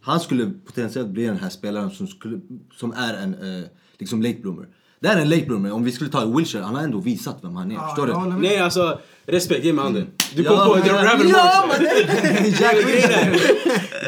Han 0.00 0.20
skulle 0.20 0.50
potentiellt 0.66 1.08
bli 1.08 1.26
den 1.26 1.36
här 1.36 1.48
spelaren 1.50 1.90
som, 1.90 2.06
skulle, 2.06 2.40
som 2.76 2.92
är 2.92 3.14
en 3.14 3.34
eh, 3.34 3.64
liksom 3.98 4.22
late 4.22 4.38
bloomer. 4.40 4.68
Det 5.02 5.08
är 5.08 5.16
en 5.16 5.28
late 5.30 5.42
bloomer. 5.46 5.72
Om 5.72 5.84
vi 5.84 5.92
skulle 5.92 6.10
ta 6.10 6.24
Wilshire, 6.26 6.62
han 6.62 6.74
har 6.74 6.82
ändå 6.82 6.98
visat 7.00 7.38
vem 7.42 7.56
han 7.56 7.72
är. 7.72 7.78
förstår 7.88 8.06
du? 8.06 8.40
Nej, 8.40 8.58
alltså 8.58 8.98
respekt, 9.26 9.64
ge 9.64 9.72
mig 9.72 9.84
handen. 9.84 10.06
Du 10.34 10.44
kom 10.44 10.56
Ja, 10.56 10.64
på 10.66 10.74
är 10.74 11.04
Ravel 11.04 11.28
Ja, 11.28 11.64
Morrison. 11.66 12.52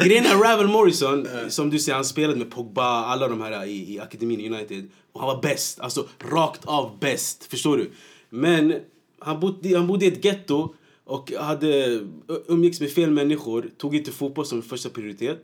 Grejen 0.05 0.25
är- 0.25 0.43
Ravel 0.43 0.67
Morrison, 0.67 1.27
som 1.49 1.69
du 1.69 1.79
säger, 1.79 1.95
han 1.95 2.05
spelade 2.05 2.37
med 2.39 2.51
Pogba, 2.51 2.83
alla 3.05 3.27
de 3.27 3.41
här 3.41 3.65
i, 3.65 3.93
i 3.93 3.99
akademin 3.99 4.53
United. 4.53 4.89
Och 5.13 5.19
han 5.21 5.27
var 5.35 5.41
bäst, 5.41 5.79
alltså 5.79 6.05
rakt 6.31 6.65
av 6.65 6.99
bäst. 6.99 7.45
Förstår 7.45 7.77
du? 7.77 7.91
Men 8.29 8.73
han 9.19 9.39
bodde, 9.39 9.77
han 9.77 9.87
bodde 9.87 10.05
i 10.05 10.07
ett 10.07 10.25
getto 10.25 10.73
och 11.05 11.31
hade 11.39 11.99
umgicks 12.47 12.79
med 12.81 12.91
fel 12.91 13.11
människor, 13.11 13.69
tog 13.77 13.95
inte 13.95 14.11
fotboll 14.11 14.45
som 14.45 14.61
första 14.61 14.89
prioritet. 14.89 15.43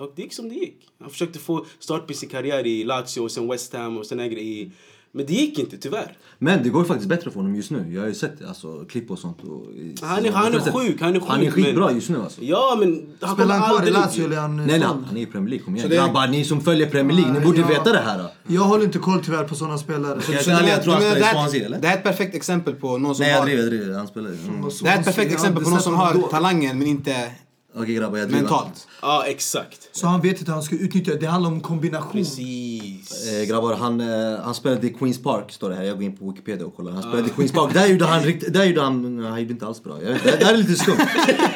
Och 0.00 0.12
det 0.16 0.22
gick 0.22 0.32
som 0.34 0.48
det 0.48 0.54
gick. 0.54 0.76
Han 1.00 1.10
försökte 1.10 1.38
få 1.38 1.66
start 1.78 2.06
på 2.06 2.12
sin 2.14 2.28
karriär 2.28 2.66
i 2.66 2.84
Lazio 2.84 3.20
och 3.20 3.30
sen 3.30 3.48
West 3.48 3.72
Ham 3.74 3.98
och 3.98 4.06
sen 4.06 4.20
i... 4.20 4.70
Men 5.12 5.26
det 5.26 5.32
gick 5.32 5.58
inte, 5.58 5.76
tyvärr. 5.78 6.16
Men 6.38 6.62
det 6.62 6.68
går 6.68 6.84
faktiskt 6.84 7.08
bättre 7.08 7.30
för 7.30 7.40
honom 7.40 7.56
just 7.56 7.70
nu. 7.70 7.92
Jag 7.94 8.00
har 8.00 8.08
ju 8.08 8.14
sett 8.14 8.44
alltså, 8.48 8.84
klipp 8.84 9.10
och 9.10 9.18
sånt. 9.18 9.38
Och, 9.44 9.66
Han 10.02 10.26
är, 10.26 10.32
han 10.32 10.54
är 10.54 10.58
sjuk, 10.60 11.00
han 11.00 11.16
är 11.16 11.20
sjuk. 11.20 11.28
Han 11.28 11.42
är 11.42 11.50
skitbra 11.50 11.86
men- 11.86 11.94
just 11.94 12.08
nu 12.10 12.22
alltså. 12.22 12.42
Ja, 12.44 12.76
men 12.80 13.06
han 13.20 13.34
Spelar 13.36 13.58
han 13.58 13.76
kvar 13.78 13.88
i. 13.88 13.90
Lazio 13.90 14.24
eller 14.24 14.36
är 14.36 14.40
han 14.40 14.56
Nej, 14.56 14.66
nej, 14.66 14.80
såld? 14.80 15.04
han 15.06 15.16
är 15.16 15.20
i 15.20 15.26
Premier 15.26 15.50
League. 15.50 15.64
Kom 15.64 15.76
igen 15.76 15.88
det 15.90 15.96
är- 15.96 16.06
grabbar, 16.06 16.26
ni 16.28 16.44
som 16.44 16.60
följer 16.60 16.90
Premier 16.90 17.16
League, 17.16 17.32
ni 17.40 17.46
borde 17.46 17.60
Ja. 17.60 17.66
veta 17.66 17.92
det 17.92 17.98
här. 17.98 18.18
Då. 18.18 18.30
Jag 18.54 18.62
håller 18.62 18.84
inte 18.84 18.98
koll 18.98 19.24
tyvärr 19.24 19.44
på 19.44 19.54
sådana 19.54 19.78
spelare. 19.78 20.14
Jag 20.14 20.22
Så 20.24 20.32
tror 20.32 20.40
du 20.42 20.50
menar- 20.56 20.68
jag 20.68 20.82
tror 20.82 20.92
han 20.92 21.02
spelar 21.02 21.28
i 21.28 21.32
Swansea, 21.32 21.66
eller? 21.66 21.80
Det 21.80 21.86
här 21.88 21.94
är 21.94 21.98
ett 21.98 22.04
perfekt 22.04 22.34
exempel 22.34 22.74
på 22.74 22.98
någon 22.98 23.14
som 23.14 23.22
Nej, 23.22 23.32
jag 23.32 23.38
har... 23.38 23.46
driver, 23.46 23.62
jag 23.62 23.72
driver. 23.72 23.94
Han 23.94 24.06
spelar. 24.08 24.30
Mm. 24.30 24.70
Det 24.80 24.88
här 24.88 24.96
är 24.96 25.00
ett 25.00 25.04
perfekt 25.06 25.32
exempel 25.32 25.64
på 25.64 25.70
någon 25.70 25.80
som 25.82 25.94
har 25.94 26.28
talangen 26.30 26.78
men 26.78 26.86
inte 26.86 27.30
Okej 27.74 27.94
grabbar, 27.94 28.18
jag 28.18 28.28
driver. 28.28 28.42
mentalt. 28.42 28.88
Ja, 29.02 29.24
exakt. 29.26 29.88
Så 29.92 30.06
han 30.06 30.20
vet 30.20 30.38
inte 30.38 30.50
hur 30.50 30.54
han 30.54 30.62
ska 30.62 30.76
utnyttja 30.76 31.12
det. 31.12 31.18
Det 31.18 31.26
handlar 31.26 31.50
om 31.50 31.60
kombination. 31.60 32.12
Precis. 32.12 33.28
Eh, 33.28 33.48
grabbar, 33.48 33.74
han, 33.74 34.00
eh, 34.00 34.40
han 34.40 34.54
spelade 34.54 34.86
i 34.86 34.90
Queens 34.90 35.22
Park, 35.22 35.52
står 35.52 35.70
det 35.70 35.76
här. 35.76 35.82
Jag 35.82 35.94
går 35.96 36.04
in 36.04 36.16
på 36.16 36.30
Wikipedia 36.30 36.66
och 36.66 36.76
kollar. 36.76 36.92
Han 36.92 37.02
spelade 37.02 37.28
i 37.28 37.30
Queens 37.30 37.52
Park. 37.52 37.74
Där 37.74 37.86
gjorde 37.86 38.04
han 38.04 38.22
riktigt, 38.22 38.52
där 38.52 38.64
gjorde 38.64 38.80
han, 38.80 39.24
han 39.24 39.40
gjorde 39.40 39.52
inte 39.52 39.66
alls 39.66 39.82
bra. 39.82 40.02
Jag 40.02 40.18
det 40.24 40.44
här 40.44 40.54
är 40.54 40.58
lite 40.58 40.74
skumt. 40.74 40.96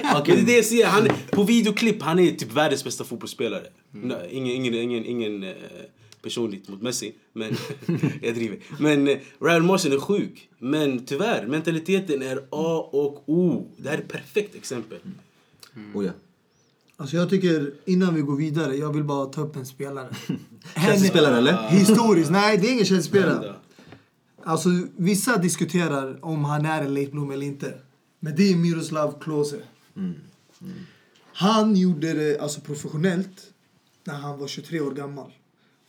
Men 0.03 0.23
det 0.25 0.33
är 0.33 0.47
det 0.47 0.57
jag 0.57 0.65
säger, 0.65 0.87
han, 0.87 1.09
på 1.31 1.43
videoklipp, 1.43 2.03
han 2.03 2.19
är 2.19 2.31
typ 2.31 2.53
världens 2.53 2.85
bästa 2.85 3.05
fotbollsspelare. 3.05 3.67
Nej, 3.91 4.29
Ingen, 4.31 4.55
ingen, 4.57 4.75
ingen, 4.75 5.05
ingen 5.05 5.43
eh, 5.43 5.51
personligt 6.23 6.69
mot 6.69 6.83
Messi, 6.83 7.15
men 7.33 7.57
jag 8.23 8.35
driver. 8.35 8.59
Men 8.79 9.09
eh, 9.09 9.19
Raul 9.41 9.63
Morrison 9.63 9.93
är 9.93 9.99
sjuk. 9.99 10.49
Men 10.59 11.07
tyvärr, 11.07 11.47
mentaliteten 11.47 12.23
är 12.23 12.37
A 12.51 12.89
och 12.93 13.23
O. 13.27 13.71
Det 13.77 13.89
här 13.89 13.97
är 13.97 14.03
ett 14.03 14.09
perfekt 14.09 14.55
exempel. 14.55 14.99
Oh, 15.95 16.05
ja. 16.05 16.13
Alltså 16.97 17.17
jag 17.17 17.31
tycker, 17.31 17.75
innan 17.85 18.15
vi 18.15 18.21
går 18.21 18.37
vidare, 18.37 18.77
jag 18.77 18.93
vill 18.93 19.05
bara 19.05 19.27
ta 19.27 19.41
upp 19.41 19.57
en 19.57 19.67
spelare. 19.67 20.09
Chelsea-spelare 20.75 21.39
eller? 21.39 21.69
Historiskt, 21.69 22.31
nej 22.31 22.59
det 22.59 22.69
är 22.69 22.73
ingen 22.73 22.85
Chelsea-spelare. 22.85 23.35
Vända. 23.35 23.57
Alltså 24.45 24.69
vissa 24.97 25.39
diskuterar 25.39 26.25
om 26.25 26.45
han 26.45 26.67
är 26.67 26.83
en 26.83 26.95
late 26.95 27.11
bloomer 27.11 27.35
eller 27.35 27.47
inte. 27.47 27.75
Men 28.21 28.37
det 28.37 28.53
är 28.53 28.57
Miroslav 28.57 29.21
Klose. 29.21 29.57
Han 31.33 31.77
gjorde 31.77 32.13
det 32.13 32.39
alltså 32.39 32.61
professionellt 32.61 33.53
när 34.05 34.15
han 34.15 34.39
var 34.39 34.49
23 34.49 34.81
år 34.81 34.91
gammal. 34.91 35.33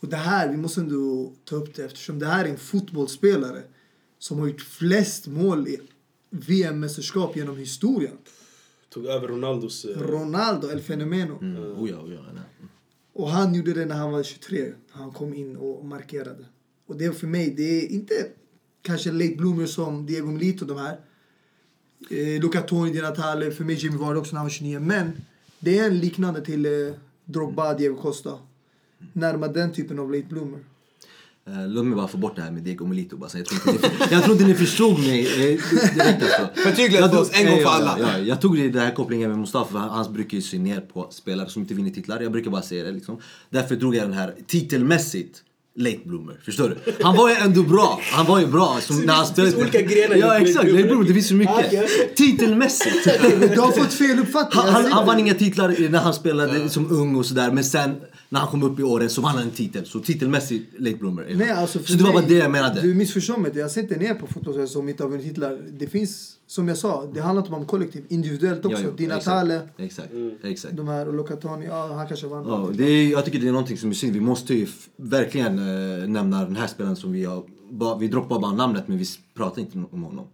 Och 0.00 0.08
det 0.08 0.16
här, 0.16 0.48
vi 0.48 0.56
måste 0.56 0.80
ändå 0.80 1.32
ta 1.44 1.56
upp 1.56 1.74
det 1.74 1.84
eftersom 1.84 2.18
det 2.18 2.26
här 2.26 2.44
är 2.44 2.48
en 2.48 2.58
fotbollsspelare 2.58 3.62
som 4.18 4.38
har 4.38 4.46
gjort 4.46 4.60
flest 4.60 5.26
mål 5.26 5.68
i 5.68 5.80
VM-mästerskap 6.30 7.36
genom 7.36 7.56
historien. 7.56 8.18
Tog 8.96 9.06
över 9.06 9.28
Ronaldos... 9.28 9.84
eh, 9.84 9.98
Ronaldo, 9.98 10.68
El 10.68 10.80
Fenomeno. 10.80 11.38
Mm. 11.42 11.56
Oh, 11.56 11.90
ja, 11.90 11.96
oh, 12.00 12.12
ja. 12.14 12.20
Och 13.12 13.30
han 13.30 13.54
gjorde 13.54 13.72
det 13.72 13.84
när 13.84 13.94
han 13.94 14.12
var 14.12 14.22
23. 14.22 14.72
Han 14.90 15.10
kom 15.10 15.34
in 15.34 15.56
och 15.56 15.84
markerade. 15.84 16.44
Och 16.86 16.96
det 16.96 17.12
för 17.12 17.26
mig, 17.26 17.54
det 17.56 17.62
är 17.62 17.88
inte 17.88 18.14
kanske 18.82 19.12
late 19.12 19.36
bloomer 19.36 19.66
som 19.66 20.06
Diego 20.06 20.26
Milito 20.26 20.64
de 20.64 20.78
här. 20.78 21.00
Eh, 22.10 22.42
Luca 22.42 22.60
Toni, 22.60 22.90
Di 22.90 23.00
Natale, 23.00 23.50
för 23.50 23.64
mig 23.64 23.74
Jimmy 23.74 23.96
Vardy 23.96 24.20
också 24.20 24.32
när 24.32 24.38
han 24.38 24.44
var 24.44 24.50
29. 24.50 24.80
Men 24.80 25.12
det 25.58 25.78
är 25.78 25.86
en 25.86 25.98
liknande 25.98 26.40
till 26.44 26.66
eh, 26.66 26.94
Drogba, 27.24 27.74
Diego 27.74 27.96
Costa. 27.96 28.38
Närmare 29.12 29.52
den 29.52 29.72
typen 29.72 29.98
av 29.98 30.12
late 30.12 30.26
bloomer. 30.28 30.60
Eh, 31.48 31.68
låt 31.68 31.84
mig 31.84 31.96
bara 31.96 32.08
få 32.08 32.18
bort 32.18 32.36
det 32.36 32.42
här 32.42 32.50
med 32.50 32.62
Diego 32.62 32.86
Melito. 32.86 33.16
Bara, 33.16 33.30
så 33.30 33.38
jag, 33.38 33.46
tror 33.46 33.74
inte 33.74 33.88
ni, 33.88 33.94
jag 34.10 34.22
tror 34.22 34.32
inte 34.32 34.46
ni 34.46 34.54
förstod 34.54 34.98
mig 34.98 35.26
eh, 35.26 35.60
direkt 35.94 36.22
alltså. 36.22 36.48
Förtydliga 36.54 37.08
för 37.08 37.20
oss 37.20 37.30
en 37.34 37.46
gång 37.46 37.62
för 37.62 37.68
alla. 37.68 37.96
Ja, 38.00 38.06
ja, 38.12 38.18
jag 38.18 38.40
tog 38.40 38.72
det 38.72 38.80
här 38.80 38.94
kopplingen 38.94 39.30
med 39.30 39.38
Mustafa, 39.38 39.72
för 39.72 39.78
han 39.78 40.12
brukar 40.12 40.36
ju 40.36 40.42
se 40.42 40.58
ner 40.58 40.80
på 40.80 41.06
spelare 41.10 41.48
som 41.48 41.62
inte 41.62 41.74
vinner 41.74 41.90
titlar. 41.90 42.20
Jag 42.20 42.32
brukar 42.32 42.50
bara 42.50 42.62
säga 42.62 42.84
det 42.84 42.92
liksom. 42.92 43.18
Därför 43.50 43.76
drog 43.76 43.94
jag 43.94 44.04
den 44.04 44.12
här 44.12 44.34
titelmässigt. 44.46 45.42
Late 45.78 45.98
bloomer, 46.04 46.40
förstår 46.44 46.68
du? 46.68 46.92
Han 47.02 47.16
var 47.16 47.28
ju 47.28 47.34
ändå 47.34 47.62
bra. 47.62 48.00
Han 48.12 48.26
var 48.26 48.40
ju 48.40 48.46
bra. 48.46 48.78
Som, 48.80 49.00
när 49.00 49.14
han 49.14 49.26
det 49.36 49.42
finns 49.42 49.54
olika 49.54 49.80
grenar 49.80 50.16
Ja 50.16 50.38
exakt, 50.38 50.70
late 50.72 50.84
bloomer. 50.84 51.04
Det 51.04 51.14
finns 51.14 51.28
så 51.28 51.34
Ah, 51.34 51.36
mycket. 51.36 51.66
okej. 51.66 51.88
Titelmässigt. 52.16 53.04
Du 53.54 53.60
har 53.60 53.72
fått 53.72 53.92
fel 53.92 54.18
uppfattning. 54.18 54.62
Han, 54.64 54.74
han, 54.74 54.92
han 54.92 55.06
vann 55.06 55.18
inga 55.18 55.34
titlar 55.34 55.88
när 55.90 55.98
han 55.98 56.14
spelade 56.14 56.68
som 56.70 56.90
ung 56.92 57.16
och 57.16 57.26
sådär. 57.26 57.50
Men 57.52 57.64
sen 57.64 57.94
när 58.28 58.40
han 58.40 58.48
kom 58.48 58.62
upp 58.62 58.80
i 58.80 58.82
åren 58.82 59.10
så 59.10 59.20
vann 59.20 59.34
han 59.34 59.42
en 59.42 59.50
titel. 59.50 59.86
Så 59.86 60.00
titelmässigt 60.00 60.80
late 60.80 60.96
bloomer. 60.96 61.26
Nej, 61.34 61.50
alltså 61.50 61.78
så 61.84 61.92
det 61.94 62.04
var 62.04 62.12
bara 62.12 62.22
det 62.26 62.34
jag 62.34 62.50
menade. 62.50 62.80
Du 62.80 62.94
missförstår 62.94 63.36
mig. 63.36 63.52
Jag 63.54 63.70
ser 63.70 63.80
inte 63.80 63.96
ner 63.96 64.14
på 64.14 64.26
fotbollsspelare 64.26 64.68
som 64.68 64.88
inte 64.88 65.02
har 65.02 65.10
vunnit 65.10 65.26
titlar. 65.26 65.58
Det 65.78 65.86
finns, 65.86 66.32
som 66.46 66.68
jag 66.68 66.78
sa, 66.78 67.04
det 67.14 67.20
handlar 67.20 67.42
inte 67.42 67.54
om 67.54 67.64
kollektiv. 67.66 68.04
Individuellt 68.08 68.64
också. 68.64 68.78
Ja, 68.82 68.84
jo, 68.90 68.96
Di 68.96 69.04
exakt. 69.04 69.26
Natale, 69.26 69.60
Exakt, 69.76 70.12
Mm. 70.12 70.34
exakt. 70.44 70.76
de 70.76 70.88
här 70.88 71.08
och 71.08 71.14
Locatoni. 71.14 71.66
Ja, 71.66 71.92
han 71.94 72.08
kanske 72.08 72.26
vann. 72.26 72.44
Ja, 72.48 72.68
det 72.74 72.84
är, 72.84 73.08
jag 73.10 73.24
tycker 73.24 73.38
det 73.38 73.48
är 73.48 73.52
någonting 73.52 73.76
som 73.78 73.90
är 73.90 73.94
synd. 73.94 74.12
Vi 74.14 74.20
måste 74.20 74.54
ju 74.54 74.66
verkligen 74.96 75.58
eh, 75.58 76.08
nämna 76.08 76.44
den 76.44 76.56
här 76.56 76.66
spelaren 76.66 76.96
som 76.96 77.12
vi 77.12 77.24
har... 77.24 77.42
Ba, 77.70 77.94
vi 77.98 78.08
droppar 78.08 78.40
bara 78.40 78.52
namnet 78.52 78.88
men 78.88 78.98
vi 78.98 79.04
pratar 79.34 79.60
inte 79.62 79.78
om 79.90 80.02
honom. 80.02 80.24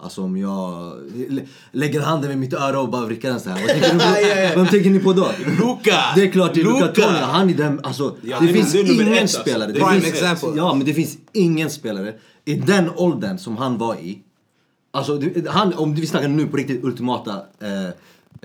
Alltså 0.00 0.22
om 0.22 0.36
jag 0.36 0.92
lä- 1.28 1.46
lägger 1.72 2.00
handen 2.00 2.28
vid 2.30 2.38
mitt 2.38 2.52
öra 2.52 2.80
och 2.80 2.88
bara 2.88 3.06
vrickar 3.06 3.30
den 3.30 3.40
så 3.40 3.50
här. 3.50 3.60
Vad 3.60 3.68
tänker, 3.68 3.94
ni 3.94 4.02
Ja, 4.04 4.20
ja, 4.36 4.42
ja. 4.42 4.50
på, 4.54 4.58
vad 4.60 4.70
tänker 4.70 4.90
ni 4.90 4.98
på 4.98 5.12
då? 5.12 5.28
Luka! 5.58 5.96
Det 6.14 6.22
är 6.22 6.30
klart 6.32 6.54
det 6.54 6.60
är 6.60 6.64
Luka 6.64 6.86
Luka! 6.86 7.02
Toni. 7.02 7.18
Han 7.18 7.50
är 7.50 7.54
den, 7.54 7.80
alltså, 7.84 8.16
Ja, 8.22 8.40
det 8.40 8.46
det 8.46 8.52
finns 8.52 8.74
ingen 8.74 9.12
ett, 9.12 9.20
alltså. 9.22 9.40
spelare. 9.40 9.72
Det 9.72 9.80
Prime 9.80 10.00
finns, 10.00 10.14
example. 10.22 10.48
Ja 10.56 10.74
men 10.74 10.86
det 10.86 10.94
finns 10.94 11.18
ingen 11.32 11.70
spelare 11.70 12.14
i 12.44 12.54
den 12.54 12.90
åldern 12.96 13.38
som 13.38 13.56
han 13.56 13.78
var 13.78 13.94
i. 13.94 14.18
Alltså 14.98 15.20
han, 15.48 15.74
om 15.74 15.94
vi 15.94 16.06
snackar 16.06 16.28
nu 16.28 16.46
på 16.46 16.56
riktigt 16.56 16.84
ultimata 16.84 17.32
eh, 17.60 17.84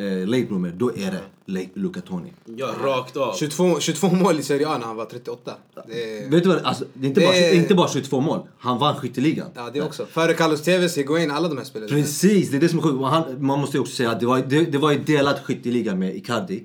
eh, 0.06 0.28
late 0.28 0.44
bloomer, 0.46 0.74
då 0.78 0.90
är 0.98 1.12
det 1.12 1.20
late 1.46 1.70
Luka 1.74 2.02
Toni. 2.02 2.34
Ja, 2.46 2.74
rakt 2.84 3.18
av. 3.18 3.34
22, 3.36 3.80
22 3.80 4.08
mål 4.08 4.40
i 4.40 4.44
Serie 4.44 4.68
A 4.68 4.78
när 4.78 4.86
han 4.86 4.96
var 4.96 5.06
38. 5.06 5.52
Det 5.88 6.18
är, 6.18 6.30
Vet 6.30 6.44
du 6.44 6.50
vad, 6.50 6.58
alltså, 6.64 6.86
det 6.94 7.06
är 7.06 7.10
inte, 7.10 7.20
Det 7.22 7.26
bara, 7.28 7.36
är- 7.36 7.56
inte 7.56 7.76
bara 7.76 7.88
22 7.88 8.22
mål. 8.22 8.40
Han 8.58 8.80
vann 8.80 8.96
skytteligan. 8.96 9.48
ja, 9.56 9.70
det 9.74 9.82
också. 9.82 10.06
Före 10.06 10.34
Carlos 10.34 10.62
Tevez, 10.62 10.98
Higuain, 10.98 11.32
alla 11.32 11.48
de 11.48 11.58
här 11.58 11.66
spelarna. 11.66 11.90
Precis, 11.90 12.50
det 12.52 12.58
är 12.58 12.62
det 12.62 12.70
som 12.70 12.80
är 12.80 12.84
sjukt. 12.84 13.42
Man 13.42 13.60
måste 13.60 13.78
ju 13.78 13.82
också 13.82 13.96
säga 13.96 14.12
att 14.12 14.20
det 14.20 14.26
var, 14.26 14.40
det, 14.40 14.60
det 14.72 14.78
var 14.78 14.92
ju 14.92 15.00
delad 15.00 15.36
skytteliga 15.44 15.96
med 15.96 16.16
Icardi. 16.16 16.64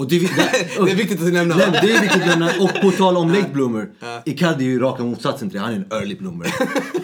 Och 0.00 0.08
det, 0.08 0.18
det, 0.18 0.28
Det 0.84 0.90
är 0.90 0.94
viktigt 0.94 1.22
att 1.22 1.32
nämna. 1.32 1.56
Nej, 1.56 1.66
det 1.82 1.92
är 1.92 2.00
viktigt 2.00 2.22
att 2.22 2.28
nämna. 2.28 2.50
Och 2.60 2.70
på 2.82 2.90
tal 2.90 3.16
om 3.16 3.30
late 3.30 3.50
bloomer. 3.52 3.88
Icardi 4.24 4.64
är 4.64 4.68
ju 4.68 4.78
raka 4.78 5.02
motsatsen 5.02 5.50
till 5.50 5.58
det. 5.58 5.64
Han 5.64 5.72
är 5.72 5.76
en 5.76 5.86
early 5.90 6.14
bloomer. 6.14 6.54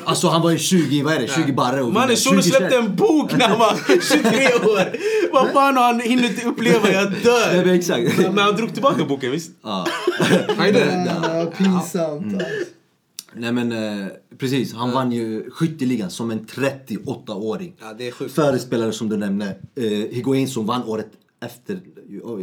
Alltså 0.05 0.29
han 0.29 0.43
var 0.43 0.51
ju 0.51 0.59
20, 0.59 1.03
vad 1.03 1.15
är 1.15 1.21
det? 1.21 1.29
20 1.29 1.53
barre 1.53 1.83
Mannen, 1.83 2.17
shunon 2.17 2.43
20 2.43 2.51
släppte 2.51 2.77
en 2.77 2.97
bok 2.97 3.37
när 3.37 3.49
han 3.49 3.59
var 3.59 3.77
23 3.87 4.45
år. 4.73 4.97
Vad 5.33 5.53
fan 5.53 5.77
har 5.77 5.85
han 5.85 6.01
hunnit 6.01 6.45
uppleva? 6.47 6.91
Jag 6.93 7.11
Nej, 7.11 7.21
dör. 7.23 7.65
men 7.65 7.75
exakt. 7.75 8.19
Men 8.19 8.39
han 8.39 8.57
drog 8.57 8.73
tillbaka 8.73 9.05
boken, 9.05 9.31
visst? 9.31 9.51
Ja. 9.63 9.87
Han 10.57 10.67
gjorde 10.67 10.79
det. 10.79 11.17
Ah, 11.23 11.47
pinsamt. 11.47 12.23
Mm. 12.33 12.41
Nej 13.39 13.53
men 13.53 13.73
eh, 13.73 14.07
precis, 14.39 14.75
han 14.75 14.91
vann 14.93 15.13
ju 15.13 15.51
skytteligan 15.51 16.11
som 16.11 16.31
en 16.31 16.47
38-åring. 16.47 17.73
Ja, 17.81 17.95
det 17.99 18.09
är 18.09 18.13
sjukt. 18.13 18.35
Före 18.35 18.59
spelare 18.59 18.93
som 18.93 19.09
du 19.09 19.17
nämnde, 19.17 19.47
eh, 19.77 19.85
Higuain 19.89 20.49
som 20.49 20.67
vann 20.67 20.83
året 20.85 21.07
efter, 21.45 21.81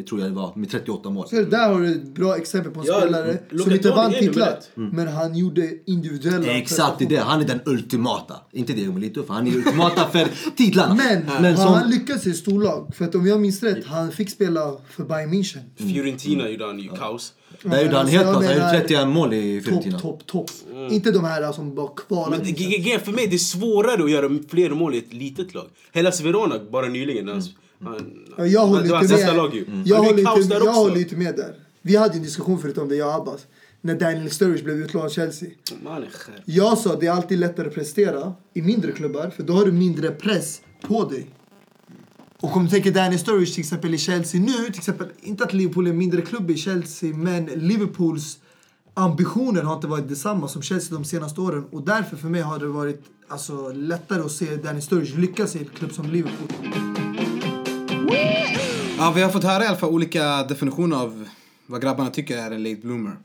tror 0.03 0.21
jag 0.21 0.29
det 0.29 0.35
var, 0.35 0.55
med 0.55 0.69
38 0.69 1.09
mål. 1.09 1.27
Så 1.27 1.41
där 1.41 1.73
har 1.73 1.81
du 1.81 1.91
ett 1.91 2.15
bra 2.15 2.37
exempel 2.37 2.71
på 2.71 2.79
en 2.79 2.85
Ja, 2.85 3.01
spelare 3.01 3.37
som 3.63 3.71
inte 3.71 3.89
vann 3.89 4.13
titlar. 4.13 4.47
ett. 4.47 4.69
Men 4.73 5.07
han 5.07 5.35
gjorde 5.37 5.69
individuella 5.85 6.47
Exakt, 6.47 6.99
det 6.99 7.05
är 7.05 7.09
det. 7.09 7.19
Han 7.19 7.41
är 7.41 7.45
den 7.45 7.59
ultimata. 7.65 8.35
Inte 8.51 8.73
Diego 8.73 8.93
Milito, 8.93 9.23
för 9.23 9.33
han 9.33 9.47
är 9.47 9.55
ultimata 9.55 10.07
för 10.07 10.27
titlarna. 10.55 10.95
Men, 10.95 11.25
men 11.41 11.55
har 11.55 11.65
som, 11.65 11.73
han 11.73 11.89
lyckats 11.89 12.27
i 12.27 12.33
storlag? 12.33 12.95
För 12.95 13.05
att 13.05 13.15
om 13.15 13.27
jag 13.27 13.41
minns 13.41 13.63
rätt, 13.63 13.85
han 13.85 14.11
fick 14.11 14.29
spela 14.29 14.77
för 14.89 15.03
Bayern 15.03 15.33
München. 15.33 15.59
Fiorentina 15.75 16.49
gjorde 16.49 16.65
han 16.65 16.79
ju 16.79 16.89
kaos. 16.89 17.33
där 17.63 17.83
gjorde 17.83 17.97
han 17.97 18.07
helt 18.07 18.23
klart, 18.23 18.45
han 18.45 18.53
gjorde 18.53 18.79
31 18.81 19.07
mål 19.07 19.33
i 19.33 19.61
Fiorentina. 19.61 19.99
Topp, 19.99 20.27
topp, 20.27 20.47
topp. 20.47 20.91
Inte 20.91 21.11
de 21.11 21.23
här 21.23 21.51
som 21.51 21.75
bara 21.75 21.87
kvalar. 21.87 22.37
Men 22.37 22.53
GGG, 22.53 22.99
för 23.05 23.11
mig 23.11 23.27
det 23.27 23.35
är 23.35 23.37
svårare 23.37 24.03
att 24.03 24.11
göra 24.11 24.29
fler 24.49 24.69
mål 24.69 24.95
i 24.95 24.97
ett 24.97 25.13
litet 25.13 25.53
lag. 25.53 25.65
Hellas 25.91 26.21
Verona 26.21 26.59
bara 26.71 26.87
nyligen. 26.87 27.27
Han, 27.27 27.43
han, 27.85 28.19
Ja, 28.37 28.45
jag 28.45 28.67
håller 28.67 28.83
inte 28.83 29.13
nästa 29.13 29.27
med. 29.27 29.35
lag 29.35 29.55
ju. 29.55 29.65
Jag, 29.85 29.97
håller 29.97 30.19
inte, 30.19 30.53
där 30.53 30.55
jag 30.55 30.67
också. 30.67 30.79
håller 30.81 30.97
inte 30.99 31.15
med 31.15 31.35
där. 31.35 31.55
Vi 31.81 31.95
hade 31.95 32.13
en 32.13 32.23
diskussion 32.23 32.59
förut 32.61 32.77
om 32.77 32.89
det, 32.89 32.95
jag 32.95 33.07
och 33.07 33.15
Abbas. 33.15 33.47
När 33.81 33.95
Daniel 33.95 34.31
Sturridge 34.31 34.63
blev 34.63 34.77
utlånad 34.77 35.11
Chelsea. 35.11 35.49
Jag 36.45 36.77
sa 36.77 36.93
att 36.93 36.99
det 36.99 37.07
är 37.07 37.11
alltid 37.11 37.39
lättare 37.39 37.67
att 37.67 37.73
prestera 37.73 38.33
i 38.53 38.61
mindre 38.61 38.91
klubbar 38.91 39.29
för 39.29 39.43
då 39.43 39.53
har 39.53 39.65
du 39.65 39.71
mindre 39.71 40.11
press 40.11 40.61
på 40.81 41.05
dig. 41.05 41.27
Och 42.39 42.57
om 42.57 42.63
du 42.63 42.69
tänker 42.69 42.91
Danny 42.91 43.17
Sturridge 43.17 43.53
till 43.53 43.59
exempel 43.61 43.93
i 43.93 43.97
Chelsea 43.97 44.41
nu, 44.41 44.53
till 44.53 44.77
exempel, 44.77 45.07
inte 45.21 45.43
att 45.43 45.53
Liverpool 45.53 45.87
är 45.87 45.91
en 45.91 45.97
mindre 45.97 46.21
klubb 46.21 46.51
i 46.51 46.57
Chelsea, 46.57 47.13
men 47.15 47.45
Liverpools 47.45 48.37
ambitioner 48.93 49.61
har 49.61 49.75
inte 49.75 49.87
varit 49.87 50.09
detsamma 50.09 50.47
som 50.47 50.61
Chelsea 50.61 50.97
de 50.97 51.05
senaste 51.05 51.41
åren. 51.41 51.65
Och 51.71 51.81
därför 51.81 52.17
för 52.17 52.27
mig 52.27 52.41
har 52.41 52.59
det 52.59 52.67
varit 52.67 53.03
alltså, 53.27 53.71
lättare 53.71 54.21
att 54.21 54.31
se 54.31 54.55
Danny 54.55 54.81
Sturridge 54.81 55.17
lyckas 55.19 55.55
i 55.55 55.59
en 55.59 55.65
klubb 55.65 55.91
som 55.93 56.09
Liverpool. 56.11 57.02
Ja, 58.97 59.11
vi 59.15 59.21
har 59.21 59.29
fått 59.29 59.43
höra 59.43 59.63
i 59.63 59.67
alla 59.67 59.77
fall 59.77 59.89
olika 59.89 60.43
definitioner 60.43 60.97
av 60.97 61.29
vad 61.65 61.81
grabbarna 61.81 62.09
tycker 62.09 62.37
är 62.37 62.51
en 62.51 62.63
late 62.63 62.81
bloomer. 62.81 63.17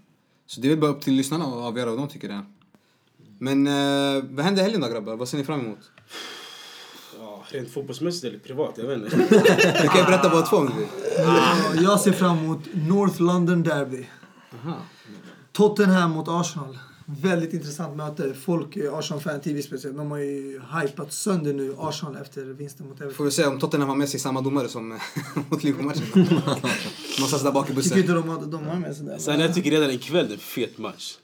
Så 0.46 0.60
det 0.60 0.68
är 0.68 0.70
väl 0.70 0.78
bara 0.78 0.90
upp 0.90 1.00
till 1.00 1.14
lyssnarna 1.14 1.44
att 1.44 1.52
avgöra 1.52 1.90
vad 1.90 1.98
de 1.98 2.08
tycker 2.08 2.28
det 2.28 2.34
är. 2.34 2.44
Men 3.38 3.66
eh, 3.66 4.24
vad 4.30 4.44
händer 4.44 4.62
i 4.62 4.64
helgen 4.64 4.80
då 4.80 4.88
grabbar? 4.88 5.16
Vad 5.16 5.28
ser 5.28 5.38
ni 5.38 5.44
fram 5.44 5.60
emot? 5.60 5.78
Ja, 7.18 7.44
rent 7.48 7.70
fotbollsmässigt 7.70 8.24
eller 8.24 8.38
privat, 8.38 8.74
jag 8.76 8.84
vet 8.86 8.96
inte. 8.96 9.16
Du 9.82 9.88
kan 9.88 9.98
ju 9.98 10.04
berätta 10.04 10.28
båda 10.28 10.42
två 10.46 10.56
om 10.56 10.66
du 10.66 10.72
vill. 10.74 11.84
Jag 11.84 12.00
ser 12.00 12.12
fram 12.12 12.38
emot 12.38 12.60
North 12.72 13.22
London 13.22 13.62
Derby. 13.62 14.06
Tottenham 15.52 16.10
mot 16.10 16.28
Arsenal. 16.28 16.78
Väldigt 17.10 17.52
intressant 17.52 17.96
möte. 17.96 18.34
Folk, 18.34 18.76
eh, 18.76 18.94
Arsenal-fan, 18.94 19.40
TV 19.40 19.62
speciellt, 19.62 19.96
de 19.96 20.10
har 20.10 20.18
ju 20.18 20.60
hypat 20.82 21.12
sönder 21.12 21.52
nu 21.52 21.74
Arsenal 21.78 22.16
efter 22.16 22.44
vinsten 22.44 22.88
mot 22.88 22.98
Får 22.98 23.04
Everton. 23.04 23.24
vi 23.26 23.32
se 23.32 23.46
om 23.46 23.58
Tottenham 23.58 23.88
har 23.88 23.96
med 23.96 24.08
sig 24.08 24.20
samma 24.20 24.40
domare 24.40 24.68
som 24.68 24.92
eh, 24.92 24.98
mot 25.50 25.64
Liverpool-matchen. 25.64 26.04
Någonstans 27.18 27.42
där 27.42 27.52
bak 27.52 27.70
i 27.70 27.72
Jag 27.74 27.84
tycker 27.84 27.98
inte 27.98 28.12
bussen. 28.12 28.50
de 28.50 28.64
har 28.66 28.78
med 28.78 28.96
sig 28.96 29.06
där. 29.06 29.18
Sen 29.18 29.40
jag 29.40 29.54
tycker 29.54 29.70
redan 29.70 29.90
ikväll 29.90 30.26
det 30.26 30.32
är 30.32 30.34
en 30.34 30.40
fet 30.40 30.78
match. 30.78 31.14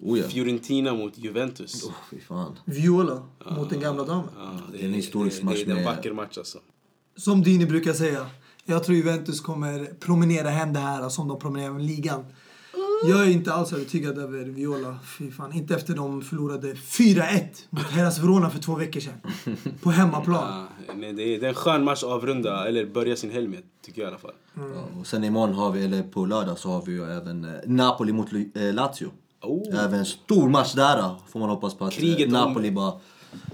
Oh 0.00 0.18
ja. 0.18 0.28
Fiorentina 0.28 0.94
mot 0.94 1.18
Juventus. 1.18 1.84
Oh, 1.84 1.92
fy 2.10 2.20
fan. 2.20 2.58
Viola 2.64 3.22
mot 3.50 3.70
den 3.70 3.80
gamla 3.80 4.04
damen. 4.04 4.28
Ja, 4.38 4.52
det 4.72 4.78
Det 4.78 4.84
är 4.84 4.88
en 4.88 4.94
historisk 4.94 5.42
match 5.42 5.58
Det, 5.58 5.64
det 5.64 5.72
är 5.72 5.76
en 5.76 5.84
vacker 5.84 6.12
match 6.12 6.38
alltså. 6.38 6.58
Som 7.16 7.42
Dini 7.42 7.66
brukar 7.66 7.92
säga. 7.92 8.26
Jag 8.64 8.84
tror 8.84 8.96
Juventus 8.96 9.40
kommer 9.40 9.84
promenera 10.00 10.48
hem 10.50 10.72
det 10.72 10.78
här 10.80 11.08
som 11.08 11.28
de 11.28 11.38
promenerar 11.38 11.72
med 11.72 11.82
ligan. 11.82 12.24
Jag 13.04 13.20
är 13.20 13.30
inte 13.30 13.52
alls 13.52 13.72
övertygad 13.72 14.18
över 14.18 14.44
Viola. 14.44 14.98
Fy 15.18 15.30
fan. 15.30 15.52
Inte 15.52 15.74
efter 15.74 15.94
de 15.94 16.22
förlorade 16.22 16.72
4-1 16.74 17.22
mot 17.70 17.82
Hellas 17.84 18.18
Verona 18.18 18.50
för 18.50 18.58
två 18.58 18.74
veckor 18.74 19.00
sedan. 19.00 19.14
På 19.82 19.90
hemmaplan. 19.90 20.66
Ja, 20.86 20.94
nej, 20.96 21.12
det, 21.12 21.22
är, 21.22 21.40
det 21.40 21.46
är 21.46 21.48
en 21.48 21.54
skön 21.54 21.84
match 21.84 22.02
att 22.02 22.08
avrunda, 22.10 22.68
eller 22.68 22.86
börja 22.86 23.16
sin 23.16 23.30
helg 23.30 23.48
med, 23.48 23.62
tycker 23.86 24.00
jag 24.02 24.06
i 24.06 24.10
alla 24.10 24.18
fall. 24.18 24.32
Ja, 24.54 24.88
och 25.00 25.06
sen 25.06 25.24
imorgon 25.24 25.54
har 25.54 25.72
vi, 25.72 25.84
eller 25.84 26.02
på 26.02 26.26
lördag 26.26 26.58
så 26.58 26.68
har 26.70 26.82
vi 26.82 26.92
ju 26.92 27.04
även 27.04 27.44
eh, 27.44 27.50
Napoli 27.66 28.12
mot 28.12 28.28
eh, 28.32 28.74
Lazio. 28.74 29.10
Oh. 29.42 29.84
Även 29.84 29.98
en 29.98 30.06
stor 30.06 30.48
match 30.48 30.72
där 30.74 30.96
då, 31.02 31.16
får 31.28 31.40
man 31.40 31.48
hoppas 31.48 31.74
på 31.74 31.84
att 31.84 31.92
eh, 31.92 31.98
Kriget 31.98 32.26
om- 32.26 32.32
Napoli 32.32 32.70
bara 32.70 32.92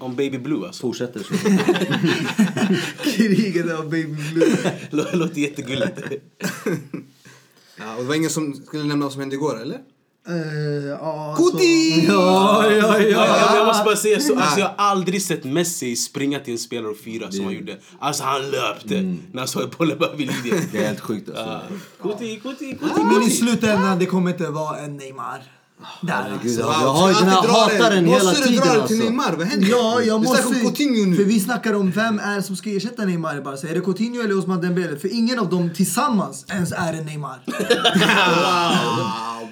Om 0.00 0.16
Baby 0.16 0.38
Blue 0.38 0.66
alltså. 0.66 0.80
fortsätter 0.80 1.20
så. 1.20 1.34
Kriget 3.10 3.78
av 3.78 3.84
Baby 3.90 4.16
Blue. 4.32 4.56
Lå- 4.90 5.16
Låter 5.16 5.40
jättegulligt. 5.40 6.00
Ja, 7.78 7.94
och 7.96 8.02
det 8.02 8.08
var 8.08 8.14
ingen 8.14 8.30
som 8.30 8.54
skulle 8.54 8.84
nämna 8.84 9.04
vad 9.04 9.12
som 9.12 9.20
hände 9.20 9.34
igår, 9.34 9.60
eller? 9.62 9.78
Uh, 10.30 10.86
ja, 10.86 11.30
alltså- 11.30 11.50
Kuti! 11.52 12.04
ja, 12.08 12.70
ja, 12.70 12.98
Ja, 12.98 13.26
jag, 13.26 13.56
jag 13.56 13.66
måste 13.66 13.84
bara 13.84 13.96
säga 13.96 14.20
så, 14.20 14.36
alltså, 14.38 14.60
jag 14.60 14.66
har 14.66 14.74
aldrig 14.76 15.22
sett 15.22 15.44
Messi 15.44 15.96
springa 15.96 16.40
till 16.40 16.52
en 16.52 16.58
spelare 16.58 16.90
och 16.90 16.98
fyra 16.98 17.30
som 17.30 17.44
han 17.44 17.54
gjorde. 17.54 17.76
Alltså 17.98 18.24
han 18.24 18.50
löpte 18.50 19.02
när 19.32 19.38
han 19.38 19.48
såg 19.48 19.70
bollen 19.78 19.98
bara 19.98 20.14
vid 20.14 20.26
linjen. 20.44 20.68
Det 20.72 20.78
är 20.78 20.86
helt 20.86 21.00
sjukt 21.00 21.28
alltså. 21.28 21.60
Kuti, 22.02 22.40
kuti, 22.40 22.74
kuti. 22.80 23.02
Men 23.12 23.22
i 23.22 23.30
slutändan, 23.30 23.98
det 23.98 24.06
kommer 24.06 24.30
inte 24.30 24.50
vara 24.50 24.78
en 24.78 24.96
Neymar. 24.96 25.42
Där 26.00 26.12
Herregud, 26.14 26.60
alltså. 26.60 26.60
jag 26.60 26.92
har 26.92 27.08
ju 27.08 27.14
den 27.14 27.28
här 27.28 27.48
hataren 27.48 28.04
hela 28.06 28.24
Måste 28.24 28.40
du 28.42 28.48
tiden 28.48 28.66
dra 28.66 28.66
det 28.66 28.72
till 28.72 28.80
alltså. 28.80 28.94
Neymar? 28.94 29.32
Vad 29.38 29.46
händer? 29.46 29.68
Ja, 29.68 30.00
jag 30.02 30.18
Vi 30.18 30.24
måste... 30.26 30.42
snackar 30.42 30.60
om 30.60 30.66
Coutinho 30.74 31.16
För 31.16 31.22
nu. 31.22 31.24
vi 31.24 31.40
snackar 31.40 31.74
om 31.74 31.90
vem 31.90 32.18
är 32.18 32.40
som 32.40 32.56
ska 32.56 32.70
ersätta 32.70 33.04
Neymar 33.04 33.38
i 33.38 33.40
Barca. 33.40 33.68
Är 33.68 33.74
det 33.74 33.80
Coutinho 33.80 34.22
eller 34.22 34.38
Osman 34.38 34.60
Dembele? 34.60 34.96
För 34.96 35.14
ingen 35.14 35.38
av 35.38 35.48
dem 35.50 35.70
tillsammans 35.76 36.44
ens 36.50 36.72
är 36.72 36.92
en 36.92 37.04
Neymar. 37.06 37.40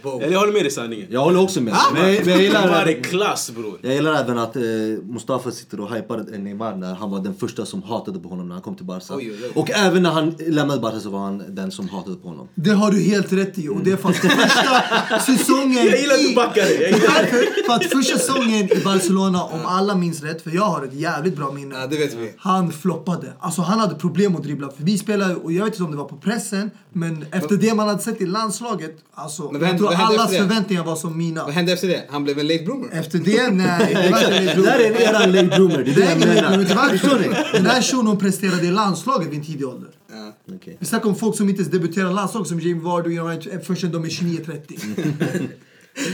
Wow, 0.03 0.23
jag 0.23 0.39
håller 0.39 0.53
med 0.53 0.63
dig 0.63 0.71
sanningen. 0.71 1.07
Jag 1.11 1.21
håller 1.21 1.41
också 1.43 1.61
med. 1.61 1.75
Men, 1.95 2.03
men 2.03 2.15
jag, 2.15 2.27
Neymar 2.27 2.41
gillar, 2.43 2.87
är 2.87 3.03
klass 3.03 3.51
bror. 3.51 3.79
jag 3.83 3.95
gillar 3.95 4.15
även 4.15 4.39
att 4.39 4.57
eh, 4.57 4.63
Mustafa 5.03 5.51
sitter 5.51 5.81
och 5.81 5.95
hypar 5.95 6.39
Neymar 6.39 6.77
när 6.77 6.95
han 6.95 7.11
var 7.11 7.21
den 7.21 7.35
första 7.37 7.67
som 7.67 7.83
hatade 7.83 8.19
på 8.19 8.29
honom 8.29 8.49
när 8.49 8.55
han 8.55 8.63
kom 8.63 8.75
till 8.77 8.85
Barca. 8.85 9.15
Oj, 9.15 9.31
oj, 9.31 9.39
oj. 9.45 9.51
Och 9.55 9.71
även 9.71 10.03
när 10.03 10.11
han 10.11 10.35
lämnade 10.39 10.81
Barca 10.81 11.01
så 11.01 11.11
var 11.11 11.19
han 11.19 11.43
den 11.49 11.71
som 11.71 11.89
hatade 11.89 12.17
på 12.17 12.29
honom. 12.29 12.49
Det 12.55 12.71
har 12.71 12.91
du 12.91 13.01
helt 13.03 13.33
rätt 13.33 13.59
i. 13.59 13.69
Och 13.69 13.81
det 13.85 13.91
är 13.93 13.97
för 13.97 14.09
att 14.09 14.17
första 14.17 15.19
säsongen 15.37 15.87
Jag 15.87 16.03
gillar 16.21 16.47
att 16.47 16.55
du 16.55 16.61
dig. 16.61 16.83
Jag 16.83 16.91
gillar. 16.91 17.27
För, 17.67 17.73
att 17.75 17.85
första 17.85 18.19
säsongen 18.19 18.73
i 18.73 18.81
Barcelona, 18.85 19.43
om 19.43 19.67
alla 19.67 19.95
minns 19.95 20.23
rätt, 20.23 20.43
för 20.43 20.51
jag 20.51 20.63
har 20.63 20.85
ett 20.85 20.95
jävligt 20.95 21.37
bra 21.37 21.53
minne. 21.53 21.75
Ja, 21.81 21.87
det 21.87 21.97
vet 21.97 22.15
vi. 22.15 22.33
Han 22.39 22.73
floppade. 22.73 23.33
Alltså 23.41 23.63
han 23.63 23.79
hade 23.79 23.95
problem 23.95 24.37
att 24.37 24.43
dribbla 24.43 24.71
förbi 24.71 24.99
spelare 24.99 25.35
och 25.35 25.53
jag 25.53 25.65
vet 25.65 25.75
inte 25.75 25.85
om 25.85 25.91
det 25.91 25.97
var 25.97 26.05
på 26.05 26.17
pressen. 26.17 26.71
Men 26.93 27.27
efter 27.33 27.57
det 27.57 27.75
man 27.75 27.89
hade 27.89 28.03
sett 28.03 28.21
i 28.21 28.27
landslaget, 28.27 28.97
alltså 29.15 29.51
Men 29.53 29.61
vad 29.61 29.71
jag 29.71 29.79
tror 29.79 29.95
allas 29.95 30.37
förväntningar 30.37 30.85
var 30.85 30.97
som 30.97 31.19
mina. 31.19 31.45
Vad 31.45 31.55
hände 31.55 31.73
efter 31.73 31.89
det? 31.89 32.07
Han 32.11 32.25
blev 32.25 32.39
en 32.39 32.47
late 32.47 32.65
bloomer. 32.65 32.89
Efter 32.93 33.19
det, 33.19 33.51
nej. 33.51 33.95
Det 33.95 34.11
var 34.11 34.19
inte 34.41 34.55
Det 34.55 34.63
där 34.63 34.79
är 34.79 35.25
en 35.25 35.33
late 35.33 35.57
bloomer, 35.57 35.85
det 35.85 35.91
är 35.91 35.95
Det 35.95 36.11
jag 36.11 36.19
menar. 36.19 37.53
Den 37.53 37.67
här 37.67 37.83
shunon 37.83 38.19
presterade 38.19 38.67
i 38.67 38.71
landslaget 38.71 39.29
vid 39.29 39.39
en 39.39 39.45
tidig 39.45 39.69
ålder. 39.69 39.91
Ja. 40.11 40.33
Vi 40.79 40.87
snackar 40.87 41.09
om 41.09 41.17
folk 41.17 41.37
som 41.37 41.49
inte 41.49 41.61
ens 41.61 41.73
debuterar 41.73 42.11
i 42.11 42.15
landslaget 42.15 42.49
som 42.49 42.61
Jamie 42.61 42.83
Vardy 42.83 43.09
och 43.09 43.13
Ian 43.13 43.27
Wright 43.27 43.67
förrän 43.67 43.93
de 43.93 44.05
är 44.05 44.09
29-30. 44.09 45.49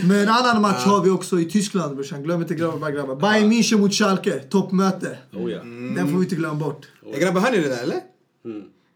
Men 0.05 0.21
en 0.21 0.29
annan 0.29 0.63
match 0.63 0.85
har 0.85 1.03
vi 1.05 1.11
också 1.11 1.41
i 1.41 1.45
Tyskland 1.45 1.95
brorsan. 1.95 2.23
Glöm 2.23 2.41
inte 2.41 2.55
grabbar, 2.55 2.91
grabbar. 2.91 3.17
Bayern 3.17 3.53
München 3.53 3.79
mot 3.79 3.93
Schalke, 3.93 4.39
toppmöte. 4.39 5.19
Oh, 5.33 5.53
ja. 5.53 5.63
Den 5.97 6.09
får 6.09 6.19
vi 6.19 6.25
inte 6.25 6.37
glömma 6.37 6.55
bort. 6.55 6.87
Ja, 7.13 7.19
grabbar, 7.19 7.41
hör 7.41 7.53
ni 7.53 7.59
det 7.59 7.69
där 7.69 7.83
eller? 7.83 8.01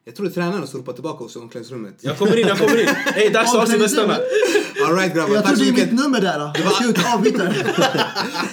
Jag 0.09 0.17
trodde 0.17 0.31
tränaren 0.31 0.67
stod 0.67 0.95
tillbaka 0.95 1.25
hos 1.25 1.37
i 1.37 1.39
omklädningsrummet. 1.39 1.95
Jag 2.01 2.19
kommer 2.19 2.37
in, 2.41 2.49
jag 2.49 2.59
kommer 2.59 2.81
in. 2.81 2.89
Hej, 3.15 3.31
dags 3.31 3.55
att 3.55 3.63
avsluta. 3.63 4.03
Alright 4.87 5.15
grabbar, 5.15 5.35
Jag 5.35 5.45
tack 5.45 5.57
tror 5.57 5.57
så 5.57 5.63
det 5.63 5.69
är 5.69 5.73
mycket. 5.73 5.93
mitt 5.93 6.01
nummer 6.01 6.21
där. 6.21 6.51
Jag 6.65 6.73
ska 6.73 6.85
ut. 6.85 7.37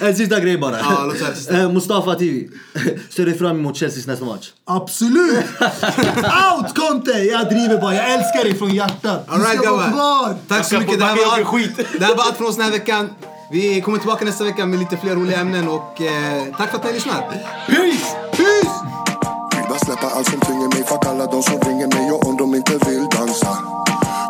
En 0.00 0.16
sista 0.16 0.40
grej 0.40 0.58
bara. 0.58 0.78
Ja. 0.78 1.12
Eh, 1.50 1.72
Mustafa 1.72 2.14
TV. 2.14 2.48
Ser 3.10 3.26
du 3.26 3.34
fram 3.34 3.58
emot 3.58 3.76
Chelseas 3.76 4.06
nästa 4.06 4.24
match? 4.24 4.50
Absolut! 4.64 5.44
Out 6.58 6.74
Conte! 6.76 7.10
Jag 7.12 7.48
driver 7.48 7.80
bara. 7.80 7.94
Jag 7.94 8.12
älskar 8.12 8.44
dig 8.44 8.54
från 8.54 8.74
hjärtat. 8.74 9.24
Ska 9.26 9.38
vara 9.38 9.54
grabbar. 9.54 10.34
Tack 10.48 10.66
så 10.66 10.74
Jag 10.74 10.82
mycket. 10.82 10.98
Det 10.98 11.04
här, 11.04 11.16
var 11.16 11.38
allt, 11.38 11.76
det 11.98 12.04
här 12.04 12.14
var 12.16 12.24
allt 12.24 12.36
från 12.36 12.46
oss 12.46 12.56
den 12.56 12.64
här 12.64 12.72
veckan. 12.72 13.08
Vi 13.52 13.80
kommer 13.80 13.98
tillbaka 13.98 14.24
nästa 14.24 14.44
vecka 14.44 14.66
med 14.66 14.78
lite 14.78 14.96
fler 14.96 15.14
roliga 15.14 15.38
ämnen 15.38 15.68
och 15.68 16.00
eh, 16.00 16.44
tack 16.58 16.70
för 16.70 16.78
att 16.78 16.84
ni 16.84 16.92
lyssnar. 16.92 17.20
Peace! 17.66 18.16
Peace! 18.36 19.13
Bara 19.74 19.84
släppa 19.84 20.06
allt 20.06 20.28
som 20.28 20.40
tynger 20.40 20.68
mig. 20.68 20.84
Fuck 20.84 21.06
alla 21.06 21.26
de 21.26 21.42
som 21.42 21.58
ringer 21.60 21.86
mig 21.86 22.12
och 22.12 22.26
om 22.26 22.36
de 22.36 22.54
inte 22.54 22.72
vill 22.86 23.06
dansa. 23.16 23.58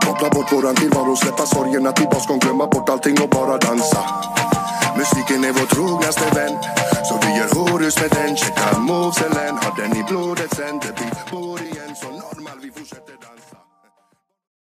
Koppla 0.07 0.28
bort 0.30 0.53
våran 0.53 0.74
tillvaro, 0.74 1.16
släppa 1.16 1.47
sorgerna 1.47 1.92
till 1.92 2.07
baskon 2.07 2.38
Glömma 2.38 2.66
bort 2.66 2.88
allting 2.88 3.16
och 3.22 3.28
bara 3.28 3.59
dansa. 3.59 4.05
Musiken 4.97 5.45
är 5.45 5.53
vår 5.53 5.66
trognaste 5.66 6.26
vän 6.34 6.57
Så 7.09 7.14
vi 7.22 7.38
gör 7.38 7.51
horus 7.55 8.01
med 8.01 8.11
den. 8.11 8.36
Checka 8.36 8.78
moveselen 8.78 9.57
har 9.62 9.74
den 9.80 9.97
i 9.97 10.03
blodet 10.09 10.55
sen? 10.57 10.78
Det 10.82 10.92
blir 10.97 11.62
igen. 11.62 11.92
Så 12.01 12.07
normal, 12.07 12.59
vi 12.62 12.70
fortsätter 12.70 13.16
dansa. 13.22 13.34